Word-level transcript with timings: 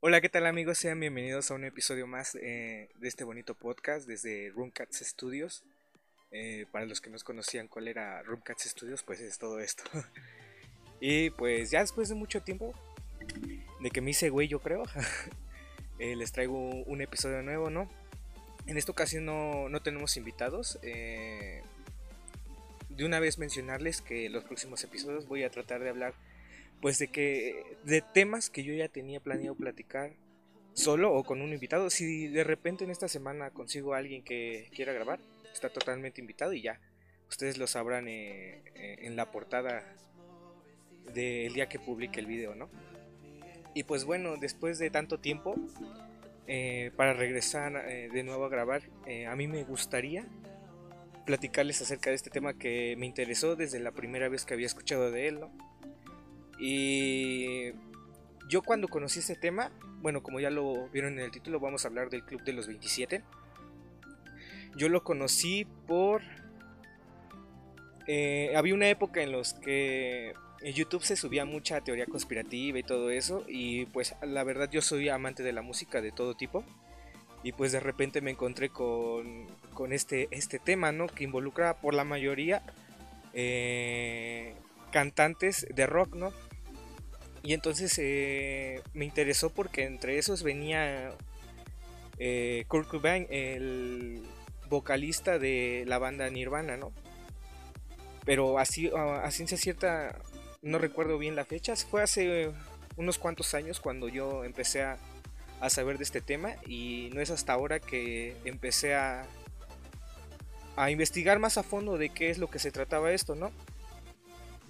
Hola, 0.00 0.20
¿qué 0.20 0.28
tal 0.28 0.44
amigos? 0.44 0.76
Sean 0.76 1.00
bienvenidos 1.00 1.50
a 1.50 1.54
un 1.54 1.64
episodio 1.64 2.06
más 2.06 2.34
eh, 2.34 2.90
de 2.96 3.08
este 3.08 3.24
bonito 3.24 3.54
podcast 3.54 4.06
desde 4.06 4.50
Roomcats 4.50 4.98
Studios. 4.98 5.64
Eh, 6.30 6.66
para 6.70 6.84
los 6.84 7.00
que 7.00 7.08
no 7.08 7.16
conocían 7.24 7.66
cuál 7.66 7.88
era 7.88 8.22
Roomcats 8.22 8.64
Studios, 8.64 9.02
pues 9.02 9.20
es 9.20 9.38
todo 9.38 9.58
esto. 9.58 9.84
y 11.00 11.30
pues 11.30 11.70
ya 11.70 11.80
después 11.80 12.10
de 12.10 12.14
mucho 12.14 12.42
tiempo, 12.42 12.74
de 13.80 13.90
que 13.90 14.02
me 14.02 14.10
hice 14.10 14.28
güey 14.28 14.48
yo 14.48 14.60
creo, 14.60 14.82
eh, 15.98 16.14
les 16.14 16.30
traigo 16.30 16.58
un 16.84 17.00
episodio 17.00 17.42
nuevo, 17.42 17.70
¿no? 17.70 17.88
En 18.66 18.76
esta 18.76 18.92
ocasión 18.92 19.24
no, 19.24 19.70
no 19.70 19.80
tenemos 19.80 20.18
invitados. 20.18 20.78
de 20.82 21.62
una 23.00 23.18
vez 23.18 23.38
mencionarles 23.38 24.02
que 24.02 24.28
los 24.28 24.44
próximos 24.44 24.84
episodios 24.84 25.26
voy 25.26 25.42
a 25.42 25.50
tratar 25.50 25.82
de 25.82 25.88
hablar 25.88 26.12
pues 26.80 26.98
de 26.98 27.08
que 27.08 27.76
de 27.84 28.02
temas 28.02 28.50
que 28.50 28.64
yo 28.64 28.74
ya 28.74 28.88
tenía 28.88 29.20
planeado 29.20 29.54
platicar 29.54 30.12
solo 30.76 31.12
o 31.12 31.24
con 31.24 31.40
un 31.40 31.52
invitado. 31.52 31.90
Si 31.90 32.28
de 32.28 32.44
repente 32.44 32.84
en 32.84 32.90
esta 32.90 33.08
semana 33.08 33.50
consigo 33.50 33.94
a 33.94 33.98
alguien 33.98 34.22
que 34.22 34.68
quiera 34.74 34.92
grabar, 34.92 35.18
está 35.52 35.70
totalmente 35.70 36.20
invitado 36.20 36.52
y 36.52 36.62
ya. 36.62 36.80
Ustedes 37.28 37.58
lo 37.58 37.66
sabrán 37.66 38.06
eh, 38.08 38.62
eh, 38.74 38.98
en 39.00 39.16
la 39.16 39.30
portada 39.30 39.82
del 41.12 41.52
día 41.54 41.68
que 41.68 41.78
publique 41.78 42.20
el 42.20 42.26
video, 42.26 42.54
¿no? 42.54 42.68
Y 43.74 43.84
pues 43.84 44.04
bueno, 44.04 44.36
después 44.36 44.78
de 44.78 44.90
tanto 44.90 45.18
tiempo, 45.18 45.56
eh, 46.46 46.92
para 46.96 47.14
regresar 47.14 47.86
de 47.86 48.22
nuevo 48.22 48.44
a 48.44 48.48
grabar, 48.48 48.82
a 49.28 49.36
mí 49.36 49.48
me 49.48 49.64
gustaría 49.64 50.26
platicarles 51.26 51.82
acerca 51.82 52.10
de 52.10 52.16
este 52.16 52.30
tema 52.30 52.54
que 52.54 52.94
me 52.96 53.06
interesó 53.06 53.56
desde 53.56 53.80
la 53.80 53.90
primera 53.90 54.28
vez 54.28 54.44
que 54.44 54.54
había 54.54 54.66
escuchado 54.66 55.10
de 55.10 55.28
él, 55.28 55.40
¿no? 55.40 55.50
Y 56.58 57.72
yo 58.48 58.62
cuando 58.62 58.88
conocí 58.88 59.18
este 59.18 59.36
tema, 59.36 59.70
bueno, 60.00 60.22
como 60.22 60.40
ya 60.40 60.50
lo 60.50 60.88
vieron 60.88 61.14
en 61.14 61.24
el 61.24 61.30
título, 61.30 61.60
vamos 61.60 61.84
a 61.84 61.88
hablar 61.88 62.10
del 62.10 62.24
Club 62.24 62.42
de 62.44 62.52
los 62.52 62.66
27. 62.66 63.22
Yo 64.76 64.88
lo 64.88 65.02
conocí 65.02 65.66
por... 65.86 66.22
Eh, 68.06 68.52
había 68.54 68.74
una 68.74 68.88
época 68.88 69.20
en 69.22 69.32
los 69.32 69.54
que 69.54 70.32
en 70.60 70.72
YouTube 70.72 71.02
se 71.02 71.16
subía 71.16 71.44
mucha 71.44 71.80
teoría 71.80 72.06
conspirativa 72.06 72.78
y 72.78 72.82
todo 72.82 73.10
eso. 73.10 73.44
Y 73.48 73.86
pues 73.86 74.14
la 74.22 74.44
verdad 74.44 74.70
yo 74.70 74.82
soy 74.82 75.08
amante 75.08 75.42
de 75.42 75.52
la 75.52 75.62
música 75.62 76.00
de 76.00 76.12
todo 76.12 76.34
tipo. 76.34 76.64
Y 77.42 77.52
pues 77.52 77.72
de 77.72 77.80
repente 77.80 78.20
me 78.20 78.30
encontré 78.30 78.68
con, 78.68 79.46
con 79.74 79.92
este, 79.92 80.28
este 80.30 80.58
tema, 80.58 80.92
¿no? 80.92 81.06
Que 81.06 81.24
involucra 81.24 81.80
por 81.80 81.94
la 81.94 82.04
mayoría 82.04 82.62
eh, 83.34 84.54
cantantes 84.90 85.66
de 85.74 85.86
rock, 85.86 86.14
¿no? 86.14 86.32
Y 87.46 87.52
entonces 87.52 87.96
eh, 87.98 88.82
me 88.92 89.04
interesó 89.04 89.50
porque 89.50 89.84
entre 89.84 90.18
esos 90.18 90.42
venía 90.42 91.12
eh, 92.18 92.64
Kurt 92.66 92.88
Cobain, 92.88 93.28
el 93.30 94.20
vocalista 94.68 95.38
de 95.38 95.84
la 95.86 95.98
banda 95.98 96.28
Nirvana, 96.28 96.76
¿no? 96.76 96.92
Pero 98.24 98.58
así, 98.58 98.90
a 98.92 99.30
ciencia 99.30 99.56
cierta, 99.56 100.18
no 100.60 100.78
recuerdo 100.78 101.18
bien 101.18 101.36
la 101.36 101.44
fecha, 101.44 101.76
fue 101.76 102.02
hace 102.02 102.50
unos 102.96 103.16
cuantos 103.16 103.54
años 103.54 103.78
cuando 103.78 104.08
yo 104.08 104.42
empecé 104.42 104.82
a, 104.82 104.98
a 105.60 105.70
saber 105.70 105.98
de 105.98 106.02
este 106.02 106.20
tema 106.20 106.56
y 106.66 107.10
no 107.14 107.20
es 107.20 107.30
hasta 107.30 107.52
ahora 107.52 107.78
que 107.78 108.36
empecé 108.44 108.96
a, 108.96 109.24
a 110.74 110.90
investigar 110.90 111.38
más 111.38 111.58
a 111.58 111.62
fondo 111.62 111.96
de 111.96 112.08
qué 112.08 112.30
es 112.30 112.38
lo 112.38 112.50
que 112.50 112.58
se 112.58 112.72
trataba 112.72 113.12
esto, 113.12 113.36
¿no? 113.36 113.52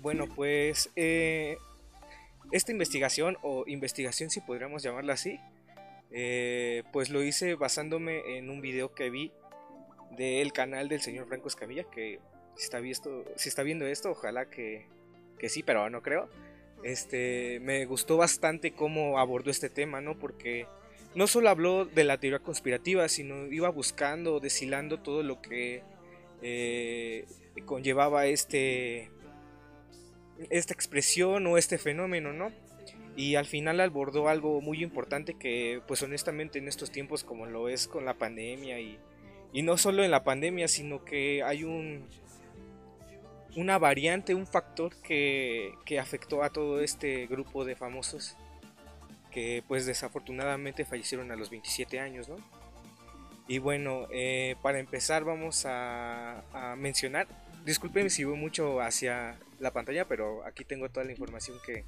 Bueno, 0.03 0.27
pues 0.27 0.91
eh, 0.95 1.57
esta 2.53 2.73
investigación, 2.73 3.37
o 3.43 3.65
investigación 3.67 4.31
si 4.31 4.41
podríamos 4.41 4.83
llamarla 4.83 5.15
así, 5.15 5.41
eh, 6.11 6.83
pues 6.93 7.11
lo 7.11 7.23
hice 7.23 7.55
basándome 7.55 8.39
en 8.39 8.51
un 8.51 8.61
video 8.61 8.95
que 8.95 9.11
vi 9.11 9.33
del 10.17 10.53
canal 10.53 10.89
del 10.89 11.01
señor 11.01 11.27
Franco 11.27 11.49
Escamilla, 11.49 11.85
que 11.85 12.21
si 12.57 12.65
está, 12.65 12.81
visto, 12.81 13.25
si 13.37 13.49
está 13.49 13.63
viendo 13.63 13.87
esto, 13.87 14.11
ojalá 14.11 14.49
que, 14.49 14.87
que 15.39 15.49
sí, 15.49 15.63
pero 15.63 15.91
no 15.91 16.03
creo. 16.03 16.29
Este, 16.83 17.59
me 17.61 17.85
gustó 17.87 18.17
bastante 18.17 18.73
cómo 18.73 19.19
abordó 19.19 19.51
este 19.51 19.69
tema, 19.69 20.01
¿no? 20.01 20.19
Porque 20.19 20.67
no 21.15 21.27
solo 21.27 21.49
habló 21.49 21.85
de 21.85 22.05
la 22.05 22.19
teoría 22.19 22.39
conspirativa, 22.39 23.09
sino 23.09 23.47
iba 23.47 23.69
buscando, 23.71 24.41
deshilando 24.41 25.01
todo 25.01 25.23
lo 25.23 25.43
que 25.43 25.83
eh, 26.43 27.27
conllevaba 27.65 28.27
este, 28.27 29.11
esta 30.51 30.75
expresión 30.75 31.47
o 31.47 31.59
este 31.59 31.79
fenómeno, 31.79 32.33
¿no? 32.33 32.53
Y 33.17 33.37
al 33.37 33.47
final 33.47 33.81
abordó 33.81 34.29
algo 34.29 34.61
muy 34.61 34.83
importante 34.83 35.35
que, 35.35 35.81
pues 35.87 36.03
honestamente 36.03 36.59
en 36.59 36.69
estos 36.69 36.91
tiempos 36.91 37.25
como 37.25 37.47
lo 37.47 37.69
es 37.69 37.89
con 37.89 38.05
la 38.05 38.15
pandemia 38.15 38.79
y, 38.79 38.99
y 39.53 39.63
no 39.63 39.79
solo 39.79 40.05
en 40.05 40.11
la 40.11 40.25
pandemia, 40.25 40.69
sino 40.69 41.05
que 41.05 41.43
hay 41.43 41.65
un 41.65 42.07
una 43.57 43.79
variante, 43.79 44.35
un 44.35 44.47
factor 44.47 44.95
que, 45.01 45.73
que 45.87 45.99
afectó 45.99 46.43
a 46.43 46.51
todo 46.51 46.81
este 46.81 47.27
grupo 47.27 47.65
de 47.65 47.75
famosos 47.75 48.37
que 49.31 49.63
pues 49.67 49.87
desafortunadamente 49.87 50.85
fallecieron 50.85 51.33
a 51.33 51.37
los 51.37 51.49
27 51.49 51.99
años, 51.99 52.29
¿no? 52.29 52.37
Y 53.49 53.59
bueno, 53.59 54.09
eh, 54.11 54.57
para 54.61 54.79
empezar 54.79 55.25
vamos 55.25 55.65
a, 55.65 56.43
a 56.53 56.77
mencionar 56.77 57.27
disculpen 57.67 58.09
si 58.11 58.25
voy 58.25 58.37
mucho 58.37 58.81
hacia 58.81 59.37
la 59.61 59.73
pantalla, 59.73 60.07
pero 60.07 60.45
aquí 60.45 60.65
tengo 60.65 60.89
toda 60.89 61.05
la 61.05 61.13
información 61.13 61.59
que, 61.65 61.85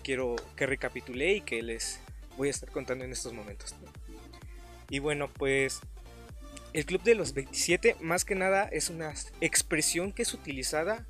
quiero 0.00 0.36
que 0.56 0.66
recapitulé 0.66 1.34
y 1.34 1.40
que 1.40 1.62
les 1.62 2.00
voy 2.36 2.48
a 2.48 2.50
estar 2.50 2.70
contando 2.70 3.04
en 3.04 3.12
estos 3.12 3.32
momentos. 3.32 3.74
Y 4.90 4.98
bueno, 5.00 5.28
pues 5.28 5.80
el 6.72 6.84
Club 6.86 7.02
de 7.02 7.14
los 7.14 7.34
27 7.34 7.96
más 8.00 8.24
que 8.24 8.34
nada 8.34 8.68
es 8.70 8.90
una 8.90 9.12
expresión 9.40 10.12
que 10.12 10.22
es 10.22 10.34
utilizada 10.34 11.06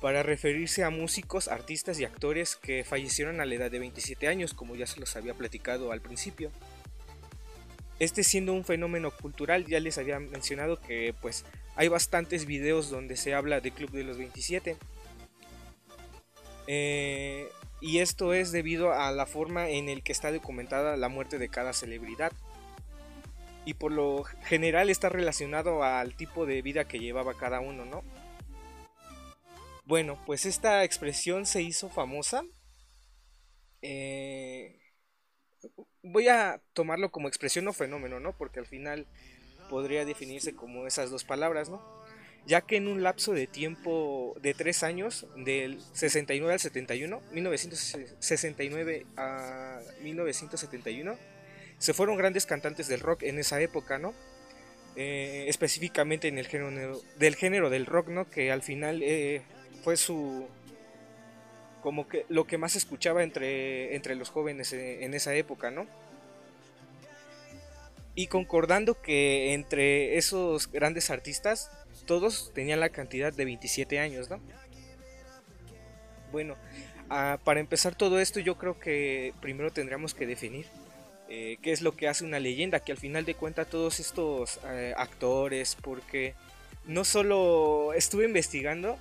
para 0.00 0.22
referirse 0.22 0.84
a 0.84 0.90
músicos, 0.90 1.48
artistas 1.48 1.98
y 1.98 2.04
actores 2.04 2.56
que 2.56 2.84
fallecieron 2.84 3.40
a 3.40 3.46
la 3.46 3.54
edad 3.54 3.70
de 3.70 3.78
27 3.78 4.28
años, 4.28 4.52
como 4.52 4.76
ya 4.76 4.86
se 4.86 5.00
los 5.00 5.16
había 5.16 5.34
platicado 5.34 5.90
al 5.90 6.00
principio. 6.00 6.52
Este 7.98 8.22
siendo 8.24 8.52
un 8.52 8.64
fenómeno 8.64 9.10
cultural, 9.10 9.64
ya 9.64 9.80
les 9.80 9.96
había 9.96 10.20
mencionado 10.20 10.80
que 10.80 11.14
pues 11.22 11.46
hay 11.76 11.88
bastantes 11.88 12.44
videos 12.44 12.90
donde 12.90 13.16
se 13.16 13.34
habla 13.34 13.60
de 13.60 13.70
Club 13.70 13.90
de 13.90 14.04
los 14.04 14.18
27. 14.18 14.76
Eh, 16.66 17.48
y 17.80 17.98
esto 17.98 18.32
es 18.32 18.52
debido 18.52 18.92
a 18.92 19.10
la 19.12 19.26
forma 19.26 19.68
en 19.68 19.88
el 19.88 20.02
que 20.02 20.12
está 20.12 20.32
documentada 20.32 20.96
la 20.96 21.08
muerte 21.08 21.38
de 21.38 21.48
cada 21.48 21.72
celebridad. 21.72 22.32
Y 23.64 23.74
por 23.74 23.92
lo 23.92 24.24
general 24.24 24.90
está 24.90 25.08
relacionado 25.08 25.82
al 25.82 26.14
tipo 26.14 26.46
de 26.46 26.62
vida 26.62 26.86
que 26.86 27.00
llevaba 27.00 27.34
cada 27.34 27.60
uno, 27.60 27.84
¿no? 27.84 28.02
Bueno, 29.84 30.18
pues 30.26 30.46
esta 30.46 30.84
expresión 30.84 31.46
se 31.46 31.62
hizo 31.62 31.88
famosa. 31.88 32.44
Eh, 33.82 34.80
voy 36.02 36.28
a 36.28 36.60
tomarlo 36.72 37.10
como 37.10 37.28
expresión 37.28 37.68
o 37.68 37.72
fenómeno, 37.72 38.20
¿no? 38.20 38.36
Porque 38.36 38.60
al 38.60 38.66
final 38.66 39.06
podría 39.68 40.04
definirse 40.04 40.54
como 40.54 40.86
esas 40.86 41.10
dos 41.10 41.24
palabras, 41.24 41.68
¿no? 41.68 41.82
Ya 42.46 42.60
que 42.60 42.76
en 42.76 42.86
un 42.86 43.02
lapso 43.02 43.32
de 43.32 43.48
tiempo 43.48 44.34
de 44.40 44.54
tres 44.54 44.84
años, 44.84 45.26
del 45.36 45.80
69 45.92 46.52
al 46.52 46.60
71, 46.60 47.20
1969 47.32 49.06
a 49.16 49.80
1971, 50.02 51.16
se 51.78 51.92
fueron 51.92 52.16
grandes 52.16 52.46
cantantes 52.46 52.86
del 52.88 53.00
rock 53.00 53.24
en 53.24 53.38
esa 53.38 53.60
época, 53.60 53.98
¿no? 53.98 54.14
Eh, 54.94 55.44
específicamente 55.48 56.28
en 56.28 56.38
el 56.38 56.46
género 56.46 57.02
del 57.18 57.34
género 57.34 57.68
del 57.68 57.84
rock, 57.84 58.08
¿no? 58.08 58.30
Que 58.30 58.50
al 58.50 58.62
final 58.62 59.02
eh, 59.02 59.42
fue 59.82 59.96
su 59.96 60.48
como 61.82 62.08
que 62.08 62.26
lo 62.28 62.46
que 62.46 62.58
más 62.58 62.76
escuchaba 62.76 63.22
entre, 63.22 63.94
entre 63.94 64.14
los 64.14 64.30
jóvenes 64.30 64.72
eh, 64.72 65.04
en 65.04 65.14
esa 65.14 65.34
época, 65.34 65.70
¿no? 65.70 65.86
Y 68.14 68.28
concordando 68.28 69.00
que 69.02 69.52
entre 69.52 70.16
esos 70.16 70.72
grandes 70.72 71.10
artistas, 71.10 71.70
todos 72.06 72.52
tenían 72.54 72.80
la 72.80 72.88
cantidad 72.88 73.32
de 73.32 73.44
27 73.44 73.98
años, 73.98 74.30
¿no? 74.30 74.40
Bueno, 76.32 76.56
ah, 77.10 77.38
para 77.44 77.60
empezar 77.60 77.94
todo 77.94 78.18
esto 78.18 78.40
yo 78.40 78.56
creo 78.56 78.78
que 78.78 79.34
primero 79.40 79.70
tendríamos 79.72 80.14
que 80.14 80.26
definir 80.26 80.66
eh, 81.28 81.58
qué 81.60 81.72
es 81.72 81.82
lo 81.82 81.96
que 81.96 82.08
hace 82.08 82.24
una 82.24 82.38
leyenda, 82.38 82.80
que 82.80 82.92
al 82.92 82.98
final 82.98 83.24
de 83.24 83.34
cuentas 83.34 83.68
todos 83.68 83.98
estos 83.98 84.60
eh, 84.64 84.94
actores, 84.96 85.76
porque 85.80 86.34
no 86.84 87.04
solo 87.04 87.92
estuve 87.94 88.26
investigando 88.26 88.96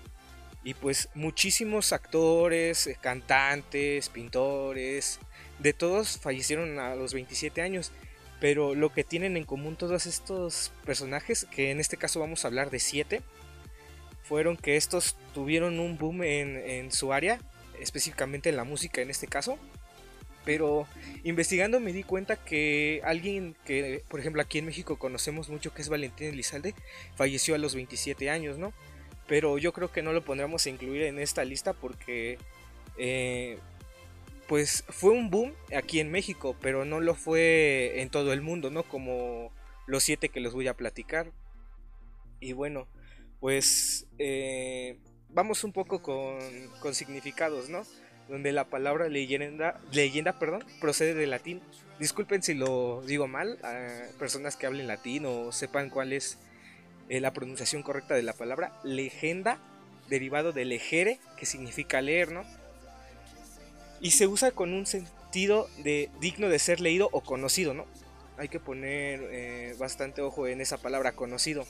y 0.64 0.74
pues 0.74 1.10
muchísimos 1.14 1.94
actores, 1.94 2.88
eh, 2.88 2.98
cantantes, 3.00 4.10
pintores, 4.10 5.20
de 5.60 5.74
todos 5.74 6.18
fallecieron 6.18 6.80
a 6.80 6.96
los 6.96 7.14
27 7.14 7.62
años. 7.62 7.92
Pero 8.40 8.76
lo 8.76 8.92
que 8.92 9.04
tienen 9.04 9.38
en 9.38 9.46
común 9.46 9.76
todos 9.76 10.06
estos 10.06 10.72
personajes, 10.86 11.48
que 11.52 11.72
en 11.72 11.80
este 11.80 11.98
caso 11.98 12.20
vamos 12.20 12.44
a 12.44 12.48
hablar 12.48 12.70
de 12.70 12.80
siete, 12.80 13.22
fueron 14.24 14.58
que 14.58 14.76
estos 14.76 15.16
tuvieron 15.34 15.80
un 15.80 15.98
boom 15.98 16.24
en, 16.24 16.92
su 16.92 17.14
área, 17.14 17.40
específicamente 17.80 18.50
en 18.50 18.58
la 18.58 18.64
música 18.64 19.02
en 19.02 19.10
este 19.10 19.28
caso. 19.28 19.58
Pero 20.44 20.88
investigando 21.24 21.80
me 21.80 21.94
di 21.94 22.04
cuenta 22.04 22.36
que 22.36 23.02
alguien 23.04 23.56
que, 23.66 24.04
por 24.08 24.20
ejemplo, 24.20 24.42
aquí 24.42 24.60
en 24.60 24.66
México 24.66 24.98
conocemos 24.98 25.50
mucho, 25.50 25.74
que 25.74 25.82
es 25.82 25.90
Valentín 25.90 26.28
Elizalde, 26.28 26.76
falleció 27.16 27.56
a 27.56 27.58
los 27.58 27.74
27 27.74 28.30
años, 28.30 28.58
¿no? 28.58 28.74
Pero 29.28 29.58
yo 29.58 29.74
creo 29.74 29.92
que 29.92 30.04
no 30.04 30.14
lo 30.14 30.24
pondremos 30.24 30.66
a 30.66 30.70
incluir 30.70 31.04
en 31.04 31.18
esta 31.18 31.44
lista 31.44 31.74
porque, 31.74 32.38
eh, 32.98 33.58
pues, 34.48 34.84
fue 34.90 35.12
un 35.12 35.30
boom 35.30 35.54
aquí 35.76 36.00
en 36.00 36.12
México, 36.12 36.56
pero 36.62 36.86
no 36.86 37.00
lo 37.00 37.16
fue 37.16 38.02
en 38.02 38.10
todo 38.10 38.34
el 38.34 38.42
mundo, 38.42 38.70
¿no? 38.70 38.84
Como 38.84 39.52
los 39.88 40.04
siete 40.04 40.30
que 40.30 40.40
les 40.40 40.54
voy 40.54 40.68
a 40.68 40.76
platicar. 40.76 41.32
Y 42.40 42.54
bueno, 42.54 42.88
pues, 43.40 44.08
eh, 44.20 44.98
vamos 45.30 45.64
un 45.64 45.74
poco 45.74 46.02
con, 46.02 46.94
significados, 46.94 47.70
¿no? 47.70 47.84
donde 48.28 48.52
la 48.52 48.66
palabra 48.66 49.08
leyenda, 49.08 49.80
leyenda 49.92 50.40
perdón, 50.40 50.64
procede 50.82 51.14
del 51.14 51.30
latín. 51.30 51.62
Disculpen 52.00 52.42
si 52.42 52.56
lo 52.56 53.04
digo 53.06 53.28
mal, 53.28 53.60
a 53.64 54.18
personas 54.18 54.56
que 54.56 54.66
hablen 54.66 54.88
latín 54.88 55.28
o 55.28 55.52
sepan 55.52 55.92
cuál 55.92 56.12
es 56.12 56.40
eh, 57.08 57.20
la 57.20 57.34
pronunciación 57.34 57.84
correcta 57.84 58.16
de 58.16 58.24
la 58.24 58.34
palabra. 58.34 58.80
Legenda, 58.84 59.60
derivado 60.10 60.54
de 60.54 60.66
legere, 60.66 61.20
que 61.38 61.46
significa 61.46 62.02
leer, 62.02 62.32
¿no? 62.32 62.44
Y 64.06 64.12
se 64.12 64.28
usa 64.28 64.52
con 64.52 64.72
un 64.72 64.86
sentido 64.86 65.68
de 65.80 66.12
digno 66.20 66.48
de 66.48 66.60
ser 66.60 66.80
leído 66.80 67.10
o 67.12 67.22
conocido, 67.22 67.74
¿no? 67.74 67.88
Hay 68.38 68.50
que 68.50 68.60
poner 68.60 69.20
eh, 69.32 69.76
bastante 69.80 70.22
ojo 70.22 70.46
en 70.46 70.62
esa 70.62 70.78
palabra 70.78 71.14
conocido 71.14 71.66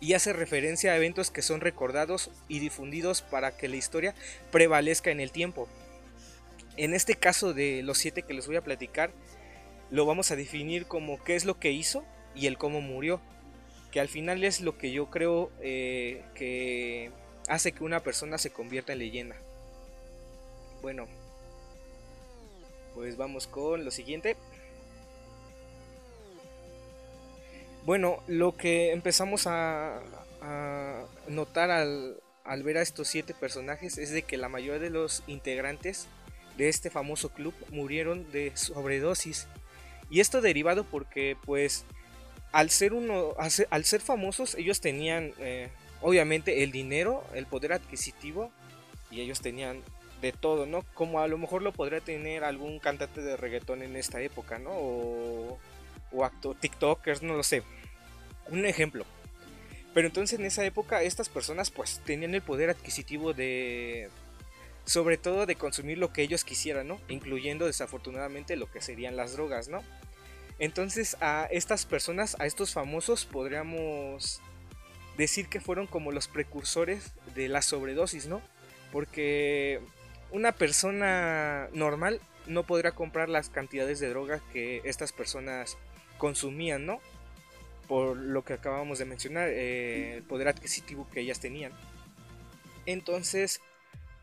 y 0.00 0.14
hace 0.14 0.32
referencia 0.32 0.92
a 0.92 0.96
eventos 0.96 1.30
que 1.30 1.42
son 1.42 1.60
recordados 1.60 2.30
y 2.48 2.60
difundidos 2.60 3.20
para 3.20 3.54
que 3.54 3.68
la 3.68 3.76
historia 3.76 4.14
prevalezca 4.50 5.10
en 5.10 5.20
el 5.20 5.30
tiempo. 5.30 5.68
En 6.78 6.94
este 6.94 7.16
caso 7.16 7.52
de 7.52 7.82
los 7.82 7.98
siete 7.98 8.22
que 8.22 8.32
les 8.32 8.46
voy 8.46 8.56
a 8.56 8.64
platicar, 8.64 9.10
lo 9.90 10.06
vamos 10.06 10.30
a 10.30 10.36
definir 10.36 10.86
como 10.86 11.22
qué 11.22 11.36
es 11.36 11.44
lo 11.44 11.60
que 11.60 11.70
hizo 11.70 12.02
y 12.34 12.46
el 12.46 12.56
cómo 12.56 12.80
murió, 12.80 13.20
que 13.90 14.00
al 14.00 14.08
final 14.08 14.42
es 14.42 14.62
lo 14.62 14.78
que 14.78 14.90
yo 14.90 15.10
creo 15.10 15.52
eh, 15.60 16.24
que 16.34 17.10
hace 17.46 17.72
que 17.72 17.84
una 17.84 18.00
persona 18.00 18.38
se 18.38 18.48
convierta 18.48 18.94
en 18.94 19.00
leyenda. 19.00 19.36
Bueno, 20.80 21.06
pues 22.94 23.16
vamos 23.16 23.46
con 23.46 23.84
lo 23.84 23.90
siguiente. 23.90 24.36
Bueno, 27.84 28.22
lo 28.28 28.56
que 28.56 28.92
empezamos 28.92 29.46
a, 29.46 30.00
notar 31.28 31.70
al, 31.70 32.62
ver 32.62 32.78
a 32.78 32.82
estos 32.82 33.08
siete 33.08 33.34
personajes 33.34 33.98
es 33.98 34.10
de 34.10 34.22
que 34.22 34.36
la 34.36 34.48
mayoría 34.48 34.80
de 34.80 34.90
los 34.90 35.22
integrantes 35.26 36.06
de 36.56 36.68
este 36.68 36.90
famoso 36.90 37.30
club 37.30 37.54
murieron 37.70 38.30
de 38.30 38.52
sobredosis. 38.54 39.48
Y 40.10 40.20
esto 40.20 40.40
derivado 40.40 40.84
porque 40.84 41.36
pues 41.44 41.84
al 42.52 42.70
ser 42.70 42.92
uno 42.92 43.34
al 43.38 43.84
ser, 43.84 44.00
famosos 44.02 44.54
ellos 44.56 44.80
tenían 44.80 45.32
eh, 45.38 45.70
obviamente 46.02 46.62
el 46.62 46.70
dinero, 46.70 47.24
el 47.34 47.46
poder 47.46 47.72
adquisitivo 47.72 48.52
y 49.10 49.22
ellos 49.22 49.40
tenían 49.40 49.82
de 50.22 50.32
todo, 50.32 50.64
¿no? 50.64 50.82
Como 50.94 51.20
a 51.20 51.28
lo 51.28 51.36
mejor 51.36 51.62
lo 51.62 51.72
podría 51.72 52.00
tener 52.00 52.44
algún 52.44 52.78
cantante 52.78 53.20
de 53.20 53.36
reggaetón 53.36 53.82
en 53.82 53.96
esta 53.96 54.22
época, 54.22 54.58
¿no? 54.58 54.70
O 54.72 55.58
o 56.12 56.24
acto, 56.24 56.54
TikTokers, 56.54 57.22
no 57.22 57.34
lo 57.34 57.42
sé. 57.42 57.62
Un 58.48 58.64
ejemplo. 58.64 59.04
Pero 59.94 60.06
entonces 60.06 60.38
en 60.38 60.46
esa 60.46 60.64
época 60.64 61.02
estas 61.02 61.28
personas 61.28 61.70
pues 61.70 62.00
tenían 62.04 62.34
el 62.34 62.42
poder 62.42 62.70
adquisitivo 62.70 63.34
de 63.34 64.08
sobre 64.84 65.16
todo 65.16 65.46
de 65.46 65.54
consumir 65.54 65.98
lo 65.98 66.12
que 66.12 66.22
ellos 66.22 66.44
quisieran, 66.44 66.88
¿no? 66.88 67.00
Incluyendo 67.08 67.66
desafortunadamente 67.66 68.56
lo 68.56 68.70
que 68.70 68.80
serían 68.82 69.16
las 69.16 69.34
drogas, 69.34 69.68
¿no? 69.68 69.82
Entonces 70.58 71.16
a 71.20 71.46
estas 71.50 71.86
personas, 71.86 72.36
a 72.40 72.46
estos 72.46 72.72
famosos 72.72 73.26
podríamos 73.26 74.40
decir 75.16 75.48
que 75.48 75.60
fueron 75.60 75.86
como 75.86 76.10
los 76.10 76.26
precursores 76.26 77.12
de 77.34 77.48
la 77.48 77.62
sobredosis, 77.62 78.26
¿no? 78.26 78.40
Porque 78.90 79.80
una 80.32 80.52
persona 80.52 81.68
normal 81.72 82.20
no 82.46 82.64
podrá 82.64 82.92
comprar 82.92 83.28
las 83.28 83.48
cantidades 83.48 84.00
de 84.00 84.08
drogas 84.08 84.42
que 84.52 84.82
estas 84.84 85.12
personas 85.12 85.78
consumían, 86.18 86.86
¿no? 86.86 87.00
Por 87.86 88.16
lo 88.16 88.44
que 88.44 88.54
acabamos 88.54 88.98
de 88.98 89.04
mencionar, 89.04 89.48
eh, 89.50 90.16
el 90.16 90.22
poder 90.22 90.48
adquisitivo 90.48 91.08
que 91.12 91.20
ellas 91.20 91.40
tenían. 91.40 91.72
Entonces, 92.86 93.60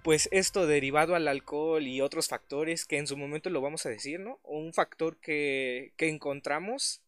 pues 0.04 0.28
esto 0.32 0.68
derivado 0.68 1.16
al 1.16 1.28
alcohol 1.28 1.84
y 1.84 2.02
otros 2.02 2.28
factores 2.28 2.86
que 2.86 2.98
en 2.98 3.08
su 3.08 3.16
momento 3.16 3.50
lo 3.50 3.62
vamos 3.62 3.86
a 3.86 3.90
decir, 3.90 4.20
¿no? 4.20 4.40
Un 4.44 4.74
factor 4.74 5.18
que, 5.18 5.94
que 5.96 6.10
encontramos, 6.10 7.02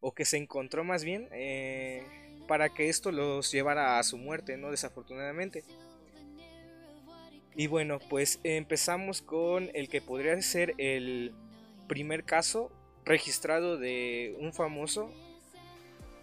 o 0.00 0.14
que 0.14 0.24
se 0.24 0.36
encontró 0.36 0.84
más 0.84 1.04
bien, 1.04 1.28
eh, 1.32 2.02
para 2.46 2.68
que 2.68 2.88
esto 2.88 3.10
los 3.10 3.50
llevara 3.50 3.98
a 3.98 4.02
su 4.04 4.18
muerte, 4.18 4.56
¿no? 4.56 4.70
Desafortunadamente. 4.70 5.64
Y 7.56 7.68
bueno, 7.68 7.98
pues 8.10 8.38
empezamos 8.44 9.22
con 9.22 9.70
el 9.72 9.88
que 9.88 10.02
podría 10.02 10.40
ser 10.42 10.74
el 10.76 11.32
primer 11.88 12.24
caso 12.24 12.70
registrado 13.06 13.78
de 13.78 14.36
un 14.40 14.52
famoso 14.52 15.10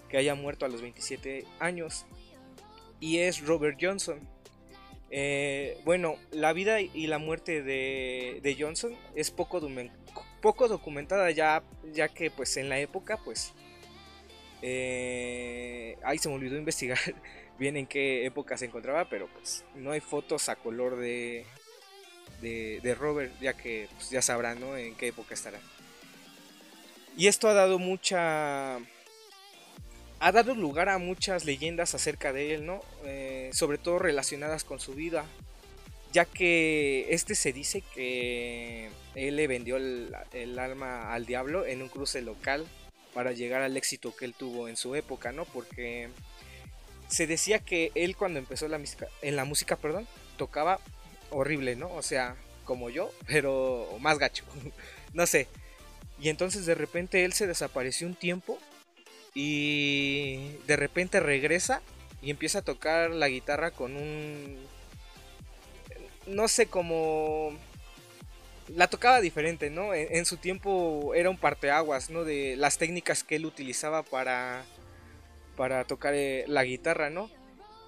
que 0.10 0.18
haya 0.18 0.36
muerto 0.36 0.66
a 0.66 0.70
los 0.70 0.82
27 0.82 1.46
años 1.60 2.06
y 3.00 3.18
es 3.18 3.42
Robert 3.46 3.80
Johnson. 3.82 4.20
Eh, 5.10 5.78
bueno, 5.86 6.18
la 6.32 6.54
vida 6.54 6.82
y 6.82 7.08
la 7.08 7.18
muerte 7.18 7.64
de, 7.64 8.56
Johnson 8.60 8.96
es 9.16 9.32
poco, 9.32 9.60
documentada 10.68 11.32
ya, 11.32 11.64
ya 11.94 12.10
que 12.10 12.30
pues 12.30 12.58
en 12.58 12.70
la 12.70 12.80
época 12.80 13.20
pues 13.26 13.54
eh, 14.62 15.98
ahí 16.04 16.20
se 16.20 16.30
me 16.30 16.36
olvidó 16.36 16.58
investigar 16.58 17.00
bien 17.60 17.78
en 17.78 17.88
qué 17.88 18.26
época 18.26 18.58
se 18.58 18.66
encontraba, 18.66 19.10
pero 19.10 19.28
pues 19.28 19.64
no 19.76 19.92
hay 19.92 20.00
fotos 20.00 20.50
a 20.50 20.56
color 20.56 20.98
de, 20.98 21.46
de, 22.42 22.96
Robert, 22.96 23.32
ya 23.40 23.54
que 23.54 23.88
pues, 23.96 24.10
ya 24.10 24.22
sabrán 24.22 24.60
¿no? 24.60 24.76
en 24.78 24.96
qué 24.96 25.08
época 25.08 25.34
estará. 25.34 25.60
Y 27.18 27.28
esto 27.28 27.48
ha 27.48 27.54
dado 27.54 27.80
mucha... 27.80 28.78
Ha 30.20 30.32
dado 30.32 30.56
lugar 30.56 30.88
a 30.88 30.98
muchas 31.00 31.44
leyendas 31.44 31.96
acerca 31.96 32.32
de 32.32 32.56
él, 32.56 32.66
¿no? 32.66 32.82
Eh, 33.04 33.50
sobre 33.52 33.78
todo 33.78 34.00
relacionadas 34.00 34.64
con 34.64 34.80
su 34.80 34.94
vida. 34.94 35.26
Ya 36.14 36.24
que 36.24 37.08
este 37.10 37.36
se 37.36 37.52
dice 37.52 37.84
que 37.94 38.90
él 39.16 39.36
le 39.36 39.48
vendió 39.48 39.76
el, 39.76 40.16
alma 40.60 41.14
al 41.14 41.26
diablo 41.26 41.66
en 41.66 41.82
un 41.82 41.90
cruce 41.90 42.22
local 42.22 42.66
para 43.14 43.34
llegar 43.34 43.64
al 43.64 43.76
éxito 43.76 44.16
que 44.16 44.24
él 44.24 44.34
tuvo 44.34 44.70
en 44.70 44.78
su 44.78 44.96
época, 44.96 45.34
¿no? 45.34 45.44
Porque 45.44 46.08
se 47.14 47.28
decía 47.28 47.60
que 47.60 47.92
él 47.94 48.16
cuando 48.16 48.40
empezó 48.40 48.68
la 48.68 48.80
música, 48.80 49.08
en 49.22 49.36
la 49.36 49.46
música, 49.46 49.76
perdón, 49.76 50.08
tocaba 50.36 50.80
horrible, 51.30 51.76
¿no? 51.76 51.94
O 51.94 52.02
sea, 52.02 52.36
como 52.66 52.90
yo, 52.90 53.12
pero 53.28 53.88
más 54.00 54.18
gacho. 54.18 54.44
no 55.14 55.28
sé. 55.28 55.48
Y 56.20 56.30
entonces 56.30 56.66
de 56.66 56.74
repente 56.74 57.24
él 57.24 57.34
se 57.34 57.46
desapareció 57.46 58.08
un 58.08 58.16
tiempo 58.16 58.58
y 59.36 60.58
de 60.66 60.76
repente 60.76 61.20
regresa 61.20 61.82
y 62.22 62.32
empieza 62.32 62.60
a 62.60 62.64
tocar 62.64 63.12
la 63.12 63.28
guitarra 63.28 63.70
con 63.70 63.96
un... 63.96 64.58
No 66.26 66.48
sé 66.48 66.66
cómo... 66.66 67.52
La 68.70 68.88
tocaba 68.88 69.22
diferente, 69.22 69.70
¿no? 69.70 69.94
En, 69.94 70.26
su 70.26 70.38
tiempo 70.38 71.14
era 71.14 71.30
un 71.30 71.38
parteaguas, 71.38 72.10
¿no? 72.10 72.24
De 72.24 72.56
las 72.56 72.78
técnicas 72.78 73.24
que 73.24 73.36
él 73.36 73.46
utilizaba 73.46 74.04
para, 74.04 74.64
para 75.56 75.84
tocar 75.86 76.14
eh, 76.14 76.46
la 76.48 76.64
guitarra, 76.64 77.10
¿no? 77.10 77.30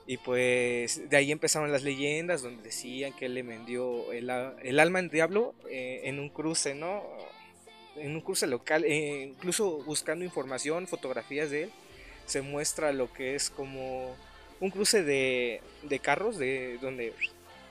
Y 0.08 0.18
pues 0.18 1.10
de 1.10 1.18
ahí 1.18 1.32
empezaron 1.32 1.72
las 1.72 1.84
leyendas 1.84 2.44
donde 2.44 2.62
decían 2.62 3.12
que 3.14 3.26
él 3.26 3.34
le 3.34 3.42
vendió 3.42 4.12
el, 4.12 4.30
alma 4.30 5.00
en 5.00 5.10
diablo 5.10 5.56
eh, 5.68 6.02
en 6.04 6.20
un 6.20 6.30
cruce, 6.30 6.76
¿no? 6.76 7.04
en 7.96 8.14
un 8.14 8.22
curso 8.22 8.46
local, 8.46 8.84
eh, 8.84 9.24
incluso 9.32 9.82
buscando 9.84 10.26
información, 10.26 10.86
fotografías 10.86 11.50
de 11.50 11.64
él, 11.64 11.72
se 12.26 12.42
muestra 12.42 12.92
lo 12.92 13.12
que 13.14 13.36
es 13.36 13.50
como 13.50 14.16
un 14.60 14.70
cruce 14.70 15.02
de, 15.02 15.62
carros, 16.04 16.38
de 16.38 16.78
donde 16.82 17.14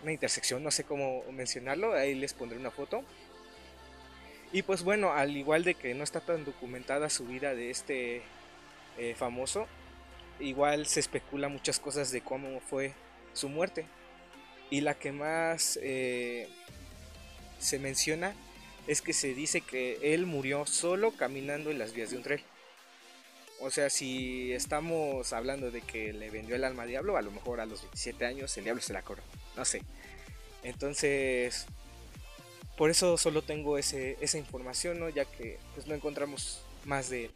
una 0.02 0.12
intersección, 0.12 0.64
no 0.64 0.70
sé 0.70 0.84
cómo 0.84 1.22
mencionarlo, 1.30 1.92
ahí 1.92 2.14
les 2.14 2.32
pondré 2.32 2.58
una 2.58 2.70
foto. 2.70 3.04
Y 4.50 4.62
pues 4.62 4.82
bueno, 4.82 5.12
al 5.12 5.36
igual 5.36 5.62
de 5.62 5.74
que 5.74 5.94
no 5.94 6.02
está 6.02 6.20
tan 6.20 6.44
documentada 6.46 7.10
su 7.10 7.26
vida 7.26 7.54
de 7.54 7.70
este 7.70 8.22
famoso, 9.16 9.68
igual 10.40 10.86
se 10.86 11.00
especula 11.00 11.48
muchas 11.48 11.78
cosas 11.78 12.10
de 12.10 12.20
cómo 12.20 12.60
fue 12.60 12.92
su 13.32 13.48
muerte. 13.48 13.86
Y 14.70 14.80
la 14.80 14.94
que 14.94 15.12
más 15.12 15.78
eh, 15.82 16.48
se 17.58 17.78
menciona 17.78 18.34
es 18.86 19.02
que 19.02 19.12
se 19.12 19.34
dice 19.34 19.60
que 19.60 20.14
él 20.14 20.26
murió 20.26 20.66
solo 20.66 21.12
caminando 21.12 21.70
en 21.70 21.78
las 21.78 21.92
vías 21.92 22.10
de 22.10 22.16
un 22.16 22.22
tren. 22.22 22.40
O 23.60 23.70
sea, 23.70 23.88
si 23.88 24.52
estamos 24.52 25.32
hablando 25.32 25.70
de 25.70 25.80
que 25.80 26.12
le 26.12 26.30
vendió 26.30 26.56
el 26.56 26.64
alma 26.64 26.82
al 26.82 26.88
diablo, 26.88 27.16
a 27.16 27.22
lo 27.22 27.30
mejor 27.30 27.60
a 27.60 27.66
los 27.66 27.82
27 27.82 28.26
años 28.26 28.56
el 28.58 28.64
diablo 28.64 28.82
se 28.82 28.92
la 28.92 29.02
coró. 29.02 29.22
No 29.56 29.64
sé. 29.64 29.82
Entonces, 30.62 31.66
por 32.76 32.90
eso 32.90 33.16
solo 33.16 33.42
tengo 33.42 33.78
ese, 33.78 34.16
esa 34.20 34.38
información, 34.38 34.98
¿no? 34.98 35.08
Ya 35.08 35.24
que 35.24 35.58
pues 35.74 35.86
no 35.86 35.94
encontramos 35.94 36.62
más 36.84 37.08
de 37.08 37.26
él. 37.26 37.30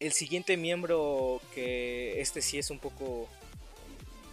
El 0.00 0.12
siguiente 0.12 0.56
miembro 0.56 1.40
que 1.54 2.20
este 2.20 2.40
sí 2.40 2.56
es 2.56 2.70
un 2.70 2.78
poco... 2.78 3.28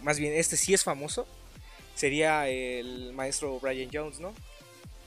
Más 0.00 0.20
bien, 0.20 0.32
este 0.34 0.56
sí 0.56 0.72
es 0.74 0.84
famoso. 0.84 1.26
Sería 1.96 2.48
el 2.48 3.12
maestro 3.14 3.58
Brian 3.58 3.90
Jones, 3.92 4.20
¿no? 4.20 4.32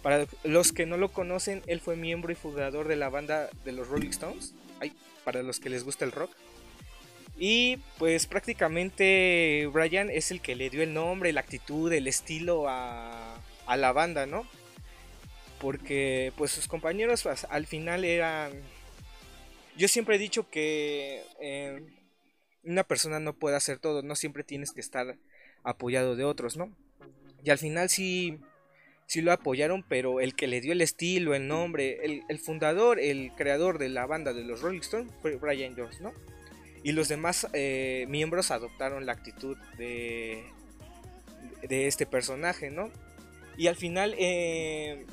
Para 0.01 0.27
los 0.43 0.73
que 0.73 0.85
no 0.85 0.97
lo 0.97 1.13
conocen, 1.13 1.61
él 1.67 1.79
fue 1.79 1.95
miembro 1.95 2.31
y 2.33 2.35
fundador 2.35 2.89
de 2.89 2.97
la 2.97 3.07
banda 3.07 3.49
de 3.63 3.71
los 3.71 3.87
Rolling 3.87 4.09
Stones. 4.09 4.53
Ay, 4.81 4.91
para 5.23 5.43
los 5.43 5.61
que 5.61 5.69
les 5.69 5.85
gusta 5.85 6.03
el 6.03 6.11
rock. 6.11 6.31
Y 7.37 7.77
pues 7.97 8.27
prácticamente 8.27 9.69
Brian 9.71 10.09
es 10.09 10.29
el 10.31 10.41
que 10.41 10.55
le 10.55 10.69
dio 10.69 10.83
el 10.83 10.93
nombre, 10.93 11.31
la 11.31 11.39
actitud, 11.39 11.89
el 11.93 12.07
estilo 12.07 12.67
a, 12.67 13.39
a 13.65 13.77
la 13.77 13.93
banda, 13.93 14.25
¿no? 14.25 14.45
Porque 15.61 16.33
pues 16.35 16.51
sus 16.51 16.67
compañeros 16.67 17.23
pues, 17.23 17.47
al 17.49 17.65
final 17.65 18.03
eran... 18.03 18.51
Yo 19.77 19.87
siempre 19.87 20.15
he 20.15 20.19
dicho 20.19 20.49
que 20.49 21.23
eh, 21.39 21.81
una 22.63 22.83
persona 22.83 23.19
no 23.19 23.33
puede 23.33 23.55
hacer 23.55 23.79
todo, 23.79 24.01
no 24.01 24.15
siempre 24.15 24.43
tienes 24.43 24.71
que 24.71 24.81
estar 24.81 25.17
apoyado 25.63 26.15
de 26.15 26.25
otros, 26.25 26.57
¿no? 26.57 26.75
Y 27.43 27.49
al 27.49 27.57
final 27.57 27.89
sí, 27.89 28.39
lo 29.15 29.31
apoyaron, 29.31 29.83
pero 29.87 30.19
el 30.19 30.35
que 30.35 30.47
le 30.47 30.61
dio 30.61 30.73
el 30.73 30.81
estilo, 30.81 31.33
el 31.33 31.47
nombre, 31.47 31.99
el, 32.03 32.23
el 32.27 32.39
fundador, 32.39 32.99
el 32.99 33.31
creador 33.35 33.77
de 33.77 33.89
la 33.89 34.05
banda 34.05 34.33
de 34.33 34.43
los 34.43 34.61
Rolling 34.61 34.81
Stones 34.81 35.11
fue 35.21 35.35
Brian 35.35 35.75
Jones, 35.77 36.01
¿no? 36.01 36.13
Y 36.83 36.93
los 36.93 37.07
demás 37.09 37.47
eh, 37.53 38.05
miembros 38.07 38.51
adoptaron 38.51 39.05
la 39.05 39.13
actitud 39.13 39.57
de, 39.77 40.43
de 41.67 41.87
este 41.87 42.05
personaje, 42.05 42.69
¿no? 42.71 42.89
Y 43.57 43.67
al 43.67 43.75
final, 43.75 44.15
eh, 44.17 45.05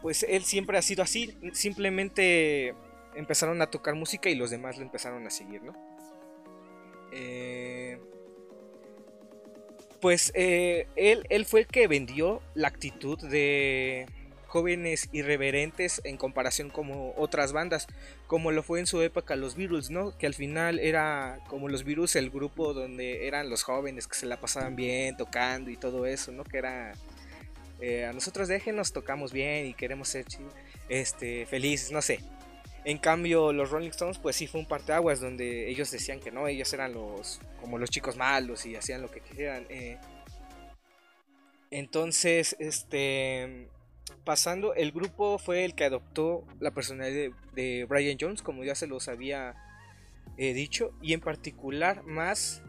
pues 0.00 0.24
él 0.28 0.44
siempre 0.44 0.78
ha 0.78 0.82
sido 0.82 1.02
así. 1.02 1.36
Simplemente 1.52 2.74
empezaron 3.14 3.60
a 3.62 3.70
tocar 3.70 3.94
música 3.94 4.28
y 4.30 4.34
los 4.34 4.50
demás 4.50 4.76
lo 4.76 4.82
empezaron 4.82 5.26
a 5.26 5.30
seguir, 5.30 5.62
¿no? 5.62 5.74
Eh, 7.12 7.98
pues 10.00 10.32
él, 10.34 10.86
él 10.96 11.44
fue 11.44 11.60
el 11.60 11.66
que 11.66 11.86
vendió 11.86 12.42
la 12.54 12.68
actitud 12.68 13.18
de, 13.20 14.06
jóvenes 14.52 15.08
irreverentes 15.12 16.02
en 16.04 16.18
comparación 16.18 16.68
como 16.68 17.14
otras 17.16 17.54
bandas, 17.54 17.86
como 18.26 18.52
lo 18.52 18.62
fue 18.62 18.80
en 18.80 18.86
su 18.86 19.00
época 19.00 19.34
los 19.34 19.56
Beatles, 19.56 19.88
¿no? 19.88 20.14
Que 20.18 20.26
al 20.26 20.34
final 20.34 20.78
era 20.78 21.38
como 21.48 21.70
los 21.70 21.84
Beatles 21.84 22.16
el 22.16 22.28
grupo 22.28 22.74
donde 22.74 23.26
eran 23.26 23.48
los 23.48 23.62
jóvenes 23.62 24.06
que 24.06 24.14
se 24.14 24.26
la 24.26 24.38
pasaban 24.38 24.76
bien 24.76 25.16
tocando 25.16 25.70
y 25.70 25.78
todo 25.78 26.04
eso, 26.04 26.32
¿no? 26.32 26.44
Que 26.44 26.58
era 26.58 26.92
eh, 27.80 28.04
a 28.04 28.12
nosotros 28.12 28.46
déjenos 28.46 28.92
tocamos 28.92 29.32
bien 29.32 29.64
y 29.64 29.72
queremos 29.72 30.08
ser 30.08 30.26
este 30.90 31.46
felices, 31.46 31.90
no 31.90 32.02
sé. 32.02 32.20
En 32.84 32.98
cambio, 32.98 33.52
los 33.52 33.70
Rolling 33.70 33.90
Stones, 33.90 34.18
pues 34.18 34.34
sí 34.34 34.46
fue 34.46 34.60
un 34.60 34.66
parteaguas 34.66 35.20
donde 35.20 35.68
ellos 35.68 35.90
decían 35.90 36.18
que 36.18 36.32
no, 36.32 36.48
ellos 36.48 36.72
eran 36.72 36.92
los 36.92 37.40
como 37.60 37.78
los 37.78 37.90
chicos 37.90 38.16
malos 38.16 38.66
y 38.66 38.74
hacían 38.74 39.02
lo 39.02 39.10
que 39.10 39.20
quisieran. 39.20 39.66
Eh. 39.68 39.98
entonces, 41.70 42.56
este 42.58 43.68
pasando, 44.24 44.74
el 44.74 44.92
grupo 44.92 45.38
fue 45.38 45.64
el 45.64 45.74
que 45.74 45.84
adoptó 45.84 46.44
la 46.60 46.72
personalidad 46.72 47.32
de, 47.54 47.84
Brian 47.88 48.16
Jones, 48.20 48.42
como 48.42 48.64
ya 48.64 48.74
se 48.74 48.86
los 48.86 49.08
había 49.08 49.54
eh, 50.36 50.54
dicho, 50.54 50.92
y 51.00 51.12
en 51.12 51.20
particular 51.20 52.02
más 52.04 52.62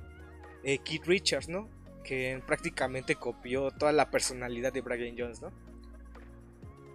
eh, 0.64 0.80
Keith 0.80 1.06
Richards, 1.06 1.50
¿no? 1.50 1.70
Que 2.04 2.42
prácticamente 2.46 3.16
copió 3.16 3.72
toda 3.72 3.92
la 3.92 4.10
personalidad 4.10 4.74
de 4.74 4.82
Brian 4.82 5.16
Jones, 5.18 5.42
¿no? 5.42 5.52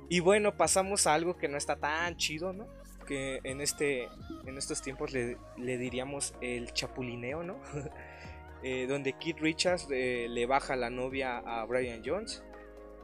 Y 0.09 0.21
bueno, 0.21 0.57
pasamos 0.57 1.07
a 1.07 1.15
algo 1.15 1.37
que 1.37 1.49
no 1.49 1.59
está 1.59 1.77
tan 1.77 2.17
chido, 2.17 2.53
¿no? 2.53 2.67
Que 3.09 3.41
en, 3.43 3.61
este, 3.61 4.09
en 4.47 4.57
estos 4.57 4.83
tiempos 4.83 5.13
le, 5.13 5.39
diríamos 5.57 6.35
el 6.41 6.73
chapulineo, 6.73 7.43
¿no? 7.43 7.59
Eh, 8.65 8.89
donde 8.89 9.13
Keith 9.13 9.39
Richards 9.39 9.87
le 9.89 10.47
baja 10.47 10.75
la 10.75 10.91
novia 10.91 11.39
a 11.39 11.65
Brian 11.65 12.03
Jones 12.05 12.43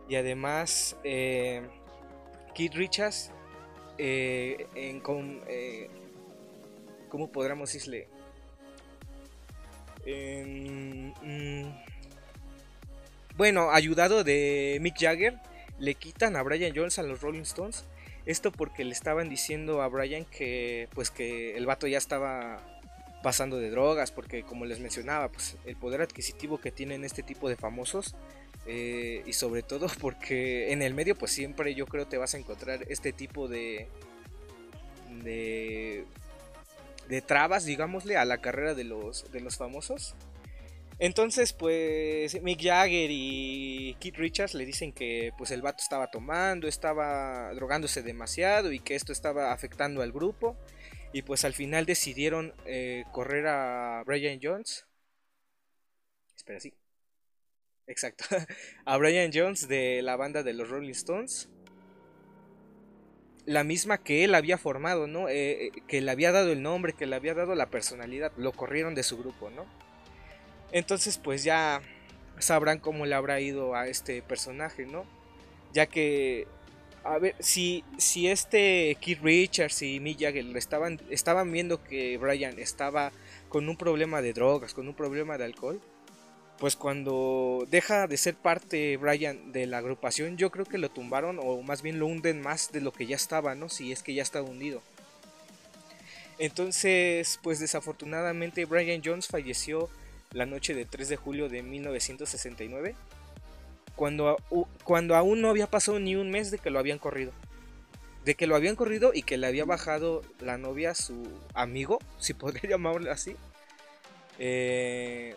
y 0.09 0.17
además, 0.17 0.97
eh, 1.03 1.63
Keith 2.55 2.75
Richards, 2.75 3.31
eh, 3.97 4.67
en, 4.75 5.01
con, 5.01 5.43
eh, 5.49 5.89
¿cómo 7.09 7.31
podríamos 7.33 7.73
decirle? 7.73 8.09
Mm, 10.07 11.71
bueno, 13.37 13.71
ayudado 13.71 14.23
de 14.25 14.79
Mick 14.83 14.97
Jagger, 14.99 15.39
le 15.79 15.95
quitan 15.95 16.37
a 16.37 16.43
Brian 16.43 16.73
Jones 16.75 16.99
a 16.99 17.03
los 17.03 17.23
Rolling 17.23 17.43
Stones. 17.43 17.87
Esto 18.27 18.53
porque 18.53 18.85
le 18.85 18.93
estaban 18.93 19.29
diciendo 19.29 19.83
a 19.83 19.89
Brian 19.89 20.25
que 20.25 20.89
pues 20.95 21.11
que 21.11 21.57
el 21.57 21.67
vato 21.67 21.87
ya 21.87 21.99
estaba 21.99 22.63
pasando 23.23 23.59
de 23.59 23.71
drogas, 23.71 24.13
porque 24.13 24.43
como 24.43 24.65
les 24.67 24.81
mencionaba, 24.81 25.31
pues 25.31 25.57
el 25.65 25.77
poder 25.77 26.03
adquisitivo 26.03 26.59
que 26.59 26.71
tienen 26.71 27.05
este 27.05 27.23
tipo 27.23 27.49
de 27.49 27.57
famosos 27.57 28.15
eh, 28.67 29.23
y 29.27 29.33
sobre 29.33 29.63
todo 29.63 29.89
porque 30.01 30.73
en 30.73 30.83
el 30.83 30.95
medio 30.95 31.17
pues 31.17 31.33
siempre 31.33 31.75
yo 31.75 31.87
creo 31.87 32.07
te 32.07 32.19
vas 32.19 32.35
a 32.35 32.39
encontrar 32.39 32.85
este 32.89 33.13
tipo 33.13 33.49
de 33.49 33.89
de, 35.23 36.05
de 37.09 37.21
trabas 37.23 37.65
digámosle 37.65 38.17
a 38.17 38.25
la 38.25 38.39
carrera 38.39 38.75
de 38.75 38.85
los, 38.85 39.31
de 39.33 39.41
los 39.41 39.57
famosos 39.57 40.15
entonces 40.99 41.53
pues 41.53 42.41
Mick 42.43 42.63
Jagger 42.63 43.11
y 43.11 43.97
Keith 44.01 44.17
Richards 44.17 44.55
le 44.55 44.67
dicen 44.67 44.93
que 44.93 45.33
pues 45.37 45.51
el 45.51 45.63
vato 45.63 45.83
estaba 45.83 46.11
tomando 46.11 46.69
estaba 46.69 47.53
drogándose 47.55 48.03
demasiado 48.03 48.73
y 48.73 48.81
que 48.81 48.95
esto 48.95 49.13
estaba 49.13 49.53
afectando 49.53 50.03
al 50.03 50.13
grupo 50.13 50.57
y 51.13 51.23
pues 51.23 51.45
al 51.45 51.55
final 51.55 51.87
decidieron 51.87 52.55
eh, 52.67 53.05
correr 53.13 53.47
a 53.47 54.03
Brian 54.07 54.39
Jones 54.43 54.87
espera 56.37 56.61
sí 56.61 56.75
Exacto. 57.87 58.25
A 58.85 58.97
Brian 58.97 59.31
Jones 59.33 59.69
de 59.69 60.03
la 60.03 60.17
banda 60.17 60.43
de 60.43 60.55
los 60.55 60.69
Rolling 60.69 60.91
Stones. 60.91 61.49
La 63.47 63.63
misma 63.63 63.99
que 63.99 64.25
él 64.25 64.35
había 64.35 64.57
formado, 64.57 65.07
¿no? 65.07 65.29
Eh, 65.29 65.67
eh, 65.67 65.71
que 65.87 66.01
le 66.01 66.11
había 66.11 66.33
dado 66.33 66.51
el 66.51 66.63
nombre, 66.63 66.95
que 66.95 67.07
le 67.07 67.17
había 67.17 67.35
dado 67.35 67.55
la 67.55 67.71
personalidad. 67.71 68.33
Lo 68.39 68.53
corrieron 68.53 68.95
de 68.95 69.03
su 69.03 69.19
grupo, 69.19 69.51
¿no? 69.51 69.67
Entonces, 70.75 71.19
pues 71.19 71.45
ya 71.45 71.81
sabrán 72.41 72.81
cómo 72.81 73.07
le 73.07 73.15
habrá 73.15 73.41
ido 73.41 73.77
a 73.77 73.87
este 73.87 74.23
personaje, 74.23 74.87
¿no? 74.87 75.05
Ya 75.73 75.87
que, 75.87 76.49
a 77.05 77.17
ver, 77.19 77.37
si, 77.39 77.85
si 77.97 78.27
este 78.27 78.97
Keith 79.01 79.21
Richards 79.23 79.83
y 79.83 80.01
Mick 80.01 80.21
estaban, 80.21 81.01
estaban 81.11 81.53
viendo 81.53 81.85
que 81.85 82.19
Brian 82.19 82.59
estaba 82.59 83.13
con 83.49 83.69
un 83.69 83.77
problema 83.77 84.21
de 84.21 84.33
drogas, 84.33 84.75
con 84.75 84.89
un 84.89 84.95
problema 84.95 85.39
de 85.39 85.45
alcohol, 85.45 85.81
pues 86.59 86.75
cuando 86.75 87.69
deja 87.71 88.09
de 88.09 88.17
ser 88.17 88.35
parte 88.35 88.97
Brian 88.97 89.53
de 89.53 89.67
la 89.67 89.79
agrupación, 89.79 90.37
yo 90.37 90.51
creo 90.51 90.65
que 90.65 90.79
lo 90.79 90.91
tumbaron 90.91 91.39
o 91.41 91.63
más 91.63 91.83
bien 91.83 92.01
lo 92.01 92.09
hunden 92.09 92.43
más 92.43 92.73
de 92.73 92.81
lo 92.81 92.93
que 92.93 93.07
ya 93.07 93.15
estaba, 93.15 93.55
¿no? 93.55 93.69
Si 93.69 93.93
es 93.93 94.03
que 94.03 94.13
ya 94.13 94.23
estaba 94.25 94.49
hundido. 94.51 94.83
Entonces, 96.41 97.39
pues 97.45 97.61
desafortunadamente 97.61 98.65
Brian 98.65 99.03
Jones 99.05 99.29
falleció 99.29 99.89
la 100.35 100.45
noche 100.45 100.75
de 100.75 100.85
3 100.85 101.09
de 101.09 101.17
julio 101.17 101.49
de 101.49 101.63
1969, 101.63 102.95
cuando, 103.97 104.37
cuando 104.83 105.15
aún 105.15 105.41
no 105.41 105.49
había 105.49 105.71
pasado 105.71 105.99
ni 106.01 106.17
un 106.17 106.31
mes 106.31 106.51
de 106.51 106.59
que 106.59 106.71
lo 106.71 106.79
habían 106.79 106.99
corrido. 106.99 107.33
De 108.25 108.35
que 108.35 108.47
lo 108.47 108.57
habían 108.57 108.77
corrido 108.77 109.13
y 109.15 109.23
que 109.23 109.39
le 109.39 109.47
había 109.47 109.65
bajado 109.65 110.23
la 110.41 110.59
novia 110.59 110.91
a 110.91 110.95
su 110.95 111.29
amigo, 111.55 111.99
si 112.19 112.35
podría 112.35 112.63
llamarlo 112.71 113.11
así. 113.11 113.37
Eh, 114.39 115.37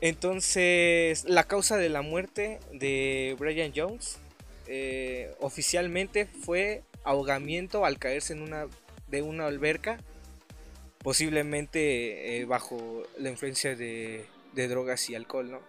entonces, 0.00 1.24
la 1.24 1.44
causa 1.44 1.76
de 1.76 1.90
la 1.90 2.02
muerte 2.02 2.58
de 2.72 3.36
Brian 3.38 3.72
Jones 3.74 4.18
eh, 4.66 5.34
oficialmente 5.40 6.26
fue 6.26 6.82
ahogamiento 7.04 7.84
al 7.84 7.98
caerse 7.98 8.32
en 8.32 8.42
una 8.42 8.66
de 9.08 9.22
una 9.22 9.46
alberca, 9.46 9.98
posiblemente 11.06 12.40
eh, 12.40 12.46
bajo 12.46 13.04
la 13.16 13.30
influencia 13.30 13.76
de, 13.76 14.26
drogas 14.52 15.08
y 15.08 15.14
alcohol, 15.14 15.52
¿no? 15.52 15.60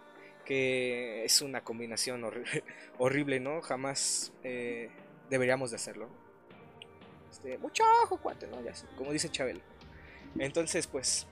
Que 0.44 1.24
es 1.25 1.44
una 1.44 1.63
combinación 1.63 2.25
horrible, 2.98 3.39
¿no? 3.39 3.62
Jamás 3.62 4.34
eh, 4.44 4.89
deberíamos 5.29 5.70
de 5.70 5.75
hacerlo. 5.75 6.10
Este, 7.29 7.60
mucho 7.60 7.84
ojo, 8.03 8.17
cuate, 8.17 8.48
¿no? 8.48 8.63
Ya, 8.63 8.74
como 8.98 9.12
dice 9.12 9.29
Chabel. 9.29 9.62
Entonces, 10.39 10.88
pues, 10.88 11.27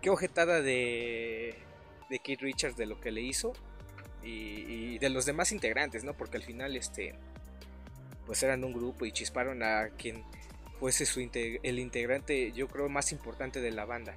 qué 0.00 0.08
ojetada 0.10 0.62
de 0.62 1.56
de 2.08 2.20
Keith 2.20 2.42
Richards 2.42 2.76
de 2.76 2.86
lo 2.86 3.00
que 3.00 3.10
le 3.10 3.22
hizo 3.22 3.54
y, 4.22 4.98
de 4.98 5.10
los 5.10 5.26
demás 5.26 5.50
integrantes, 5.50 6.04
¿no? 6.04 6.14
Porque 6.14 6.36
al 6.36 6.44
final, 6.44 6.76
este, 6.76 7.16
pues 8.24 8.40
eran 8.44 8.62
un 8.62 8.72
grupo 8.72 9.04
y 9.04 9.10
chisparon 9.10 9.64
a 9.64 9.88
quien 9.98 10.22
fuese 10.78 11.06
su 11.06 11.20
el 11.20 11.78
integrante, 11.78 12.52
yo 12.52 12.68
creo, 12.68 12.88
más 12.88 13.12
importante 13.12 13.60
de 13.60 13.70
la 13.70 13.84
banda. 13.84 14.14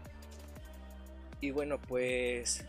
Y 1.41 1.51
bueno, 1.51 1.79
pues 1.79 2.65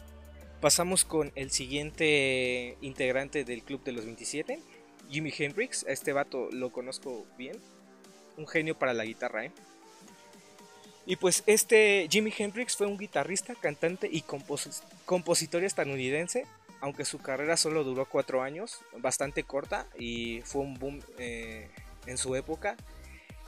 Pasamos 0.61 1.07
con 1.07 1.33
el 1.37 1.51
siguiente 1.51 2.77
integrante 2.83 3.45
del 3.45 3.63
Club 3.63 3.83
de 3.83 3.93
los 3.93 4.05
27, 4.05 4.61
Jimi 5.09 5.33
Hendrix. 5.37 5.87
A 5.87 5.93
este 5.93 6.13
vato 6.13 6.51
lo 6.53 6.71
conozco 6.71 7.25
bien. 7.39 7.57
Un 8.37 8.47
genio 8.47 8.79
para 8.79 8.93
la 8.93 9.07
guitarra, 9.07 9.47
¿eh? 9.47 9.53
Y 11.07 11.17
pues 11.17 11.43
este 11.47 12.07
Jimi 12.11 12.33
Hendrix 12.37 12.77
fue 12.77 12.87
un 12.87 12.99
guitarrista, 12.99 13.55
cantante 13.55 14.07
y 14.13 14.23
compositor 15.07 15.65
estadounidense, 15.65 16.47
aunque 16.83 17.07
su 17.07 17.19
carrera 17.19 17.57
solo 17.57 17.83
duró 17.83 18.05
cuatro 18.05 18.43
años, 18.43 18.81
bastante 18.99 19.45
corta 19.45 19.87
y 19.99 20.43
fue 20.43 20.61
un 20.61 20.75
boom 20.75 21.01
eh, 21.19 21.71
en 22.05 22.19
su 22.19 22.37
época. 22.37 22.77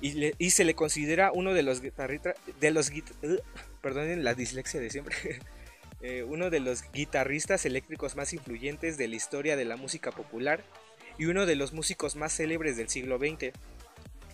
Y, 0.03 0.51
se 0.51 0.65
le 0.65 0.75
considera 0.75 1.31
uno 1.33 1.55
de 1.55 1.63
los 1.63 1.81
guitarristas, 1.81 2.35
de 2.59 2.73
los 2.73 2.91
uh, 2.91 3.37
perdonen 3.81 4.25
la 4.25 4.35
dislexia 4.35 4.81
de 4.81 4.91
siempre, 4.91 5.15
eh, 6.03 6.25
uno 6.25 6.51
de 6.51 6.59
los 6.59 6.83
guitarristas 6.93 7.65
eléctricos 7.67 8.17
más 8.17 8.33
influyentes 8.33 8.99
de 8.99 9.07
la 9.07 9.15
historia 9.15 9.55
de 9.55 9.65
la 9.65 9.77
música 9.77 10.11
popular 10.11 10.65
y 11.19 11.27
uno 11.27 11.47
de 11.47 11.55
los 11.55 11.73
músicos 11.73 12.17
más 12.17 12.37
célebres 12.37 12.77
del 12.77 12.89
siglo 12.89 13.19
XX. 13.19 13.53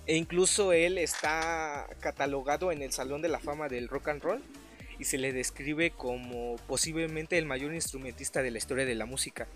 E 0.06 0.16
incluso 0.16 0.72
él 0.72 0.96
está 0.96 1.86
catalogado 2.00 2.72
en 2.72 2.80
el 2.80 2.92
Salón 2.92 3.20
de 3.20 3.28
la 3.28 3.38
Fama 3.38 3.68
del 3.68 3.88
Rock 3.88 4.08
and 4.08 4.22
Roll 4.22 4.42
y 4.98 5.04
se 5.04 5.18
le 5.18 5.34
describe 5.34 5.90
como 5.90 6.56
posiblemente 6.66 7.36
el 7.36 7.44
mayor 7.44 7.74
instrumentista 7.74 8.42
de 8.42 8.52
la 8.52 8.56
historia 8.56 8.86
de 8.86 8.94
la 8.94 9.04
música. 9.04 9.46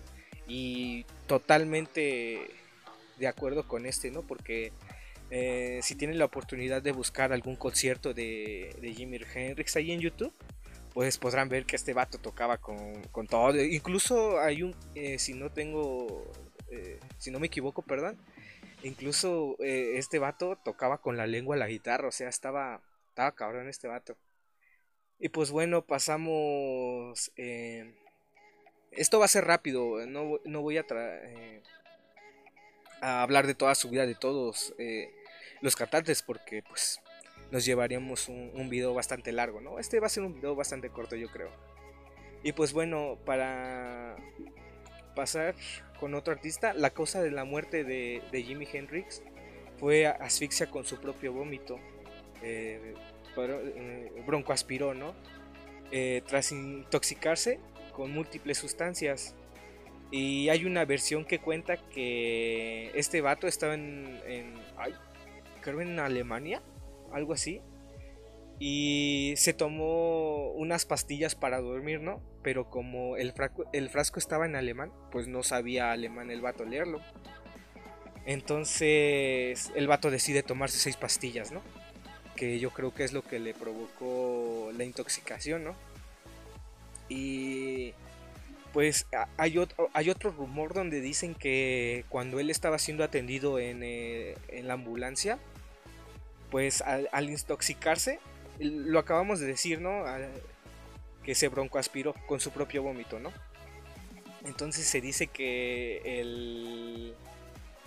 Y 0.46 1.06
totalmente 1.26 2.50
de 3.18 3.26
acuerdo 3.28 3.66
con 3.66 3.86
este, 3.86 4.10
¿no? 4.10 4.20
Porque 4.20 4.72
eh, 5.34 5.80
si 5.82 5.94
tienen 5.94 6.18
la 6.18 6.26
oportunidad 6.26 6.82
de 6.82 6.92
buscar 6.92 7.32
algún 7.32 7.56
concierto 7.56 8.12
de, 8.12 8.76
de 8.82 8.92
Jimi 8.92 9.18
Hendrix 9.34 9.74
ahí 9.76 9.90
en 9.90 10.00
YouTube, 10.00 10.30
pues 10.92 11.16
podrán 11.16 11.48
ver 11.48 11.64
que 11.64 11.74
este 11.74 11.94
vato 11.94 12.18
tocaba 12.18 12.58
con, 12.58 13.00
todo. 13.30 13.58
Incluso 13.64 14.38
hay 14.40 14.62
un, 14.62 14.76
eh, 14.94 15.18
si 15.18 15.32
no 15.32 15.50
tengo, 15.50 16.30
eh, 16.70 17.00
si 17.16 17.30
no 17.30 17.40
me 17.40 17.46
equivoco, 17.46 17.80
perdón, 17.80 18.18
incluso 18.82 19.56
este 19.60 20.18
vato 20.18 20.58
tocaba 20.62 20.98
con 20.98 21.16
la 21.16 21.26
lengua 21.26 21.56
la 21.56 21.66
guitarra, 21.66 22.08
o 22.08 22.12
sea, 22.12 22.28
estaba, 22.28 22.82
estaba 23.08 23.34
cabrón 23.34 23.70
este 23.70 23.88
vato. 23.88 24.18
Y 25.18 25.30
pues 25.30 25.50
bueno, 25.50 25.80
pasamos... 25.86 27.32
esto 28.90 29.18
va 29.18 29.24
a 29.24 29.28
ser 29.28 29.46
rápido, 29.46 30.04
no, 30.06 30.40
no 30.44 30.60
voy 30.60 30.76
a, 30.76 30.84
a 33.00 33.22
hablar 33.22 33.46
de 33.46 33.54
toda 33.54 33.74
su 33.74 33.88
vida, 33.88 34.04
de 34.04 34.14
todos 34.14 34.74
los 35.62 35.76
cantantes 35.76 36.20
porque 36.22 36.62
pues 36.62 37.00
nos 37.50 37.64
llevaríamos 37.64 38.28
un, 38.28 38.68
video 38.68 38.92
bastante 38.92 39.32
largo, 39.32 39.60
¿no? 39.60 39.78
Este 39.78 40.00
va 40.00 40.06
a 40.06 40.10
ser 40.10 40.24
un 40.24 40.34
video 40.34 40.54
bastante 40.54 40.90
corto 40.90 41.16
yo 41.16 41.28
creo. 41.28 41.50
Y 42.42 42.52
pues 42.52 42.72
bueno, 42.72 43.18
para 43.24 44.16
pasar 45.14 45.54
con 46.00 46.14
otro 46.14 46.32
artista, 46.32 46.74
la 46.74 46.90
causa 46.90 47.22
de 47.22 47.30
la 47.30 47.44
muerte 47.44 47.84
de, 47.84 48.22
Jimi 48.32 48.66
Hendrix 48.70 49.22
fue 49.78 50.06
asfixia 50.06 50.68
con 50.68 50.84
su 50.84 51.00
propio 51.00 51.32
vómito. 51.32 51.78
Eh, 52.42 52.94
eh 53.36 54.22
broncoaspiró, 54.26 54.94
¿no? 54.94 55.14
Eh, 55.92 56.22
tras 56.26 56.50
intoxicarse 56.52 57.60
con 57.92 58.10
múltiples 58.10 58.58
sustancias. 58.58 59.34
Y 60.10 60.48
hay 60.48 60.64
una 60.64 60.84
versión 60.84 61.24
que 61.24 61.38
cuenta 61.38 61.76
que 61.76 62.90
este 62.94 63.20
vato 63.20 63.46
estaba 63.46 63.74
en, 63.74 64.20
en 64.26 64.54
creo 65.62 65.80
en 65.80 65.98
Alemania, 65.98 66.62
algo 67.12 67.32
así. 67.32 67.62
Y 68.58 69.34
se 69.36 69.54
tomó 69.54 70.50
unas 70.52 70.84
pastillas 70.84 71.34
para 71.34 71.60
dormir, 71.60 72.00
¿no? 72.00 72.22
Pero 72.42 72.70
como 72.70 73.16
el, 73.16 73.32
frasco 73.32 74.18
estaba 74.18 74.46
en 74.46 74.54
alemán, 74.54 74.92
pues 75.10 75.26
no 75.26 75.42
sabía 75.42 75.90
alemán 75.90 76.30
el 76.30 76.42
vato 76.42 76.64
leerlo. 76.64 77.00
Entonces 78.24 79.72
el 79.74 79.88
vato 79.88 80.10
decide 80.10 80.42
tomarse 80.42 80.78
seis 80.78 80.96
pastillas, 80.96 81.50
¿no? 81.50 81.62
Que 82.36 82.60
yo 82.60 82.70
creo 82.70 82.94
que 82.94 83.04
es 83.04 83.12
lo 83.12 83.22
que 83.22 83.40
le 83.40 83.54
provocó 83.54 84.70
la 84.76 84.84
intoxicación, 84.84 85.64
¿no? 85.64 85.74
Y 87.08 87.94
pues 88.72 89.06
hay 89.36 89.58
otro, 89.58 89.90
hay 89.92 90.08
otro 90.08 90.30
rumor 90.30 90.72
donde 90.72 91.00
dicen 91.00 91.34
que 91.34 92.04
cuando 92.08 92.40
él 92.40 92.48
estaba 92.48 92.78
siendo 92.78 93.04
atendido 93.04 93.58
en, 93.58 93.82
eh, 93.82 94.36
en 94.48 94.68
la 94.68 94.74
ambulancia, 94.74 95.38
pues 96.52 96.82
al, 96.82 97.30
intoxicarse, 97.30 98.20
lo 98.60 98.98
acabamos 98.98 99.40
de 99.40 99.46
decir, 99.46 99.80
¿no? 99.80 100.04
que 101.24 101.34
se 101.34 101.48
broncoaspiró 101.48 102.14
con 102.26 102.40
su 102.40 102.50
propio 102.50 102.82
vómito, 102.82 103.18
¿no? 103.18 103.32
Entonces 104.44 104.86
se 104.86 105.00
dice 105.00 105.28
que 105.28 106.20
el, 106.20 107.14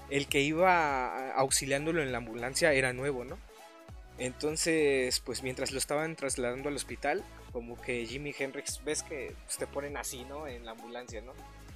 el 0.10 0.28
que 0.28 0.42
iba 0.42 1.34
auxiliándolo 1.34 2.02
en 2.02 2.12
la 2.12 2.18
ambulancia 2.18 2.74
era 2.74 2.92
nuevo, 2.92 3.24
¿no? 3.24 3.38
Entonces, 4.18 5.20
pues 5.20 5.44
mientras 5.44 5.72
lo 5.72 5.78
estaban 5.78 6.16
trasladando 6.16 6.70
al 6.70 6.76
hospital, 6.76 7.24
como 7.52 7.80
que 7.80 8.06
Jimi 8.08 8.34
Hendrix, 8.36 8.84
ves 8.84 9.04
que 9.04 9.36
pues, 9.46 9.58
te 9.58 9.68
ponen 9.68 9.96
así, 9.96 10.24
¿no? 10.24 10.48
En 10.48 10.66
la 10.66 10.72
ambulancia, 10.72 11.22
¿no? 11.22 11.34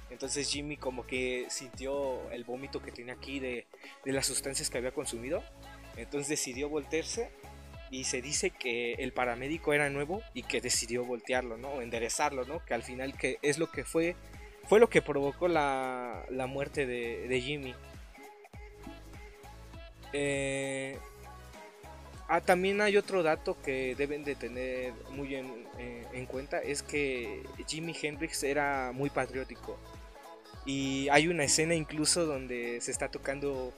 Entonces 0.08 0.50
Jimmy 0.50 0.76
como 0.76 1.06
que 1.06 1.46
sintió 1.50 2.28
el 2.32 2.42
vómito 2.42 2.82
que 2.82 2.90
tenía 2.90 3.14
aquí 3.14 3.38
de, 3.38 3.66
de 4.04 4.12
las 4.12 4.26
sustancias 4.26 4.70
que 4.70 4.78
había 4.78 4.90
consumido 4.90 5.44
entonces 5.96 6.28
decidió 6.28 6.68
voltearse 6.68 7.30
y 7.90 8.04
se 8.04 8.22
dice 8.22 8.50
que 8.50 8.94
el 8.94 9.12
paramédico 9.12 9.72
era 9.72 9.90
nuevo 9.90 10.22
y 10.32 10.44
que 10.44 10.60
decidió 10.60 11.04
voltearlo, 11.04 11.56
¿no? 11.56 11.70
O 11.70 11.82
enderezarlo, 11.82 12.44
¿no? 12.44 12.64
Que 12.64 12.74
al 12.74 12.82
final 12.82 13.16
que 13.16 13.38
es 13.42 13.58
lo 13.58 13.70
que 13.70 13.84
fue, 13.84 14.14
fue 14.68 14.78
lo 14.78 14.88
que 14.88 15.02
provocó 15.02 15.48
la, 15.48 16.24
muerte 16.48 16.86
de, 16.86 17.40
Jimmy. 17.40 17.74
Eh, 20.12 20.96
ah, 22.28 22.40
también 22.40 22.80
hay 22.80 22.96
otro 22.96 23.22
dato 23.24 23.60
que 23.62 23.94
deben 23.96 24.22
de 24.22 24.36
tener 24.36 24.92
muy 25.10 25.34
en, 25.34 25.66
eh, 25.78 26.06
en 26.12 26.26
cuenta, 26.26 26.60
es 26.60 26.82
que 26.82 27.42
Jimi 27.66 27.94
Hendrix 28.00 28.44
era 28.44 28.92
muy 28.92 29.10
patriótico. 29.10 29.78
Y 30.64 31.08
hay 31.08 31.26
una 31.26 31.44
escena 31.44 31.74
incluso 31.74 32.26
donde 32.26 32.80
se 32.80 32.92
está 32.92 33.08
tocando 33.08 33.72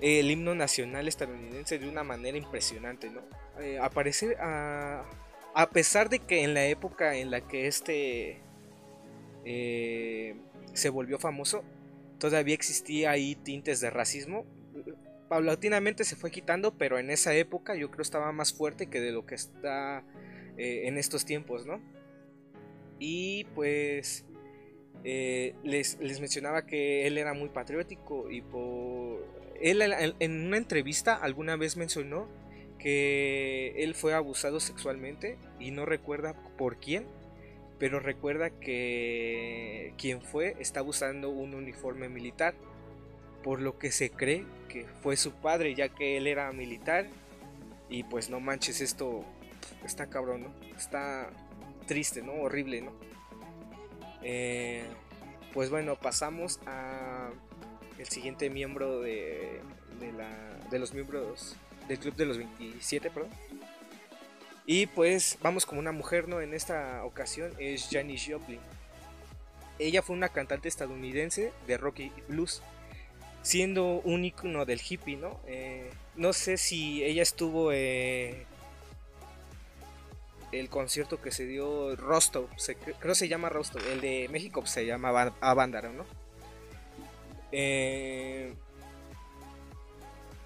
el 0.00 0.30
himno 0.30 0.54
nacional 0.54 1.08
estadounidense 1.08 1.78
de 1.78 1.88
una 1.88 2.04
manera 2.04 2.38
impresionante, 2.38 3.10
¿no? 3.10 3.22
Eh, 3.60 3.78
aparece 3.80 4.36
a, 4.38 5.04
a, 5.54 5.70
pesar 5.70 6.08
de 6.08 6.20
que 6.20 6.44
en 6.44 6.54
la 6.54 6.66
época 6.66 7.16
en 7.16 7.30
la 7.30 7.40
que 7.40 7.66
este 7.66 8.40
eh, 9.44 10.36
se 10.72 10.88
volvió 10.88 11.18
famoso, 11.18 11.64
todavía 12.18 12.54
existía 12.54 13.10
ahí 13.10 13.34
tintes 13.34 13.80
de 13.80 13.90
racismo. 13.90 14.46
Paulatinamente 15.28 16.04
se 16.04 16.16
fue 16.16 16.30
quitando, 16.30 16.78
pero 16.78 16.98
en 16.98 17.10
esa 17.10 17.34
época 17.34 17.74
yo 17.74 17.90
creo 17.90 18.02
estaba 18.02 18.30
más 18.32 18.54
fuerte 18.54 18.86
que 18.86 19.00
de 19.00 19.12
lo 19.12 19.26
que 19.26 19.34
está 19.34 20.04
eh, 20.56 20.82
en 20.86 20.96
estos 20.96 21.24
tiempos, 21.24 21.66
¿no? 21.66 21.80
Y 23.00 23.44
pues 23.54 24.24
les, 25.04 25.98
les 26.00 26.20
mencionaba 26.20 26.66
que 26.66 27.06
él 27.06 27.18
era 27.18 27.32
muy 27.32 27.48
patriótico 27.48 28.30
y 28.30 28.42
por 28.42 29.37
él 29.60 29.82
en 30.18 30.46
una 30.46 30.56
entrevista 30.56 31.14
alguna 31.14 31.56
vez 31.56 31.76
mencionó 31.76 32.28
que 32.78 33.74
él 33.78 33.94
fue 33.94 34.14
abusado 34.14 34.60
sexualmente 34.60 35.36
y 35.58 35.70
no 35.70 35.84
recuerda 35.84 36.34
por 36.56 36.76
quién, 36.78 37.06
pero 37.78 38.00
recuerda 38.00 38.50
que 38.50 39.94
quien 39.98 40.22
fue 40.22 40.56
está 40.60 40.82
usando 40.82 41.30
un 41.30 41.54
uniforme 41.54 42.08
militar, 42.08 42.54
por 43.42 43.60
lo 43.60 43.78
que 43.78 43.92
se 43.92 44.10
cree 44.10 44.44
que 44.68 44.86
fue 45.02 45.16
su 45.16 45.32
padre, 45.32 45.74
ya 45.74 45.88
que 45.88 46.16
él 46.16 46.26
era 46.26 46.52
militar. 46.52 47.06
Y 47.88 48.02
pues 48.02 48.28
no 48.28 48.38
manches, 48.40 48.80
esto 48.80 49.24
está 49.84 50.08
cabrón, 50.08 50.42
¿no? 50.42 50.76
Está 50.76 51.30
triste, 51.86 52.22
¿no? 52.22 52.34
Horrible, 52.34 52.82
¿no? 52.82 52.92
Eh, 54.22 54.84
pues 55.54 55.70
bueno, 55.70 55.96
pasamos 55.96 56.60
a 56.66 57.30
el 57.98 58.08
siguiente 58.08 58.48
miembro 58.48 59.00
de, 59.00 59.60
de, 60.70 60.78
los 60.78 60.94
miembros 60.94 61.56
del 61.88 61.98
club 61.98 62.14
de 62.14 62.26
los 62.26 62.38
27, 62.38 63.10
perdón. 63.10 63.30
Y 64.66 64.86
pues 64.86 65.38
vamos 65.42 65.66
como 65.66 65.80
una 65.80 65.92
mujer, 65.92 66.28
¿no? 66.28 66.40
En 66.40 66.54
esta 66.54 67.04
ocasión 67.04 67.52
es 67.58 67.88
Janis 67.90 68.26
Joplin. 68.28 68.60
Ella 69.78 70.02
fue 70.02 70.14
una 70.14 70.28
cantante 70.28 70.68
estadounidense 70.68 71.52
de 71.66 71.76
rock 71.78 72.00
y 72.00 72.12
blues, 72.28 72.62
siendo 73.42 74.00
un 74.04 74.24
icono 74.24 74.64
del 74.64 74.80
hippie, 74.86 75.16
¿no? 75.16 75.40
Eh, 75.46 75.90
no 76.16 76.32
sé 76.32 76.56
si 76.56 77.02
ella 77.02 77.22
estuvo 77.22 77.72
eh, 77.72 78.44
el 80.52 80.68
concierto 80.68 81.20
que 81.20 81.30
se 81.30 81.46
dio 81.46 81.96
Rostov, 81.96 82.48
creo 83.00 83.14
se 83.14 83.28
llama 83.28 83.48
Rostov, 83.48 83.82
el 83.86 84.00
de 84.00 84.28
México 84.30 84.64
se 84.66 84.86
llama 84.86 85.32
Avándaro, 85.40 85.92
¿no? 85.92 86.04
Eh, 87.52 88.54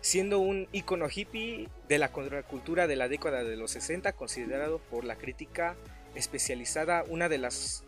siendo 0.00 0.40
un 0.40 0.68
icono 0.72 1.08
hippie 1.08 1.68
de 1.88 1.98
la 1.98 2.12
contracultura 2.12 2.86
de 2.86 2.96
la 2.96 3.08
década 3.08 3.44
de 3.44 3.56
los 3.56 3.70
60, 3.70 4.12
considerado 4.12 4.78
por 4.78 5.04
la 5.04 5.16
crítica 5.16 5.76
especializada 6.14 7.04
una 7.08 7.28
de 7.28 7.38
las 7.38 7.84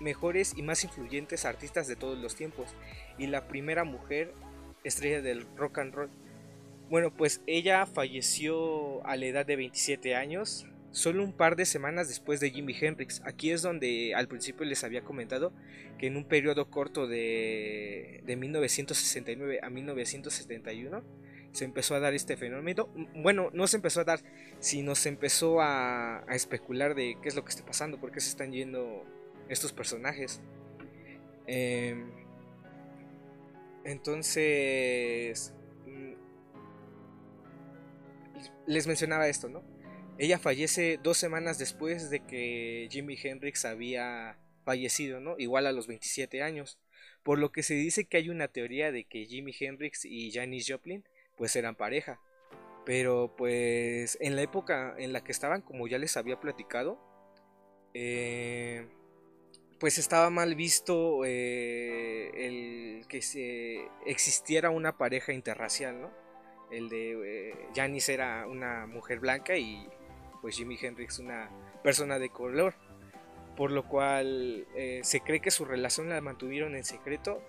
mejores 0.00 0.54
y 0.56 0.62
más 0.62 0.84
influyentes 0.84 1.44
artistas 1.44 1.86
de 1.86 1.96
todos 1.96 2.18
los 2.18 2.36
tiempos 2.36 2.74
y 3.18 3.26
la 3.26 3.48
primera 3.48 3.84
mujer 3.84 4.32
estrella 4.84 5.20
del 5.20 5.46
rock 5.56 5.78
and 5.78 5.94
roll. 5.94 6.10
Bueno, 6.88 7.12
pues 7.14 7.42
ella 7.46 7.84
falleció 7.84 9.06
a 9.06 9.16
la 9.16 9.26
edad 9.26 9.44
de 9.44 9.56
27 9.56 10.14
años, 10.14 10.66
solo 10.90 11.22
un 11.22 11.32
par 11.32 11.56
de 11.56 11.64
semanas 11.64 12.08
después 12.08 12.40
de 12.40 12.50
Jimi 12.50 12.74
Hendrix. 12.78 13.20
Aquí 13.24 13.50
es 13.50 13.62
donde 13.62 14.14
al 14.14 14.28
principio 14.28 14.64
les 14.66 14.84
había 14.84 15.02
comentado 15.02 15.52
que 15.98 16.06
en 16.06 16.16
un 16.16 16.24
periodo 16.24 16.70
corto 16.70 17.06
de, 17.06 18.22
de 18.24 18.36
1969 18.36 19.60
a 19.62 19.70
1971 19.70 21.02
se 21.52 21.64
empezó 21.64 21.94
a 21.94 22.00
dar 22.00 22.14
este 22.14 22.36
fenómeno. 22.36 22.88
Bueno, 23.14 23.50
no 23.52 23.66
se 23.66 23.76
empezó 23.76 24.00
a 24.00 24.04
dar, 24.04 24.20
sino 24.60 24.94
se 24.94 25.08
empezó 25.08 25.60
a, 25.60 26.24
especular 26.30 26.94
de 26.94 27.16
qué 27.22 27.28
es 27.28 27.34
lo 27.34 27.44
que 27.44 27.50
está 27.50 27.64
pasando, 27.64 27.98
por 27.98 28.12
qué 28.12 28.20
se 28.20 28.28
están 28.28 28.52
yendo 28.52 29.04
estos 29.48 29.72
personajes. 29.72 30.40
Em, 31.46 32.10
entonces, 33.84 35.54
mm, 35.86 36.12
les 38.66 38.86
mencionaba 38.86 39.28
esto, 39.28 39.48
¿no? 39.48 39.62
Ella 40.18 40.38
fallece 40.40 40.98
dos 41.00 41.16
semanas 41.16 41.58
después 41.58 42.10
de 42.10 42.20
que 42.20 42.88
Jimi 42.90 43.16
Hendrix 43.22 43.64
había 43.64 44.36
fallecido, 44.64 45.20
¿no? 45.20 45.36
Igual 45.38 45.66
a 45.66 45.72
los 45.72 45.86
27 45.86 46.42
años. 46.42 46.78
Por 47.22 47.38
lo 47.38 47.52
que 47.52 47.62
se 47.62 47.74
dice 47.74 48.04
que 48.04 48.16
hay 48.16 48.28
una 48.28 48.48
teoría 48.48 48.90
de 48.90 49.04
que 49.04 49.26
Jimi 49.26 49.54
Hendrix 49.58 50.04
y 50.04 50.32
Janis 50.32 50.66
Joplin 50.68 51.04
pues 51.36 51.54
eran 51.54 51.76
pareja. 51.76 52.20
Pero 52.84 53.34
pues 53.36 54.18
en 54.20 54.34
la 54.34 54.42
época 54.42 54.96
en 54.98 55.12
la 55.12 55.22
que 55.22 55.30
estaban, 55.30 55.62
como 55.62 55.86
ya 55.86 55.98
les 55.98 56.16
había 56.16 56.40
platicado, 56.40 56.98
eh, 57.94 58.88
pues 59.78 59.98
estaba 59.98 60.30
mal 60.30 60.56
visto 60.56 61.24
eh, 61.24 62.30
el 62.34 63.06
que 63.06 63.22
se 63.22 63.86
existiera 64.04 64.70
una 64.70 64.98
pareja 64.98 65.32
interracial, 65.32 66.00
¿no? 66.00 66.10
El 66.72 66.88
de 66.88 67.50
eh, 67.50 67.54
Janis 67.74 68.08
era 68.08 68.46
una 68.48 68.86
mujer 68.86 69.20
blanca 69.20 69.56
y 69.56 69.88
pues 70.40 70.56
Jimi 70.56 70.78
Hendrix 70.80 71.18
una 71.18 71.50
persona 71.82 72.18
de 72.18 72.30
color. 72.30 72.74
Por 73.56 73.72
lo 73.72 73.88
cual 73.88 74.68
se 75.02 75.20
cree 75.20 75.40
que 75.40 75.50
su 75.50 75.64
relación 75.64 76.08
la 76.08 76.20
mantuvieron 76.20 76.76
en 76.76 76.84
secreto 76.84 77.42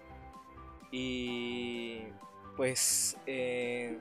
y 0.91 2.01
pues 2.55 3.15
eh, 3.25 3.97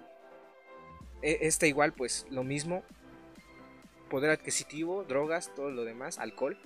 e, 1.23 1.51
igual 1.63 1.93
pues 1.93 2.27
lo 2.31 2.45
mismo 2.45 2.83
poder 4.11 4.31
adquisitivo 4.31 5.05
drogas 5.05 5.55
todo 5.55 5.71
lo 5.71 5.85
demás 5.85 6.19
alcohol 6.19 6.59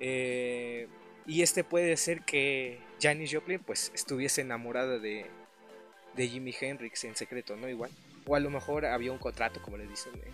eh, 0.00 0.88
y 1.26 1.42
este 1.42 1.64
puede 1.64 1.96
ser 1.96 2.22
que 2.22 2.80
Janis 3.00 3.32
Joplin 3.32 3.60
pues 3.60 3.92
estuviese 3.94 4.40
enamorada 4.40 4.98
de, 4.98 5.26
de 6.16 6.28
Jimi 6.28 6.54
Hendrix 6.58 7.04
en 7.04 7.16
secreto 7.16 7.56
no 7.56 7.68
igual 7.68 7.90
o 8.26 8.34
a 8.34 8.40
lo 8.40 8.50
mejor 8.50 8.84
había 8.84 9.12
un 9.12 9.18
contrato 9.18 9.62
como 9.62 9.76
le 9.76 9.86
dicen 9.86 10.12
eh, 10.16 10.32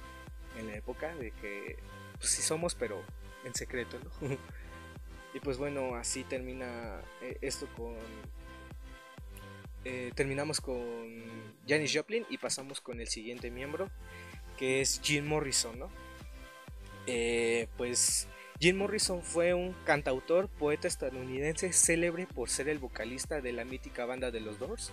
en 0.61 0.69
la 0.69 0.77
época 0.77 1.15
de 1.17 1.33
que 1.33 1.77
pues 2.19 2.31
sí 2.31 2.43
somos 2.43 2.75
pero 2.75 3.03
en 3.45 3.55
secreto 3.55 3.99
y 5.35 5.41
pues 5.41 5.59
bueno 5.59 5.97
así 5.97 6.25
termina 6.25 7.01
esto 7.41 7.67
con 7.77 7.97
eh, 9.85 10.13
terminamos 10.15 10.61
con 10.61 10.77
Janis 11.67 11.93
Joplin 11.95 12.27
y 12.29 12.37
pasamos 12.37 12.81
con 12.81 13.01
el 13.01 13.09
siguiente 13.09 13.51
miembro, 13.51 13.91
que 14.59 14.81
es 14.83 15.01
Jim 15.03 15.27
Morrison, 15.27 15.79
¿no? 15.79 15.91
Eh, 17.07 17.67
pues 17.79 18.29
Jim 18.61 18.77
Morrison 18.77 19.23
fue 19.23 19.55
un 19.55 19.73
cantautor, 19.85 20.49
poeta 20.49 20.87
estadounidense 20.87 21.73
célebre 21.73 22.27
por 22.27 22.51
ser 22.51 22.69
el 22.69 22.79
vocalista 22.79 23.41
de 23.41 23.53
la 23.53 23.65
mítica 23.65 24.05
banda 24.05 24.31
de 24.31 24.41
los 24.41 24.59
Doors. 24.59 24.93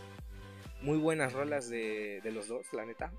Muy 0.81 0.97
buenas 0.97 1.33
rolas 1.33 1.69
de, 1.69 2.21
los 2.31 2.47
Doors, 2.47 2.71
la 2.71 2.85
neta. 2.85 3.11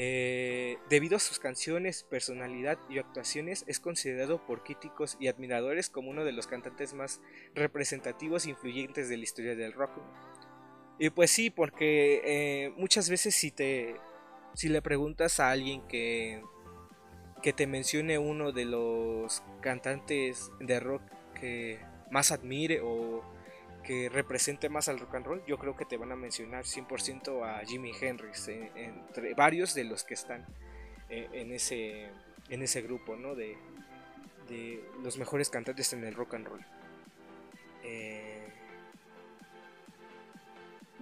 Eh, 0.00 0.78
debido 0.88 1.16
a 1.16 1.18
sus 1.18 1.40
canciones, 1.40 2.04
personalidad 2.04 2.78
y 2.88 3.00
actuaciones, 3.00 3.64
es 3.66 3.80
considerado 3.80 4.46
por 4.46 4.62
críticos 4.62 5.16
y 5.18 5.26
admiradores 5.26 5.90
como 5.90 6.10
uno 6.10 6.24
de 6.24 6.30
los 6.30 6.46
cantantes 6.46 6.94
más 6.94 7.20
representativos 7.56 8.46
e 8.46 8.50
influyentes 8.50 9.08
de 9.08 9.16
la 9.16 9.24
historia 9.24 9.56
del 9.56 9.72
rock. 9.72 9.90
Y 11.00 11.10
pues 11.10 11.32
sí, 11.32 11.50
porque 11.50 12.22
eh, 12.24 12.72
muchas 12.76 13.10
veces 13.10 13.34
si 13.34 13.50
te 13.50 13.96
si 14.54 14.68
le 14.68 14.82
preguntas 14.82 15.40
a 15.40 15.50
alguien 15.50 15.82
que 15.88 16.44
que 17.42 17.52
te 17.52 17.66
mencione 17.66 18.18
uno 18.18 18.52
de 18.52 18.66
los 18.66 19.42
cantantes 19.60 20.52
de 20.60 20.78
rock 20.78 21.02
que 21.40 21.80
más 22.12 22.30
admire 22.30 22.80
o 22.82 23.24
que 23.88 24.10
represente 24.10 24.68
más 24.68 24.90
al 24.90 24.98
rock 24.98 25.14
and 25.14 25.24
roll, 25.24 25.42
yo 25.46 25.56
creo 25.56 25.74
que 25.74 25.86
te 25.86 25.96
van 25.96 26.12
a 26.12 26.14
mencionar 26.14 26.66
100% 26.66 27.42
a 27.42 27.64
Jimi 27.64 27.90
Hendrix, 27.98 28.46
eh, 28.48 28.70
entre 28.74 29.32
varios 29.32 29.72
de 29.72 29.84
los 29.84 30.04
que 30.04 30.12
están 30.12 30.44
eh, 31.08 31.26
en, 31.32 31.52
ese, 31.52 32.10
en 32.50 32.62
ese 32.62 32.82
grupo, 32.82 33.16
¿no? 33.16 33.34
De, 33.34 33.56
de, 34.46 34.84
los 35.02 35.16
mejores 35.16 35.48
cantantes 35.48 35.90
en 35.94 36.04
el 36.04 36.14
rock 36.14 36.34
and 36.34 36.46
roll. 36.48 36.66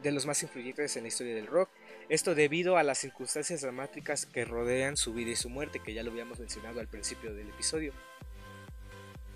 de 0.01 0.12
los 0.12 0.25
más 0.25 0.40
influyentes 0.44 0.96
en 0.96 1.03
la 1.03 1.09
historia 1.09 1.35
del 1.35 1.49
rock. 1.49 1.68
Esto 2.09 2.37
debido 2.37 2.77
a 2.77 2.85
las 2.85 2.99
circunstancias 2.99 3.62
dramáticas 3.62 4.27
que 4.27 4.44
rodean 4.44 4.96
su 4.96 5.12
vida 5.12 5.33
y 5.33 5.37
su 5.37 5.49
muerte, 5.49 5.81
que 5.81 5.92
ya 5.92 6.05
lo 6.05 6.12
habíamos 6.12 6.38
mencionado 6.38 6.79
al 6.79 6.87
principio 6.87 7.35
del 7.35 7.49
episodio. 7.49 7.92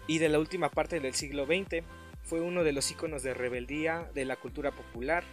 Y 0.07 0.19
de 0.19 0.29
la 0.29 0.39
última 0.39 0.71
parte 0.71 1.01
del 1.01 1.15
siglo 1.15 1.47
XX, 1.47 1.83
fue 2.23 2.41
uno 2.41 2.65
de 2.65 2.73
los 2.73 2.91
iconos 2.91 3.23
de 3.23 3.35
rebeldía 3.35 4.11
de 4.15 4.25
la 4.25 4.37
cultura 4.37 4.71
popular, 4.71 5.25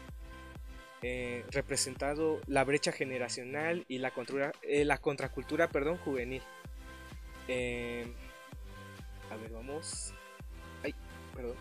eh, 1.01 1.45
representado 1.51 2.41
la 2.47 2.63
brecha 2.63 2.91
generacional 2.91 3.85
y 3.87 3.99
la, 3.99 4.11
eh, 4.63 4.85
la 4.85 4.97
contracultura 4.97 5.69
perdón, 5.69 5.97
juvenil. 5.97 6.41
Eh, 7.47 8.05
a 9.31 9.35
ver, 9.35 9.51
vamos. 9.51 10.13
Ay, 10.83 10.93
perdón. 11.35 11.55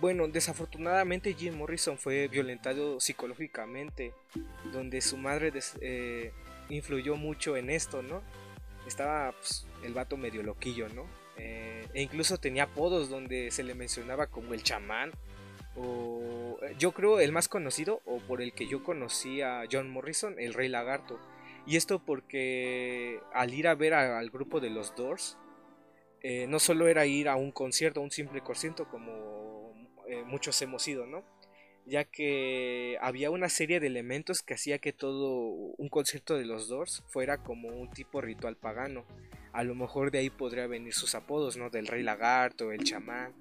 Bueno, 0.00 0.28
desafortunadamente 0.28 1.34
Jim 1.34 1.56
Morrison 1.56 1.98
fue 1.98 2.28
violentado 2.28 3.00
psicológicamente, 3.00 4.12
donde 4.72 5.00
su 5.00 5.16
madre 5.16 5.52
eh, 5.80 6.32
influyó 6.68 7.16
mucho 7.16 7.56
en 7.56 7.68
esto, 7.68 8.00
¿no? 8.02 8.22
Estaba 8.86 9.32
pues, 9.32 9.66
el 9.82 9.94
vato 9.94 10.16
medio 10.16 10.42
loquillo, 10.42 10.88
¿no? 10.88 11.06
Eh, 11.36 11.86
e 11.94 12.02
incluso 12.02 12.38
tenía 12.38 12.64
apodos 12.64 13.08
donde 13.08 13.50
se 13.50 13.62
le 13.62 13.74
mencionaba 13.74 14.26
como 14.26 14.54
el 14.54 14.62
chamán, 14.62 15.12
o 15.76 16.58
yo 16.78 16.92
creo 16.92 17.20
el 17.20 17.32
más 17.32 17.48
conocido, 17.48 18.00
o 18.04 18.18
por 18.18 18.42
el 18.42 18.52
que 18.52 18.66
yo 18.66 18.82
conocí 18.82 19.40
a 19.42 19.64
John 19.70 19.90
Morrison, 19.90 20.38
el 20.38 20.54
Rey 20.54 20.68
Lagarto. 20.68 21.18
Y 21.66 21.76
esto 21.76 22.04
porque 22.04 23.20
al 23.32 23.54
ir 23.54 23.68
a 23.68 23.74
ver 23.74 23.94
al 23.94 24.30
grupo 24.30 24.60
de 24.60 24.70
los 24.70 24.94
Doors, 24.96 25.36
eh, 26.22 26.46
no 26.48 26.58
solo 26.58 26.88
era 26.88 27.06
ir 27.06 27.28
a 27.28 27.36
un 27.36 27.52
concierto, 27.52 28.00
a 28.00 28.02
un 28.02 28.10
simple 28.10 28.40
concierto 28.40 28.88
como 28.88 29.72
eh, 30.08 30.24
muchos 30.24 30.60
hemos 30.62 30.86
ido, 30.88 31.06
¿no? 31.06 31.22
Ya 31.88 32.04
que 32.04 32.98
había 33.00 33.30
una 33.30 33.48
serie 33.48 33.80
de 33.80 33.86
elementos 33.86 34.42
que 34.42 34.54
hacía 34.54 34.78
que 34.78 34.92
todo 34.92 35.40
un 35.40 35.88
concierto 35.88 36.36
de 36.36 36.44
los 36.44 36.68
Doors 36.68 37.02
fuera 37.06 37.38
como 37.38 37.68
un 37.68 37.90
tipo 37.90 38.20
ritual 38.20 38.56
pagano. 38.56 39.04
A 39.52 39.64
lo 39.64 39.74
mejor 39.74 40.10
de 40.10 40.18
ahí 40.18 40.28
podría 40.28 40.66
venir 40.66 40.92
sus 40.92 41.14
apodos, 41.14 41.56
¿no? 41.56 41.70
Del 41.70 41.86
rey 41.86 42.02
lagarto, 42.02 42.72
el 42.72 42.84
chamán. 42.84 43.32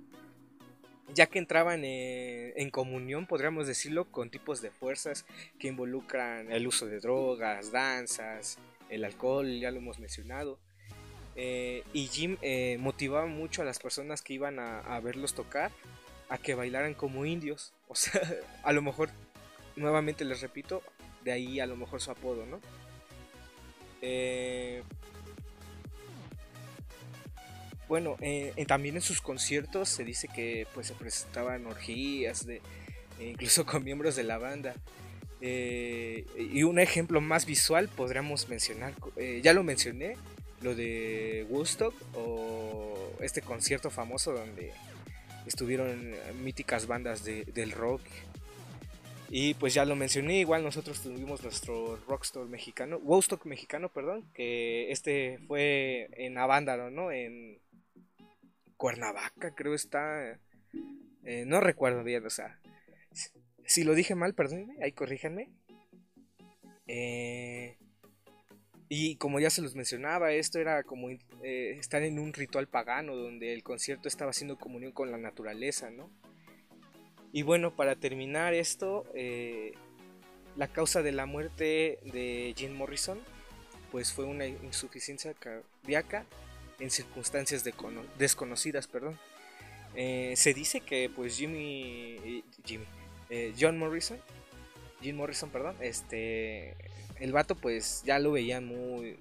Ya 1.13 1.25
que 1.25 1.39
entraban 1.39 1.81
en, 1.83 2.69
comunión, 2.69 3.27
podríamos 3.27 3.67
decirlo, 3.67 4.05
con 4.05 4.29
tipos 4.29 4.62
de 4.62 4.71
fuerzas 4.71 5.25
que 5.60 5.67
involucran 5.67 6.51
el 6.51 6.67
uso 6.67 6.86
de 6.86 6.99
drogas, 6.99 7.71
danzas, 7.71 8.60
el 8.89 9.03
alcohol, 9.03 9.60
ya 9.60 9.71
lo 9.71 9.79
hemos 9.79 9.99
mencionado. 9.99 10.57
Eh, 11.36 11.83
y 11.93 12.07
Jim 12.07 12.38
eh, 12.41 12.77
motivaba 12.79 13.25
mucho 13.25 13.62
a 13.62 13.65
las 13.65 13.79
personas 13.79 14.21
que 14.21 14.33
iban 14.33 14.57
a 14.60 14.99
verlos 15.01 15.33
tocar 15.33 15.71
a 16.29 16.38
que 16.38 16.55
bailaran 16.55 16.93
como 16.93 17.25
indios. 17.25 17.73
O 17.88 17.95
sea, 17.95 18.21
a 18.63 18.71
lo 18.73 18.82
mejor, 18.82 19.10
nuevamente 19.76 20.26
les 20.26 20.41
repito, 20.41 20.82
de 21.23 21.32
ahí 21.32 21.60
a 21.60 21.65
lo 21.65 21.76
mejor 21.76 22.02
su 22.02 22.12
apodo, 22.12 22.45
¿no? 22.45 22.60
Eh, 24.02 24.84
bueno, 27.88 28.17
eh, 28.21 28.54
también 28.67 28.95
en 28.95 29.02
sus 29.02 29.21
conciertos 29.21 29.89
se 29.89 30.04
dice 30.04 30.28
que 30.28 30.67
pues 30.73 30.88
se 30.88 30.93
presentaban 30.93 31.65
orgías, 31.65 32.45
de, 32.45 32.62
e 33.19 33.28
incluso 33.28 33.65
con 33.65 33.84
miembros 33.84 34.15
de 34.15 34.23
la 34.23 34.38
banda. 34.38 34.76
Eh, 35.39 36.26
y 36.36 36.63
un 36.63 36.80
ejemplo 36.80 37.21
más 37.21 37.45
visual 37.45 37.89
podríamos 37.89 38.50
mencionar, 38.50 38.93
ya 39.41 39.54
lo 39.54 39.63
mencioné, 39.63 40.17
lo 40.62 40.73
de 40.73 41.45
Woodstock 41.50 41.93
o 42.15 43.13
este 43.21 43.41
concierto 43.41 43.91
famoso 43.91 44.34
donde 44.34 44.73
estuvieron 45.47 46.13
míticas 46.43 46.88
bandas 46.88 47.23
de, 47.23 47.45
del 47.45 47.71
rock. 47.71 48.01
Y 49.29 49.55
pues 49.55 49.73
ya 49.73 49.83
lo 49.83 49.95
mencioné, 49.95 50.39
igual 50.39 50.63
nosotros 50.63 51.01
tuvimos 51.01 51.43
nuestro 51.43 51.97
Rockstar 52.07 52.45
mexicano, 52.45 52.97
Wostock 52.97 53.45
mexicano, 53.45 53.89
perdón, 53.89 54.31
que 54.33 54.89
este 54.91 55.39
fue 55.47 56.10
en 56.13 56.38
Avándaro, 56.38 56.89
¿no? 56.89 57.12
En 57.12 57.60
Cuernavaca, 58.77 59.53
creo 59.53 59.73
está. 59.73 60.39
Eh, 61.25 61.43
no 61.45 61.60
recuerdo 61.60 62.03
bien, 62.03 62.25
o 62.25 62.29
sea. 62.29 62.60
Si 63.65 63.83
lo 63.83 63.95
dije 63.95 64.15
mal, 64.15 64.33
perdónenme, 64.33 64.77
ahí 64.81 64.93
corríjanme. 64.93 65.49
Eh, 66.88 67.77
y 68.89 69.17
como 69.17 69.39
ya 69.39 69.50
se 69.50 69.62
los 69.62 69.76
mencionaba, 69.76 70.32
esto 70.32 70.60
era 70.60 70.84
como 70.84 71.10
eh, 71.10 71.19
estar 71.78 72.04
en 72.04 72.19
un 72.19 72.32
ritual 72.32 72.67
pagano 72.67 73.15
donde 73.15 73.54
el 73.54 73.62
concierto 73.63 74.08
estaba 74.08 74.32
haciendo 74.32 74.58
comunión 74.58 74.93
con 74.93 75.12
la 75.12 75.17
naturaleza, 75.17 75.89
¿no? 75.89 76.10
Y 77.34 77.41
bueno, 77.41 77.76
para 77.76 77.95
terminar 77.97 78.54
esto, 78.54 79.06
eh, 79.13 79.73
la 80.56 80.69
causa 80.69 81.02
de 81.02 81.12
la 81.12 81.26
muerte 81.26 82.00
de 82.13 82.54
Jim 82.56 82.73
Morrison, 82.73 83.19
pues 83.91 84.13
fue 84.13 84.23
una 84.23 84.47
insuficiencia 84.47 85.34
cardíaca 85.34 86.26
en 86.80 86.89
circunstancias 86.89 87.65
desconocidas, 88.17 88.88
perdón. 88.88 89.19
Eh, 89.95 90.34
se 90.38 90.54
dice 90.54 90.80
que 90.80 91.10
pues 91.13 91.38
Jimmy, 91.38 92.43
Jimmy 92.63 92.86
John 93.60 93.78
Morrison, 93.78 94.19
Jim 95.01 95.15
Morrison, 95.15 95.49
perdón, 95.49 95.75
este 95.81 96.75
el 97.19 97.31
vato 97.31 97.55
pues 97.55 98.03
ya 98.05 98.19
lo 98.19 98.31
veían 98.31 98.65
muy, 98.65 99.17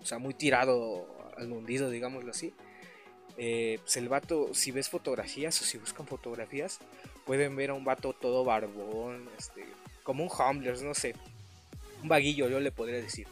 o 0.00 0.04
sea, 0.04 0.18
muy 0.18 0.34
tirado 0.34 1.06
al 1.36 1.52
hundido, 1.52 1.90
digámoslo 1.90 2.30
así. 2.30 2.54
Eh, 3.36 3.78
pues 3.82 3.96
el 3.96 4.08
vato, 4.08 4.52
si 4.54 4.70
ves 4.70 4.88
fotografías 4.88 5.60
o 5.60 5.64
si 5.64 5.78
buscan 5.78 6.06
fotografías, 6.06 6.78
pueden 7.24 7.56
ver 7.56 7.70
a 7.70 7.74
un 7.74 7.84
vato 7.84 8.12
todo 8.12 8.44
barbón, 8.44 9.28
este, 9.38 9.64
como 10.02 10.24
un 10.24 10.30
homeless, 10.30 10.82
no 10.82 10.94
sé, 10.94 11.14
un 12.02 12.08
vaguillo 12.08 12.48
yo 12.48 12.60
le 12.60 12.72
podría 12.72 13.00
decir. 13.00 13.26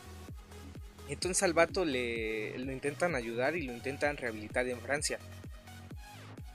Entonces 1.09 1.43
al 1.43 1.55
vato 1.55 1.85
le, 1.85 2.57
lo 2.59 2.71
intentan 2.71 3.15
ayudar 3.15 3.57
y 3.57 3.63
lo 3.63 3.73
intentan 3.73 4.17
rehabilitar 4.17 4.69
en 4.69 4.81
Francia. 4.81 5.19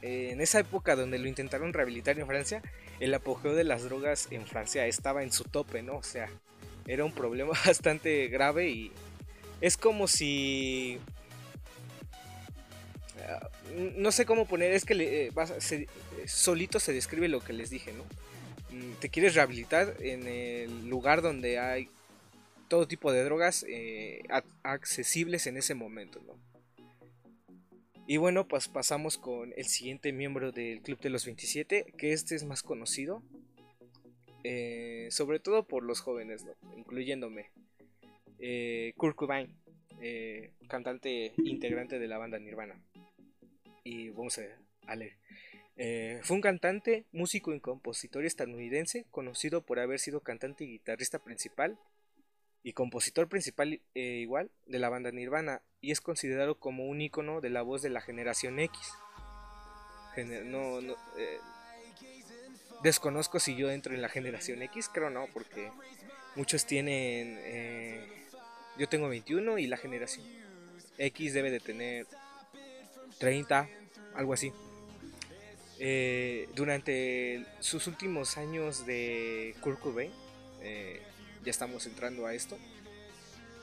en 0.02 0.42
esa 0.42 0.60
época 0.60 0.96
donde 0.96 1.18
lo 1.18 1.28
intentaron 1.28 1.74
rehabilitar 1.74 2.20
en 2.20 2.28
Francia, 2.28 2.62
el 3.04 3.14
apogeo 3.14 3.54
de 3.54 3.66
las 3.66 3.84
drogas 3.84 4.30
en 4.32 4.48
Francia 4.48 4.88
estaba 4.88 5.24
en 5.24 5.34
su 5.34 5.44
tope, 5.44 5.84
¿no? 5.84 5.98
O 5.98 6.04
sea, 6.04 6.30
era 6.88 7.04
un 7.04 7.12
problema 7.12 7.52
bastante 7.66 8.30
grave 8.30 8.70
y 8.70 8.92
es 9.60 9.76
como 9.76 10.08
si 10.08 11.00
ah, 13.28 13.50
no 13.98 14.14
sé 14.14 14.26
cómo 14.26 14.46
poner, 14.46 14.72
es 14.72 14.86
que 14.86 14.96
le, 14.96 15.28
eh, 15.28 15.88
solito 16.26 16.80
se 16.80 16.94
describe 16.94 17.28
lo 17.28 17.42
que 17.42 17.52
les 17.52 17.70
dije, 17.70 17.92
¿no? 17.92 18.04
Mm, 18.74 18.94
te 19.02 19.10
quieres 19.10 19.36
rehabilitar 19.36 19.98
en 20.00 20.26
el 20.26 20.88
lugar 20.88 21.22
donde 21.22 21.60
hay 21.60 21.90
todo 22.70 22.88
tipo 22.88 23.12
de 23.12 23.26
drogas 23.26 23.66
eh, 23.68 24.24
accesibles 24.64 25.46
en 25.48 25.58
ese 25.58 25.76
momento, 25.76 26.22
¿no? 26.26 26.53
Y 28.06 28.18
bueno, 28.18 28.48
pues 28.48 28.68
pasamos 28.68 29.18
con 29.18 29.54
el 29.56 29.66
siguiente 29.66 30.12
miembro 30.12 30.52
del 30.52 30.82
Club 30.82 31.00
de 31.00 31.10
los 31.10 31.26
27, 31.26 31.94
que 31.98 32.12
este 32.12 32.36
es 32.36 32.44
más 32.44 32.62
conocido, 32.62 33.24
eh, 34.44 35.08
sobre 35.10 35.40
todo 35.40 35.66
por 35.66 35.84
los 35.84 36.02
jóvenes, 36.02 36.46
incluyéndome. 36.76 37.52
Eh, 38.40 38.94
Kurt 38.98 39.16
Cobain, 39.16 39.56
eh, 40.02 40.52
cantante 40.68 41.32
integrante 41.38 41.98
de 41.98 42.08
la 42.10 42.18
banda 42.18 42.40
Nirvana. 42.40 42.76
Y 43.86 44.10
vamos 44.10 44.38
a, 44.86 44.96
leer. 44.96 45.14
fue 46.24 46.36
un 46.36 46.42
cantante, 46.42 47.06
músico 47.14 47.54
y 47.54 47.62
compositor 47.62 48.26
estadounidense, 48.26 49.06
conocido 49.12 49.62
por 49.62 49.80
haber 49.80 50.00
sido 50.00 50.20
cantante 50.20 50.66
y 50.66 50.72
guitarrista 50.72 51.20
principal 51.20 51.80
y 52.64 52.74
compositor 52.74 53.28
principal 53.28 53.82
igual 53.94 54.50
de 54.66 54.80
la 54.80 54.90
banda 54.90 55.12
Nirvana 55.12 55.62
y 55.82 55.92
es 55.92 56.02
considerado 56.02 56.56
como 56.56 56.88
un 56.88 57.02
icono 57.02 57.42
de 57.42 57.50
la 57.50 57.62
voz 57.62 57.82
de 57.82 57.90
la 57.90 58.02
generación 58.02 58.60
X. 58.60 58.80
no, 60.46 60.82
no, 60.82 60.96
Desconozco 62.84 63.40
si 63.40 63.56
yo 63.56 63.72
entro 63.72 63.96
en 63.96 64.02
la 64.02 64.10
generación 64.10 64.62
X, 64.62 64.90
creo 64.94 65.10
no, 65.10 65.28
porque 65.34 65.72
muchos 66.36 66.66
tienen... 66.66 67.40
Eh, 67.42 68.06
yo 68.78 68.90
tengo 68.90 69.08
21 69.08 69.58
y 69.58 69.68
la 69.68 69.78
generación 69.78 70.26
X 70.98 71.34
debe 71.34 71.50
de 71.50 71.62
tener 71.62 72.08
30, 73.20 73.70
algo 74.16 74.34
así. 74.34 74.52
Eh, 75.80 76.50
durante 76.56 77.46
sus 77.60 77.88
últimos 77.88 78.38
años 78.38 78.86
de 78.86 79.56
Kurt 79.62 79.80
Cobain, 79.80 80.12
eh, 80.62 81.02
ya 81.44 81.52
estamos 81.52 81.86
entrando 81.86 82.26
a 82.26 82.34
esto, 82.34 82.58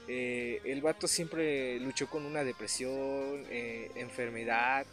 el 0.08 0.80
vato 0.82 1.06
siempre 1.06 1.78
luchó 1.78 2.08
con 2.08 2.24
una 2.26 2.42
depresión, 2.42 3.46
enfermedad, 3.94 4.84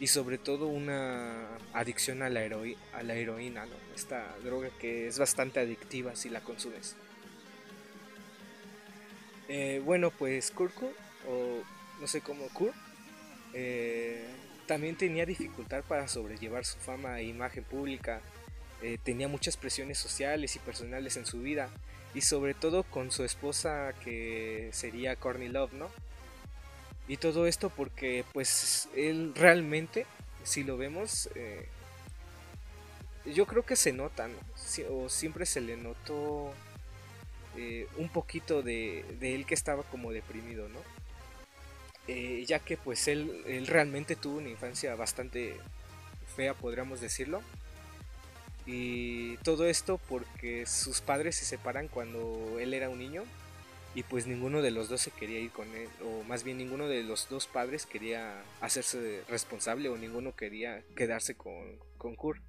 y 0.00 0.06
sobre 0.08 0.38
todo 0.38 0.66
una 0.66 1.46
adicción 1.72 2.22
a 2.22 2.28
la, 2.28 2.40
a 2.40 3.02
la 3.02 3.14
heroína, 3.14 3.66
esta 3.94 4.34
droga 4.42 4.68
que 4.80 5.06
es 5.06 5.18
bastante 5.18 5.60
adictiva 5.60 6.16
si 6.16 6.30
la 6.30 6.40
consumes. 6.40 6.96
Eh, 9.48 9.80
bueno, 9.84 10.10
pues 10.10 10.50
Kurko, 10.50 10.90
o 11.28 11.62
no 12.00 12.06
sé 12.06 12.22
cómo 12.22 12.48
Kurt, 12.48 12.74
eh, 13.52 14.26
también 14.66 14.96
tenía 14.96 15.26
dificultad 15.26 15.84
para 15.84 16.08
sobrellevar 16.08 16.64
su 16.64 16.78
fama 16.78 17.20
e 17.20 17.24
imagen 17.24 17.62
pública, 17.62 18.20
eh, 18.82 18.98
tenía 19.02 19.28
muchas 19.28 19.56
presiones 19.56 19.98
sociales 19.98 20.56
y 20.56 20.58
personales 20.58 21.16
en 21.16 21.26
su 21.26 21.40
vida, 21.40 21.70
y 22.14 22.20
sobre 22.20 22.54
todo 22.54 22.84
con 22.84 23.10
su 23.10 23.24
esposa 23.24 23.92
que 24.04 24.70
sería 24.72 25.16
Courtney 25.16 25.48
Love, 25.48 25.72
¿no? 25.72 25.90
Y 27.08 27.18
todo 27.18 27.46
esto 27.46 27.70
porque 27.70 28.24
pues 28.32 28.88
él 28.96 29.32
realmente, 29.34 30.06
si 30.42 30.62
lo 30.62 30.76
vemos, 30.76 31.28
eh, 31.34 31.68
yo 33.26 33.46
creo 33.46 33.64
que 33.64 33.76
se 33.76 33.92
nota, 33.92 34.28
o 34.90 35.08
siempre 35.08 35.44
se 35.44 35.60
le 35.60 35.76
notó 35.76 36.52
eh, 37.56 37.88
un 37.96 38.08
poquito 38.08 38.62
de, 38.62 39.04
él 39.20 39.44
que 39.44 39.54
estaba 39.54 39.82
como 39.82 40.12
deprimido, 40.12 40.68
¿no? 40.68 40.80
Eh, 42.06 42.44
ya 42.46 42.58
que 42.58 42.76
pues 42.76 43.08
él, 43.08 43.42
él 43.46 43.66
realmente 43.66 44.14
tuvo 44.14 44.38
una 44.38 44.50
infancia 44.50 44.94
bastante 44.94 45.56
fea, 46.36 46.54
podríamos 46.54 47.00
decirlo. 47.00 47.42
Y 48.66 49.36
todo 49.38 49.66
esto 49.66 50.00
porque 50.08 50.64
sus 50.66 51.00
padres 51.00 51.36
se 51.36 51.44
separan 51.44 51.88
cuando 51.88 52.58
él 52.58 52.72
era 52.72 52.88
un 52.88 52.98
niño 52.98 53.24
y 53.94 54.02
pues 54.02 54.26
ninguno 54.26 54.62
de 54.62 54.70
los 54.70 54.88
dos 54.88 55.02
se 55.02 55.10
quería 55.10 55.38
ir 55.38 55.50
con 55.50 55.68
él, 55.74 55.88
o 56.04 56.24
más 56.24 56.42
bien 56.42 56.58
ninguno 56.58 56.88
de 56.88 57.04
los 57.04 57.28
dos 57.28 57.46
padres 57.46 57.86
quería 57.86 58.42
hacerse 58.60 59.22
responsable 59.28 59.88
o 59.88 59.96
ninguno 59.96 60.34
quería 60.34 60.82
quedarse 60.96 61.36
con, 61.36 61.78
con 61.96 62.16
Kurt. 62.16 62.42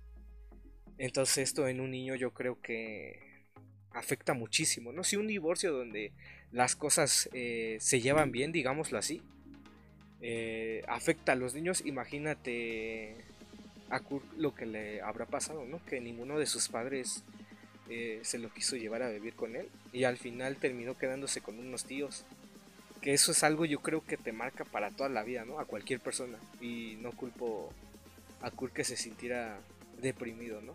Entonces 0.98 1.38
esto 1.40 1.68
en 1.68 1.82
un 1.82 1.92
niño 1.92 2.16
yo 2.16 2.34
creo 2.34 2.60
que 2.62 3.20
afecta 3.92 4.34
muchísimo, 4.34 4.92
¿no? 4.92 5.04
Si 5.04 5.18
un 5.18 5.28
divorcio 5.28 5.72
donde 5.72 6.14
las 6.52 6.76
cosas 6.76 7.30
eh, 7.34 7.78
se 7.80 8.02
llevan 8.02 8.32
bien, 8.32 8.52
digámoslo 8.52 8.98
así, 8.98 9.22
eh, 10.22 10.84
afecta 10.88 11.34
a 11.34 11.36
los 11.36 11.54
niños, 11.54 11.84
imagínate 11.86 13.16
a 13.90 14.00
Kurt 14.00 14.26
lo 14.38 14.54
que 14.56 14.66
le 14.66 15.02
habrá 15.02 15.26
pasado, 15.26 15.66
¿no? 15.66 15.84
Que 15.86 16.02
ninguno 16.02 16.40
de 16.40 16.46
sus 16.46 16.70
padres 16.70 17.24
eh, 17.90 18.20
se 18.24 18.40
lo 18.40 18.50
quiso 18.50 18.76
llevar 18.76 19.04
a 19.04 19.10
vivir 19.10 19.36
con 19.36 19.56
él 19.56 19.70
y 19.94 20.06
al 20.06 20.18
final 20.18 20.58
terminó 20.58 20.98
quedándose 20.98 21.42
con 21.42 21.60
unos 21.60 21.86
tíos. 21.86 22.26
Que 23.02 23.14
eso 23.14 23.32
es 23.32 23.44
algo 23.44 23.66
yo 23.66 23.82
creo 23.82 24.04
que 24.04 24.18
te 24.18 24.32
marca 24.32 24.66
para 24.66 24.90
toda 24.90 25.10
la 25.10 25.24
vida, 25.24 25.46
¿no? 25.46 25.60
A 25.60 25.66
cualquier 25.66 26.00
persona. 26.00 26.40
Y 26.60 26.98
no 27.02 27.12
culpo 27.12 27.72
a 28.42 28.50
Kurt 28.52 28.74
que 28.74 28.84
se 28.84 28.98
sintiera 28.98 29.60
deprimido, 30.02 30.62
¿no? 30.62 30.74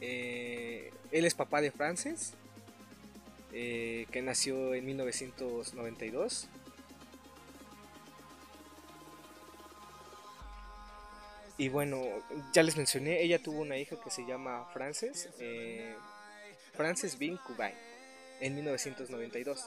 Eh, 0.00 0.90
él 1.10 1.24
es 1.24 1.34
papá 1.34 1.62
de 1.62 1.70
Frances, 1.70 2.34
eh, 3.52 4.06
que 4.10 4.20
nació 4.20 4.74
en 4.74 4.84
1992 4.84 6.48
Y 11.58 11.68
bueno, 11.68 12.02
ya 12.52 12.62
les 12.62 12.76
mencioné, 12.76 13.22
ella 13.22 13.42
tuvo 13.42 13.62
una 13.62 13.78
hija 13.78 13.96
que 14.02 14.10
se 14.10 14.26
llama 14.26 14.66
Frances, 14.74 15.30
eh, 15.40 15.94
Frances 16.74 17.18
Bean 17.18 17.38
Kubain, 17.38 17.74
en 18.40 18.54
1992. 18.54 19.64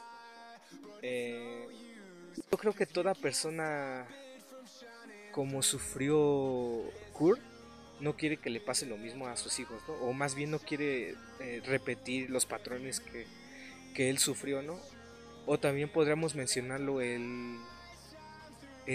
Eh, 1.02 1.68
yo 2.52 2.58
creo 2.58 2.74
que 2.74 2.86
toda 2.86 3.16
persona 3.16 4.08
como 5.32 5.64
sufrió 5.64 6.84
Kurt 7.14 7.42
no 8.00 8.16
quiere 8.16 8.38
que 8.38 8.50
le 8.50 8.62
pase 8.62 8.86
lo 8.86 8.98
mismo 8.98 9.28
a 9.28 9.36
sus 9.36 9.60
hijos, 9.60 9.82
¿no? 9.88 9.94
O 9.96 10.14
más 10.14 10.36
bien 10.36 10.52
no 10.52 10.60
quiere 10.60 11.16
eh, 11.40 11.62
repetir 11.66 12.30
los 12.30 12.46
patrones 12.46 13.00
que, 13.00 13.26
que 13.94 14.10
él 14.10 14.20
sufrió, 14.20 14.62
¿no? 14.62 14.80
O 15.46 15.60
también 15.60 15.90
podríamos 15.90 16.36
mencionarlo 16.36 17.02
el 17.02 17.58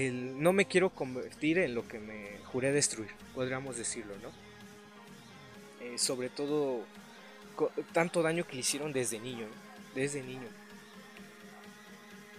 no 0.03 0.53
me 0.53 0.67
quiero 0.67 0.91
convertir 0.91 1.59
en 1.59 1.75
lo 1.75 1.87
que 1.87 2.01
me 2.01 2.39
juré 2.47 2.73
destruir, 2.73 3.11
podríamos 3.35 3.77
decirlo, 3.77 4.15
¿no? 4.23 4.31
eh, 5.85 5.99
sobre 5.99 6.29
todo 6.29 6.85
tanto 7.93 8.23
daño 8.23 8.47
que 8.47 8.55
le 8.55 8.61
hicieron 8.61 8.93
desde 8.93 9.21
niño, 9.21 9.47
desde 9.95 10.23
niño. 10.23 10.49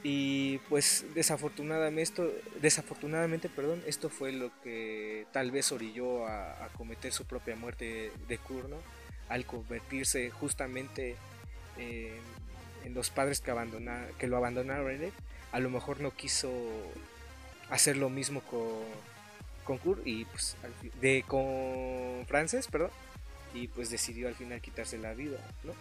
Y 0.03 0.59
pues 0.69 1.05
desafortunadamente 1.15 2.01
esto, 2.03 2.31
desafortunadamente, 2.61 3.49
perdón, 3.49 3.81
esto 3.87 4.09
fue 4.09 4.31
lo 4.31 4.51
que 4.61 5.25
tal 5.31 5.51
vez 5.51 5.71
orilló 5.71 6.27
a, 6.27 6.69
cometer 6.77 7.11
su 7.11 7.25
propia 7.25 7.55
muerte 7.55 8.11
de 8.27 8.37
Kurno 8.37 8.77
al 9.29 9.45
convertirse 9.45 10.29
justamente 10.29 11.15
en 11.77 12.93
los 12.93 13.09
padres 13.09 13.41
que, 13.41 13.51
que 14.19 14.27
lo 14.27 14.37
abandonaron 14.37 15.11
A 15.51 15.59
lo 15.59 15.69
mejor 15.71 16.01
no 16.01 16.11
quiso 16.11 16.51
hacer 17.69 17.97
lo 17.97 18.10
mismo 18.10 18.41
con, 18.41 18.84
con 19.63 19.78
Kurt 19.78 20.06
y 20.06 20.25
pues 20.25 20.56
de 21.01 21.23
con 21.28 22.25
Frances, 22.28 22.67
perdón, 22.67 22.91
y 23.54 23.67
pues 23.67 23.89
decidió 23.89 24.28
al 24.28 24.36
final 24.36 24.62
quitarse 24.62 24.97
la 24.97 25.13
vida, 25.13 25.38
¿no? 25.63 25.73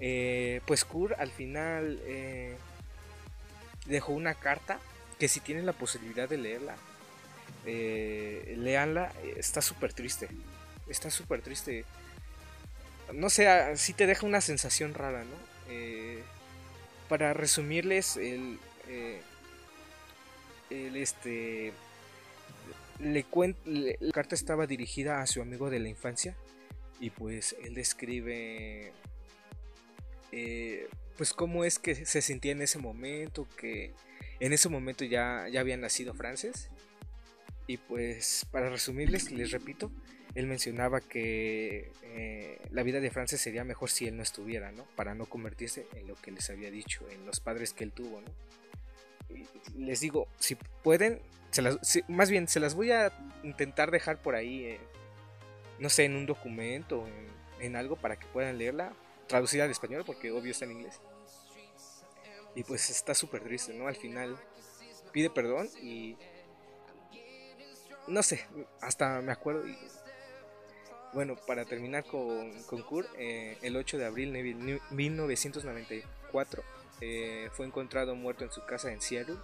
Eh, 0.00 0.62
pues 0.66 0.84
Kurt 0.84 1.18
al 1.18 1.30
final 1.30 2.00
eh, 2.04 2.56
dejó 3.86 4.12
una 4.12 4.34
carta 4.34 4.80
que 5.18 5.28
si 5.28 5.40
tienen 5.40 5.66
la 5.66 5.74
posibilidad 5.74 6.28
de 6.28 6.38
leerla, 6.38 6.76
eh, 7.66 8.54
leanla, 8.56 9.12
está 9.36 9.60
súper 9.60 9.92
triste, 9.92 10.28
está 10.88 11.10
súper 11.10 11.42
triste. 11.42 11.84
No 13.12 13.28
sé, 13.28 13.76
si 13.76 13.92
te 13.92 14.06
deja 14.06 14.24
una 14.24 14.40
sensación 14.40 14.94
rara, 14.94 15.24
¿no? 15.24 15.50
para 17.08 17.32
resumirles, 17.32 18.16
el, 18.16 18.58
el 20.70 20.96
este 20.96 21.72
le 22.98 23.26
la 23.64 24.12
carta 24.12 24.34
estaba 24.34 24.66
dirigida 24.66 25.20
a 25.20 25.26
su 25.26 25.40
amigo 25.40 25.70
de 25.70 25.80
la 25.80 25.88
infancia 25.88 26.36
y 27.00 27.10
pues 27.10 27.56
él 27.62 27.74
describe 27.74 28.92
eh, 30.32 30.88
pues 31.16 31.32
cómo 31.32 31.64
es 31.64 31.78
que 31.78 31.94
se 32.06 32.22
sentía 32.22 32.52
en 32.52 32.62
ese 32.62 32.78
momento, 32.78 33.46
que 33.56 33.92
en 34.38 34.52
ese 34.52 34.68
momento 34.68 35.04
ya, 35.04 35.48
ya 35.50 35.60
había 35.60 35.76
nacido 35.76 36.14
Frances 36.14 36.70
y 37.66 37.76
pues 37.76 38.46
para 38.50 38.70
resumirles, 38.70 39.30
les 39.30 39.50
repito, 39.50 39.90
él 40.34 40.46
mencionaba 40.46 41.00
que 41.00 41.92
eh, 42.02 42.58
la 42.70 42.82
vida 42.82 43.00
de 43.00 43.10
Frances 43.10 43.40
sería 43.40 43.64
mejor 43.64 43.90
si 43.90 44.06
él 44.06 44.16
no 44.16 44.22
estuviera, 44.22 44.72
¿no? 44.72 44.84
Para 44.96 45.14
no 45.14 45.26
convertirse 45.26 45.86
en 45.94 46.06
lo 46.06 46.14
que 46.14 46.30
les 46.30 46.48
había 46.50 46.70
dicho, 46.70 47.08
en 47.10 47.26
los 47.26 47.40
padres 47.40 47.72
que 47.72 47.84
él 47.84 47.92
tuvo, 47.92 48.20
¿no? 48.20 48.32
Les 49.76 50.00
digo, 50.00 50.28
si 50.38 50.56
pueden, 50.82 51.20
más 52.08 52.30
bien 52.30 52.48
se 52.48 52.60
las 52.60 52.74
voy 52.74 52.92
a 52.92 53.12
intentar 53.42 53.90
dejar 53.90 54.20
por 54.20 54.34
ahí, 54.34 54.64
eh, 54.64 54.80
no 55.78 55.88
sé, 55.88 56.04
en 56.04 56.16
un 56.16 56.26
documento, 56.26 57.06
en, 57.06 57.64
en, 57.64 57.76
algo 57.76 57.96
para 57.96 58.16
que 58.16 58.26
puedan 58.26 58.58
leerla, 58.58 58.92
traducida 59.26 59.64
al 59.64 59.70
español, 59.70 60.04
porque 60.04 60.30
obvio 60.30 60.52
está 60.52 60.64
en 60.64 60.72
inglés. 60.72 61.00
Y 62.54 62.64
pues 62.64 62.90
está 62.90 63.14
súper 63.14 63.42
triste, 63.42 63.72
¿no? 63.74 63.86
Al 63.86 63.96
final 63.96 64.36
pide 65.12 65.30
perdón 65.30 65.68
y... 65.80 66.16
No 68.08 68.22
sé, 68.22 68.44
hasta 68.80 69.20
me 69.20 69.30
acuerdo. 69.30 69.62
Bueno, 71.12 71.36
para 71.46 71.64
terminar 71.64 72.04
con, 72.04 72.62
con 72.64 72.82
Kurt, 72.82 73.08
eh, 73.18 73.56
el 73.62 73.76
8 73.76 73.98
de 73.98 74.06
abril 74.06 74.32
de 74.32 74.80
1994 74.90 76.64
eh, 77.00 77.48
fue 77.52 77.66
encontrado 77.66 78.14
muerto 78.14 78.44
en 78.44 78.52
su 78.52 78.64
casa 78.64 78.92
en 78.92 79.00
Seattle 79.00 79.36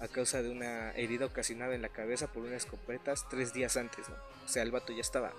a 0.00 0.08
causa 0.08 0.42
de 0.42 0.50
una 0.50 0.90
herida 0.92 1.26
ocasionada 1.26 1.74
en 1.74 1.82
la 1.82 1.88
cabeza 1.88 2.26
por 2.26 2.42
unas 2.42 2.64
escopetas 2.64 3.28
tres 3.28 3.52
días 3.52 3.76
antes. 3.76 4.06
O 4.44 4.48
sea, 4.48 4.62
el 4.62 4.70
vato 4.70 4.92
ya 4.92 5.00
estaba, 5.00 5.32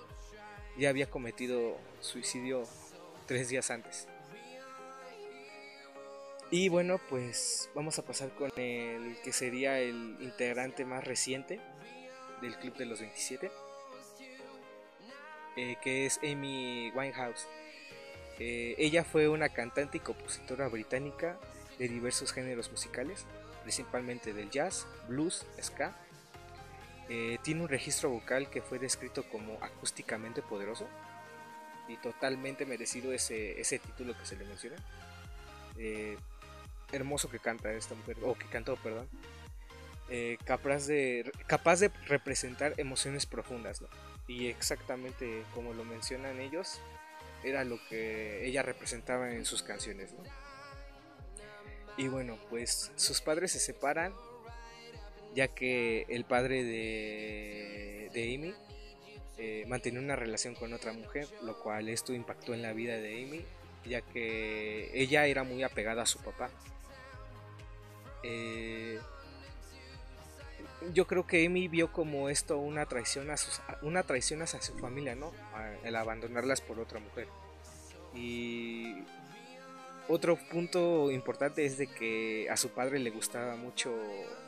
ya 0.76 0.88
había 0.88 1.08
cometido 1.10 1.76
suicidio 2.00 2.64
tres 3.26 3.48
días 3.48 3.70
antes. 3.70 4.08
Y 6.50 6.70
bueno, 6.70 6.98
pues 7.10 7.68
vamos 7.74 7.98
a 7.98 8.04
pasar 8.06 8.30
con 8.30 8.50
el 8.56 9.16
que 9.22 9.32
sería 9.32 9.78
el 9.80 10.16
integrante 10.20 10.86
más 10.86 11.04
reciente 11.04 11.60
del 12.40 12.56
Club 12.56 12.74
de 12.76 12.86
los 12.86 13.00
27, 13.00 13.50
eh, 15.56 15.76
que 15.82 16.06
es 16.06 16.18
Amy 16.22 16.90
Winehouse. 16.94 17.46
Eh, 18.38 18.76
ella 18.78 19.04
fue 19.04 19.28
una 19.28 19.50
cantante 19.50 19.98
y 19.98 20.00
compositora 20.00 20.68
británica 20.68 21.38
de 21.78 21.88
diversos 21.88 22.32
géneros 22.32 22.70
musicales, 22.70 23.24
principalmente 23.62 24.32
del 24.32 24.50
jazz, 24.50 24.86
blues, 25.08 25.46
ska. 25.62 25.96
Eh, 27.08 27.38
tiene 27.42 27.62
un 27.62 27.68
registro 27.68 28.10
vocal 28.10 28.50
que 28.50 28.60
fue 28.60 28.78
descrito 28.78 29.24
como 29.30 29.54
acústicamente 29.62 30.42
poderoso 30.42 30.86
y 31.88 31.96
totalmente 31.96 32.66
merecido 32.66 33.12
ese, 33.12 33.58
ese 33.60 33.78
título 33.78 34.16
que 34.18 34.26
se 34.26 34.36
le 34.36 34.44
menciona. 34.44 34.76
Eh, 35.78 36.16
hermoso 36.92 37.30
que 37.30 37.38
canta 37.38 37.72
esta 37.72 37.94
mujer, 37.94 38.16
o 38.22 38.34
que 38.34 38.46
cantó, 38.46 38.76
perdón. 38.76 39.08
Eh, 40.10 40.38
capaz, 40.44 40.86
de, 40.86 41.30
capaz 41.46 41.80
de 41.80 41.90
representar 42.06 42.74
emociones 42.78 43.26
profundas, 43.26 43.82
Y 44.26 44.46
exactamente 44.46 45.44
como 45.54 45.74
lo 45.74 45.84
mencionan 45.84 46.40
ellos, 46.40 46.80
era 47.44 47.64
lo 47.64 47.78
que 47.88 48.46
ella 48.46 48.62
representaba 48.62 49.32
en 49.32 49.44
sus 49.44 49.62
canciones, 49.62 50.12
¿no? 50.12 50.24
Y 51.98 52.06
bueno, 52.08 52.38
pues 52.48 52.92
sus 52.94 53.20
padres 53.20 53.52
se 53.52 53.58
separan, 53.58 54.14
ya 55.34 55.48
que 55.48 56.06
el 56.08 56.24
padre 56.24 56.62
de, 56.62 58.10
de 58.14 58.34
Amy 58.34 58.54
eh, 59.36 59.64
mantenía 59.68 60.00
una 60.00 60.14
relación 60.14 60.54
con 60.54 60.72
otra 60.72 60.92
mujer, 60.92 61.28
lo 61.42 61.58
cual 61.60 61.88
esto 61.88 62.12
impactó 62.12 62.54
en 62.54 62.62
la 62.62 62.72
vida 62.72 62.96
de 62.96 63.24
Amy, 63.24 63.44
ya 63.84 64.00
que 64.00 64.90
ella 64.94 65.26
era 65.26 65.42
muy 65.42 65.64
apegada 65.64 66.02
a 66.02 66.06
su 66.06 66.20
papá. 66.20 66.50
Eh, 68.22 69.00
yo 70.92 71.06
creo 71.06 71.26
que 71.26 71.46
Amy 71.46 71.66
vio 71.66 71.92
como 71.92 72.28
esto 72.28 72.58
una 72.58 72.86
traición 72.86 73.30
a 73.30 73.36
sus, 73.36 73.60
una 73.82 74.04
traición 74.04 74.42
hacia 74.42 74.62
su 74.62 74.78
familia, 74.78 75.16
¿no? 75.16 75.32
El 75.82 75.96
abandonarlas 75.96 76.60
por 76.60 76.78
otra 76.78 77.00
mujer. 77.00 77.26
Y 78.14 78.94
otro 80.08 80.36
punto 80.36 81.10
importante 81.10 81.64
es 81.64 81.78
de 81.78 81.86
que 81.86 82.48
a 82.50 82.56
su 82.56 82.70
padre 82.70 82.98
le 82.98 83.10
gustaba 83.10 83.56
mucho 83.56 83.94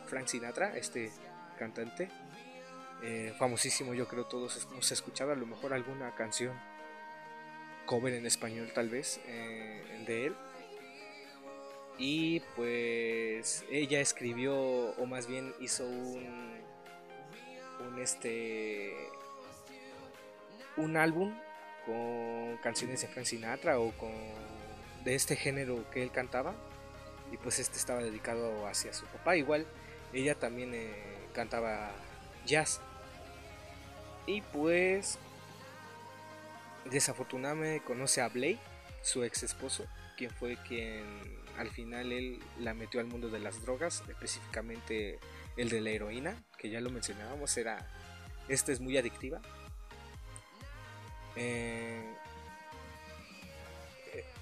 Frank 0.06 0.26
Sinatra, 0.26 0.76
este 0.76 1.10
cantante. 1.58 2.08
Eh, 3.02 3.32
famosísimo, 3.38 3.94
yo 3.94 4.06
creo 4.08 4.26
todos 4.26 4.66
hemos 4.70 4.90
escuchado 4.92 5.32
a 5.32 5.34
lo 5.34 5.46
mejor 5.46 5.72
alguna 5.72 6.14
canción 6.14 6.58
cover 7.86 8.12
en 8.14 8.26
español 8.26 8.70
tal 8.74 8.88
vez 8.88 9.20
eh, 9.26 10.04
de 10.06 10.26
él. 10.26 10.36
Y 11.98 12.40
pues 12.56 13.64
ella 13.70 14.00
escribió, 14.00 14.54
o 14.56 15.06
más 15.06 15.26
bien 15.26 15.54
hizo 15.60 15.86
un, 15.86 16.60
un 17.86 17.98
este 18.00 18.94
un 20.76 20.96
álbum 20.96 21.34
con 21.84 22.56
canciones 22.62 23.02
de 23.02 23.08
Frank 23.08 23.26
Sinatra 23.26 23.78
o 23.78 23.92
con 23.98 24.12
de 25.04 25.14
este 25.14 25.36
género 25.36 25.88
que 25.90 26.02
él 26.02 26.10
cantaba 26.10 26.54
y 27.32 27.36
pues 27.36 27.58
este 27.58 27.76
estaba 27.76 28.00
dedicado 28.00 28.66
hacia 28.66 28.92
su 28.92 29.06
papá. 29.06 29.36
Igual 29.36 29.66
ella 30.12 30.34
también 30.34 30.74
eh, 30.74 30.92
cantaba 31.32 31.92
jazz. 32.46 32.80
Y 34.26 34.42
pues 34.42 35.18
desafortunadamente 36.90 37.84
conoce 37.84 38.20
a 38.20 38.28
Blake 38.28 38.58
su 39.02 39.22
ex 39.22 39.42
esposo 39.42 39.86
quien 40.16 40.30
fue 40.30 40.56
quien 40.66 41.04
al 41.56 41.70
final 41.70 42.12
él 42.12 42.42
la 42.58 42.74
metió 42.74 43.00
al 43.00 43.06
mundo 43.06 43.28
de 43.28 43.38
las 43.38 43.62
drogas 43.62 44.02
específicamente 44.08 45.18
el 45.56 45.68
de 45.68 45.80
la 45.80 45.90
heroína 45.90 46.42
que 46.58 46.70
ya 46.70 46.80
lo 46.80 46.90
mencionábamos 46.90 47.56
era 47.56 47.86
esta 48.50 48.72
es 48.72 48.80
muy 48.80 48.98
adictiva. 48.98 49.40
Eh, 51.36 52.02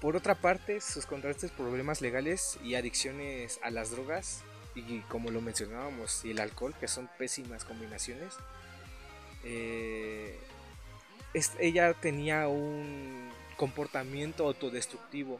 por 0.01 0.15
otra 0.15 0.35
parte, 0.35 0.81
sus 0.81 1.05
contrastes 1.05 1.51
problemas 1.51 2.01
legales 2.01 2.57
y 2.63 2.75
adicciones 2.75 3.59
a 3.63 3.69
las 3.69 3.91
drogas, 3.91 4.43
y 4.75 4.99
como 5.01 5.31
lo 5.31 5.41
mencionábamos, 5.41 6.23
y 6.23 6.31
el 6.31 6.39
alcohol, 6.39 6.73
que 6.79 6.87
son 6.87 7.09
pésimas 7.17 7.65
combinaciones, 7.65 8.33
eh, 9.43 10.37
ella 11.59 11.93
tenía 11.93 12.47
un 12.47 13.29
comportamiento 13.57 14.45
autodestructivo, 14.45 15.37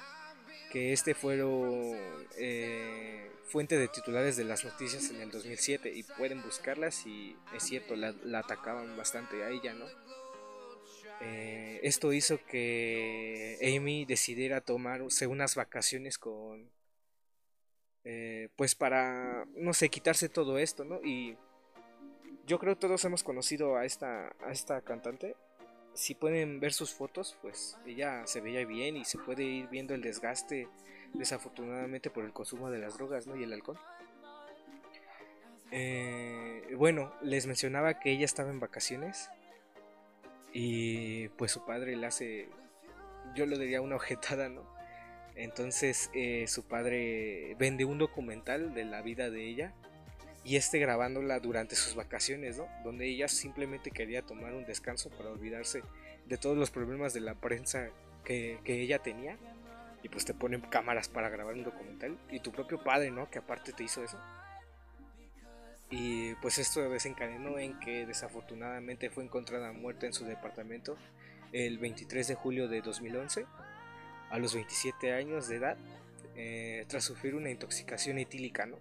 que 0.72 0.94
este 0.94 1.16
fueron 1.16 1.98
eh, 2.38 3.32
fuente 3.48 3.78
de 3.78 3.88
titulares 3.88 4.38
de 4.38 4.44
las 4.44 4.64
noticias 4.66 5.10
en 5.10 5.22
el 5.22 5.32
2007, 5.32 5.92
y 5.94 6.04
pueden 6.04 6.42
buscarlas, 6.42 7.06
y 7.06 7.36
es 7.56 7.64
cierto, 7.64 7.96
la, 7.96 8.14
la 8.24 8.40
atacaban 8.40 8.96
bastante 8.98 9.44
a 9.44 9.50
ella, 9.50 9.74
¿no? 9.74 9.86
Eh, 11.22 11.80
esto 11.84 12.14
hizo 12.14 12.40
que 12.46 13.58
Amy 13.62 14.06
decidiera 14.06 14.62
tomarse 14.62 15.28
unas 15.28 15.56
vacaciones 15.56 16.18
con... 16.18 16.70
Eh, 18.06 18.50
pues 18.56 18.76
para, 18.76 19.46
no 19.56 19.74
sé, 19.74 19.90
quitarse 19.90 20.30
todo 20.30 20.58
esto, 20.58 20.86
¿no? 20.86 21.02
Y 21.04 21.38
yo 22.48 22.58
creo 22.58 22.76
que 22.76 22.82
todos 22.82 23.04
hemos 23.06 23.24
conocido 23.24 23.78
a 23.78 23.86
esta, 23.86 24.34
a 24.40 24.52
esta 24.52 24.82
cantante. 24.82 25.36
si 25.94 26.16
pueden 26.16 26.60
ver 26.60 26.74
sus 26.74 26.94
fotos, 26.94 27.38
pues 27.42 27.78
ella 27.86 28.26
se 28.26 28.42
veía 28.42 28.66
bien 28.66 28.96
y 28.96 29.06
se 29.06 29.18
puede 29.18 29.44
ir 29.44 29.68
viendo 29.68 29.94
el 29.94 30.02
desgaste 30.02 30.68
desafortunadamente 31.14 32.10
por 32.10 32.24
el 32.24 32.32
consumo 32.32 32.70
de 32.72 32.80
las 32.80 32.98
drogas 32.98 33.28
¿no? 33.28 33.36
y 33.36 33.44
el 33.44 33.54
alcohol. 33.54 33.80
Eh, 35.72 36.74
bueno, 36.78 37.14
les 37.22 37.46
mencionaba 37.46 38.00
que 38.00 38.12
ella 38.12 38.26
estaba 38.26 38.50
en 38.50 38.60
vacaciones 38.60 39.30
y 40.54 41.30
pues 41.30 41.52
su 41.52 41.66
padre 41.66 41.96
le 41.96 42.08
hace, 42.08 42.50
yo 43.36 43.46
lo 43.46 43.58
diría 43.58 43.82
una 43.82 43.96
ojetada, 43.98 44.50
¿no? 44.50 44.64
Entonces 45.36 46.10
eh, 46.14 46.46
su 46.48 46.68
padre 46.68 47.56
vende 47.58 47.86
un 47.86 47.98
documental 47.98 48.74
de 48.74 48.84
la 48.84 49.02
vida 49.02 49.30
de 49.30 49.48
ella 49.48 49.74
y 50.44 50.58
este 50.58 50.80
grabándola 50.80 51.40
durante 51.40 51.76
sus 51.76 51.96
vacaciones, 51.96 52.58
¿no? 52.58 52.68
Donde 52.84 53.08
ella 53.08 53.28
simplemente 53.28 53.92
quería 53.92 54.22
tomar 54.22 54.54
un 54.54 54.66
descanso 54.66 55.10
para 55.10 55.30
olvidarse 55.30 55.82
de 56.26 56.38
todos 56.38 56.58
los 56.58 56.72
problemas 56.72 57.14
de 57.14 57.22
la 57.22 57.36
prensa 57.36 57.90
que, 58.26 58.60
que 58.64 58.82
ella 58.82 59.00
tenía 59.00 59.38
y 60.04 60.10
pues 60.10 60.26
te 60.26 60.34
ponen 60.34 60.62
cámaras 60.62 61.10
para 61.10 61.30
grabar 61.30 61.56
un 61.56 61.64
documental 61.64 62.18
y 62.30 62.40
tu 62.40 62.52
propio 62.52 62.84
padre, 62.84 63.12
¿no? 63.12 63.30
Que 63.30 63.40
aparte 63.40 63.74
te 63.74 63.84
hizo 63.84 64.04
eso. 64.04 64.18
Y 65.92 66.36
pues 66.36 66.60
esto 66.60 66.88
desencadenó 66.90 67.58
en 67.58 67.80
que 67.80 68.06
desafortunadamente 68.06 69.10
fue 69.10 69.24
encontrada 69.24 69.72
muerta 69.72 70.06
en 70.06 70.14
su 70.14 70.24
departamento 70.26 70.98
el 71.52 71.80
23 71.80 72.28
de 72.28 72.36
julio 72.36 72.68
de 72.68 72.82
2011, 72.82 73.46
a 74.30 74.38
los 74.38 74.54
27 74.54 75.14
años 75.14 75.48
de 75.48 75.56
edad, 75.56 75.78
eh, 76.36 76.86
tras 76.88 77.04
sufrir 77.04 77.34
una 77.34 77.50
intoxicación 77.50 78.20
etílica. 78.20 78.68
¿no? 78.68 78.78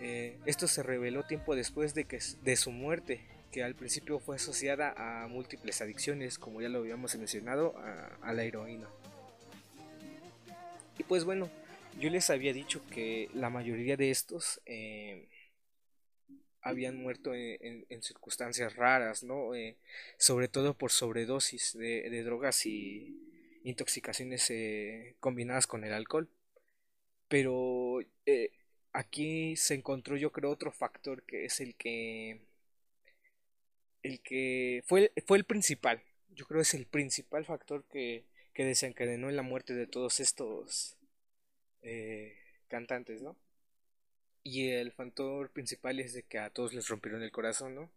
Eh, 0.00 0.36
esto 0.46 0.68
se 0.68 0.84
reveló 0.84 1.24
tiempo 1.24 1.56
después 1.56 1.94
de, 1.94 2.04
que, 2.04 2.20
de 2.42 2.56
su 2.56 2.70
muerte, 2.70 3.20
que 3.50 3.64
al 3.64 3.74
principio 3.74 4.20
fue 4.20 4.36
asociada 4.36 4.94
a 4.96 5.26
múltiples 5.26 5.80
adicciones, 5.80 6.38
como 6.38 6.60
ya 6.62 6.68
lo 6.68 6.78
habíamos 6.78 7.16
mencionado, 7.16 7.74
a, 8.22 8.32
la 8.32 8.44
heroína. 8.44 8.88
Y 10.96 11.02
pues 11.02 11.24
bueno, 11.24 11.48
yo 11.98 12.08
les 12.08 12.30
había 12.30 12.52
dicho 12.52 12.86
que 12.86 13.28
la 13.34 13.50
mayoría 13.50 13.96
de 13.96 14.12
estos... 14.12 14.60
Eh, 14.64 15.26
habían 16.68 16.96
muerto 16.96 17.34
en, 17.34 18.02
circunstancias 18.02 18.76
raras, 18.76 19.24
¿no? 19.24 19.54
Eh, 19.54 19.76
sobre 20.18 20.48
todo 20.48 20.74
por 20.74 20.90
sobredosis 20.90 21.76
de, 21.76 22.22
drogas 22.22 22.66
y 22.66 23.60
intoxicaciones 23.64 24.50
eh, 24.50 25.16
combinadas 25.20 25.66
con 25.66 25.84
el 25.84 25.92
alcohol. 25.94 26.28
Pero 27.28 28.00
eh, 28.26 28.52
aquí 28.92 29.56
se 29.56 29.74
encontró 29.74 30.16
yo 30.16 30.32
creo 30.32 30.50
otro 30.50 30.70
factor 30.72 31.22
que 31.22 31.46
es 31.46 31.60
el 31.60 31.74
que 31.74 32.40
el 34.02 34.20
que 34.20 34.82
fue, 34.86 35.12
fue 35.26 35.38
el 35.38 35.44
principal 35.44 36.02
yo 36.30 36.46
creo 36.46 36.60
es 36.60 36.72
el 36.74 36.86
principal 36.86 37.44
factor 37.44 37.84
que, 37.90 38.24
que 38.54 38.64
desencadenó 38.64 39.28
en 39.28 39.36
la 39.36 39.42
muerte 39.42 39.74
de 39.74 39.86
todos 39.86 40.20
estos 40.20 40.96
cantantes 42.68 43.22
no 43.22 43.36
y 44.48 44.70
el 44.70 44.92
factor 44.92 45.50
principal 45.50 46.00
es 46.00 46.14
de 46.14 46.22
que 46.22 46.38
a 46.38 46.48
todos 46.48 46.72
les 46.72 46.88
rompieron 46.88 47.22
el 47.22 47.30
corazón, 47.30 47.74
¿no? 47.74 47.90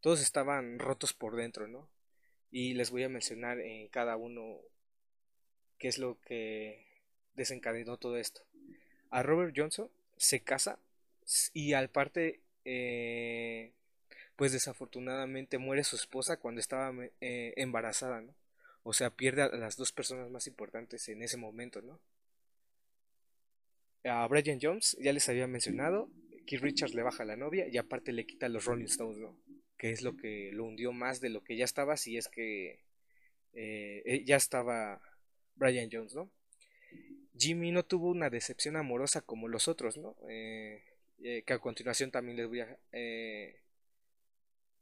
Todos 0.00 0.20
estaban 0.20 0.78
rotos 0.78 1.14
por 1.14 1.36
dentro, 1.36 1.68
¿no? 1.68 1.88
Y 2.50 2.74
les 2.74 2.90
voy 2.90 3.02
a 3.04 3.08
mencionar 3.08 3.60
en 3.60 3.88
cada 3.88 4.16
uno 4.16 4.58
qué 5.78 5.88
es 5.88 5.96
lo 5.96 6.20
que 6.20 6.86
desencadenó 7.34 7.96
todo 7.96 8.18
esto. 8.18 8.42
A 9.08 9.22
Robert 9.22 9.54
Johnson 9.56 9.90
se 10.18 10.40
casa 10.40 10.78
y 11.54 11.72
al 11.72 11.88
parte, 11.88 12.40
eh, 12.66 13.72
pues 14.36 14.52
desafortunadamente 14.52 15.56
muere 15.56 15.82
su 15.84 15.96
esposa 15.96 16.36
cuando 16.36 16.60
estaba 16.60 16.92
eh, 17.22 17.54
embarazada, 17.56 18.20
¿no? 18.20 18.34
O 18.82 18.92
sea, 18.92 19.08
pierde 19.08 19.42
a 19.42 19.48
las 19.48 19.76
dos 19.76 19.92
personas 19.92 20.30
más 20.30 20.46
importantes 20.46 21.08
en 21.08 21.22
ese 21.22 21.38
momento, 21.38 21.80
¿no? 21.80 21.98
A 24.04 24.26
Brian 24.28 24.58
Jones, 24.60 24.96
ya 25.00 25.12
les 25.12 25.28
había 25.28 25.46
mencionado, 25.46 26.10
Keith 26.46 26.62
Richards 26.62 26.94
le 26.94 27.02
baja 27.02 27.22
a 27.22 27.26
la 27.26 27.36
novia 27.36 27.68
y 27.68 27.76
aparte 27.76 28.12
le 28.12 28.26
quita 28.26 28.48
los 28.48 28.64
Rolling 28.64 28.86
Stones, 28.86 29.18
¿no? 29.18 29.36
Que 29.76 29.90
es 29.90 30.02
lo 30.02 30.16
que 30.16 30.50
lo 30.52 30.64
hundió 30.64 30.92
más 30.92 31.20
de 31.20 31.28
lo 31.28 31.42
que 31.44 31.56
ya 31.56 31.64
estaba, 31.64 31.96
si 31.96 32.16
es 32.16 32.28
que 32.28 32.82
eh, 33.52 34.02
eh, 34.04 34.24
ya 34.24 34.36
estaba 34.36 35.00
Brian 35.54 35.88
Jones, 35.92 36.14
¿no? 36.14 36.30
Jimmy 37.36 37.70
no 37.70 37.84
tuvo 37.84 38.10
una 38.10 38.30
decepción 38.30 38.76
amorosa 38.76 39.22
como 39.22 39.48
los 39.48 39.68
otros, 39.68 39.96
¿no? 39.96 40.16
Eh, 40.28 40.82
que 41.46 41.52
a 41.52 41.58
continuación 41.58 42.10
también 42.10 42.36
les 42.36 42.48
voy 42.48 42.60
a, 42.60 42.78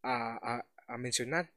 a, 0.02 0.64
a, 0.86 0.98
mencionar. 0.98 1.52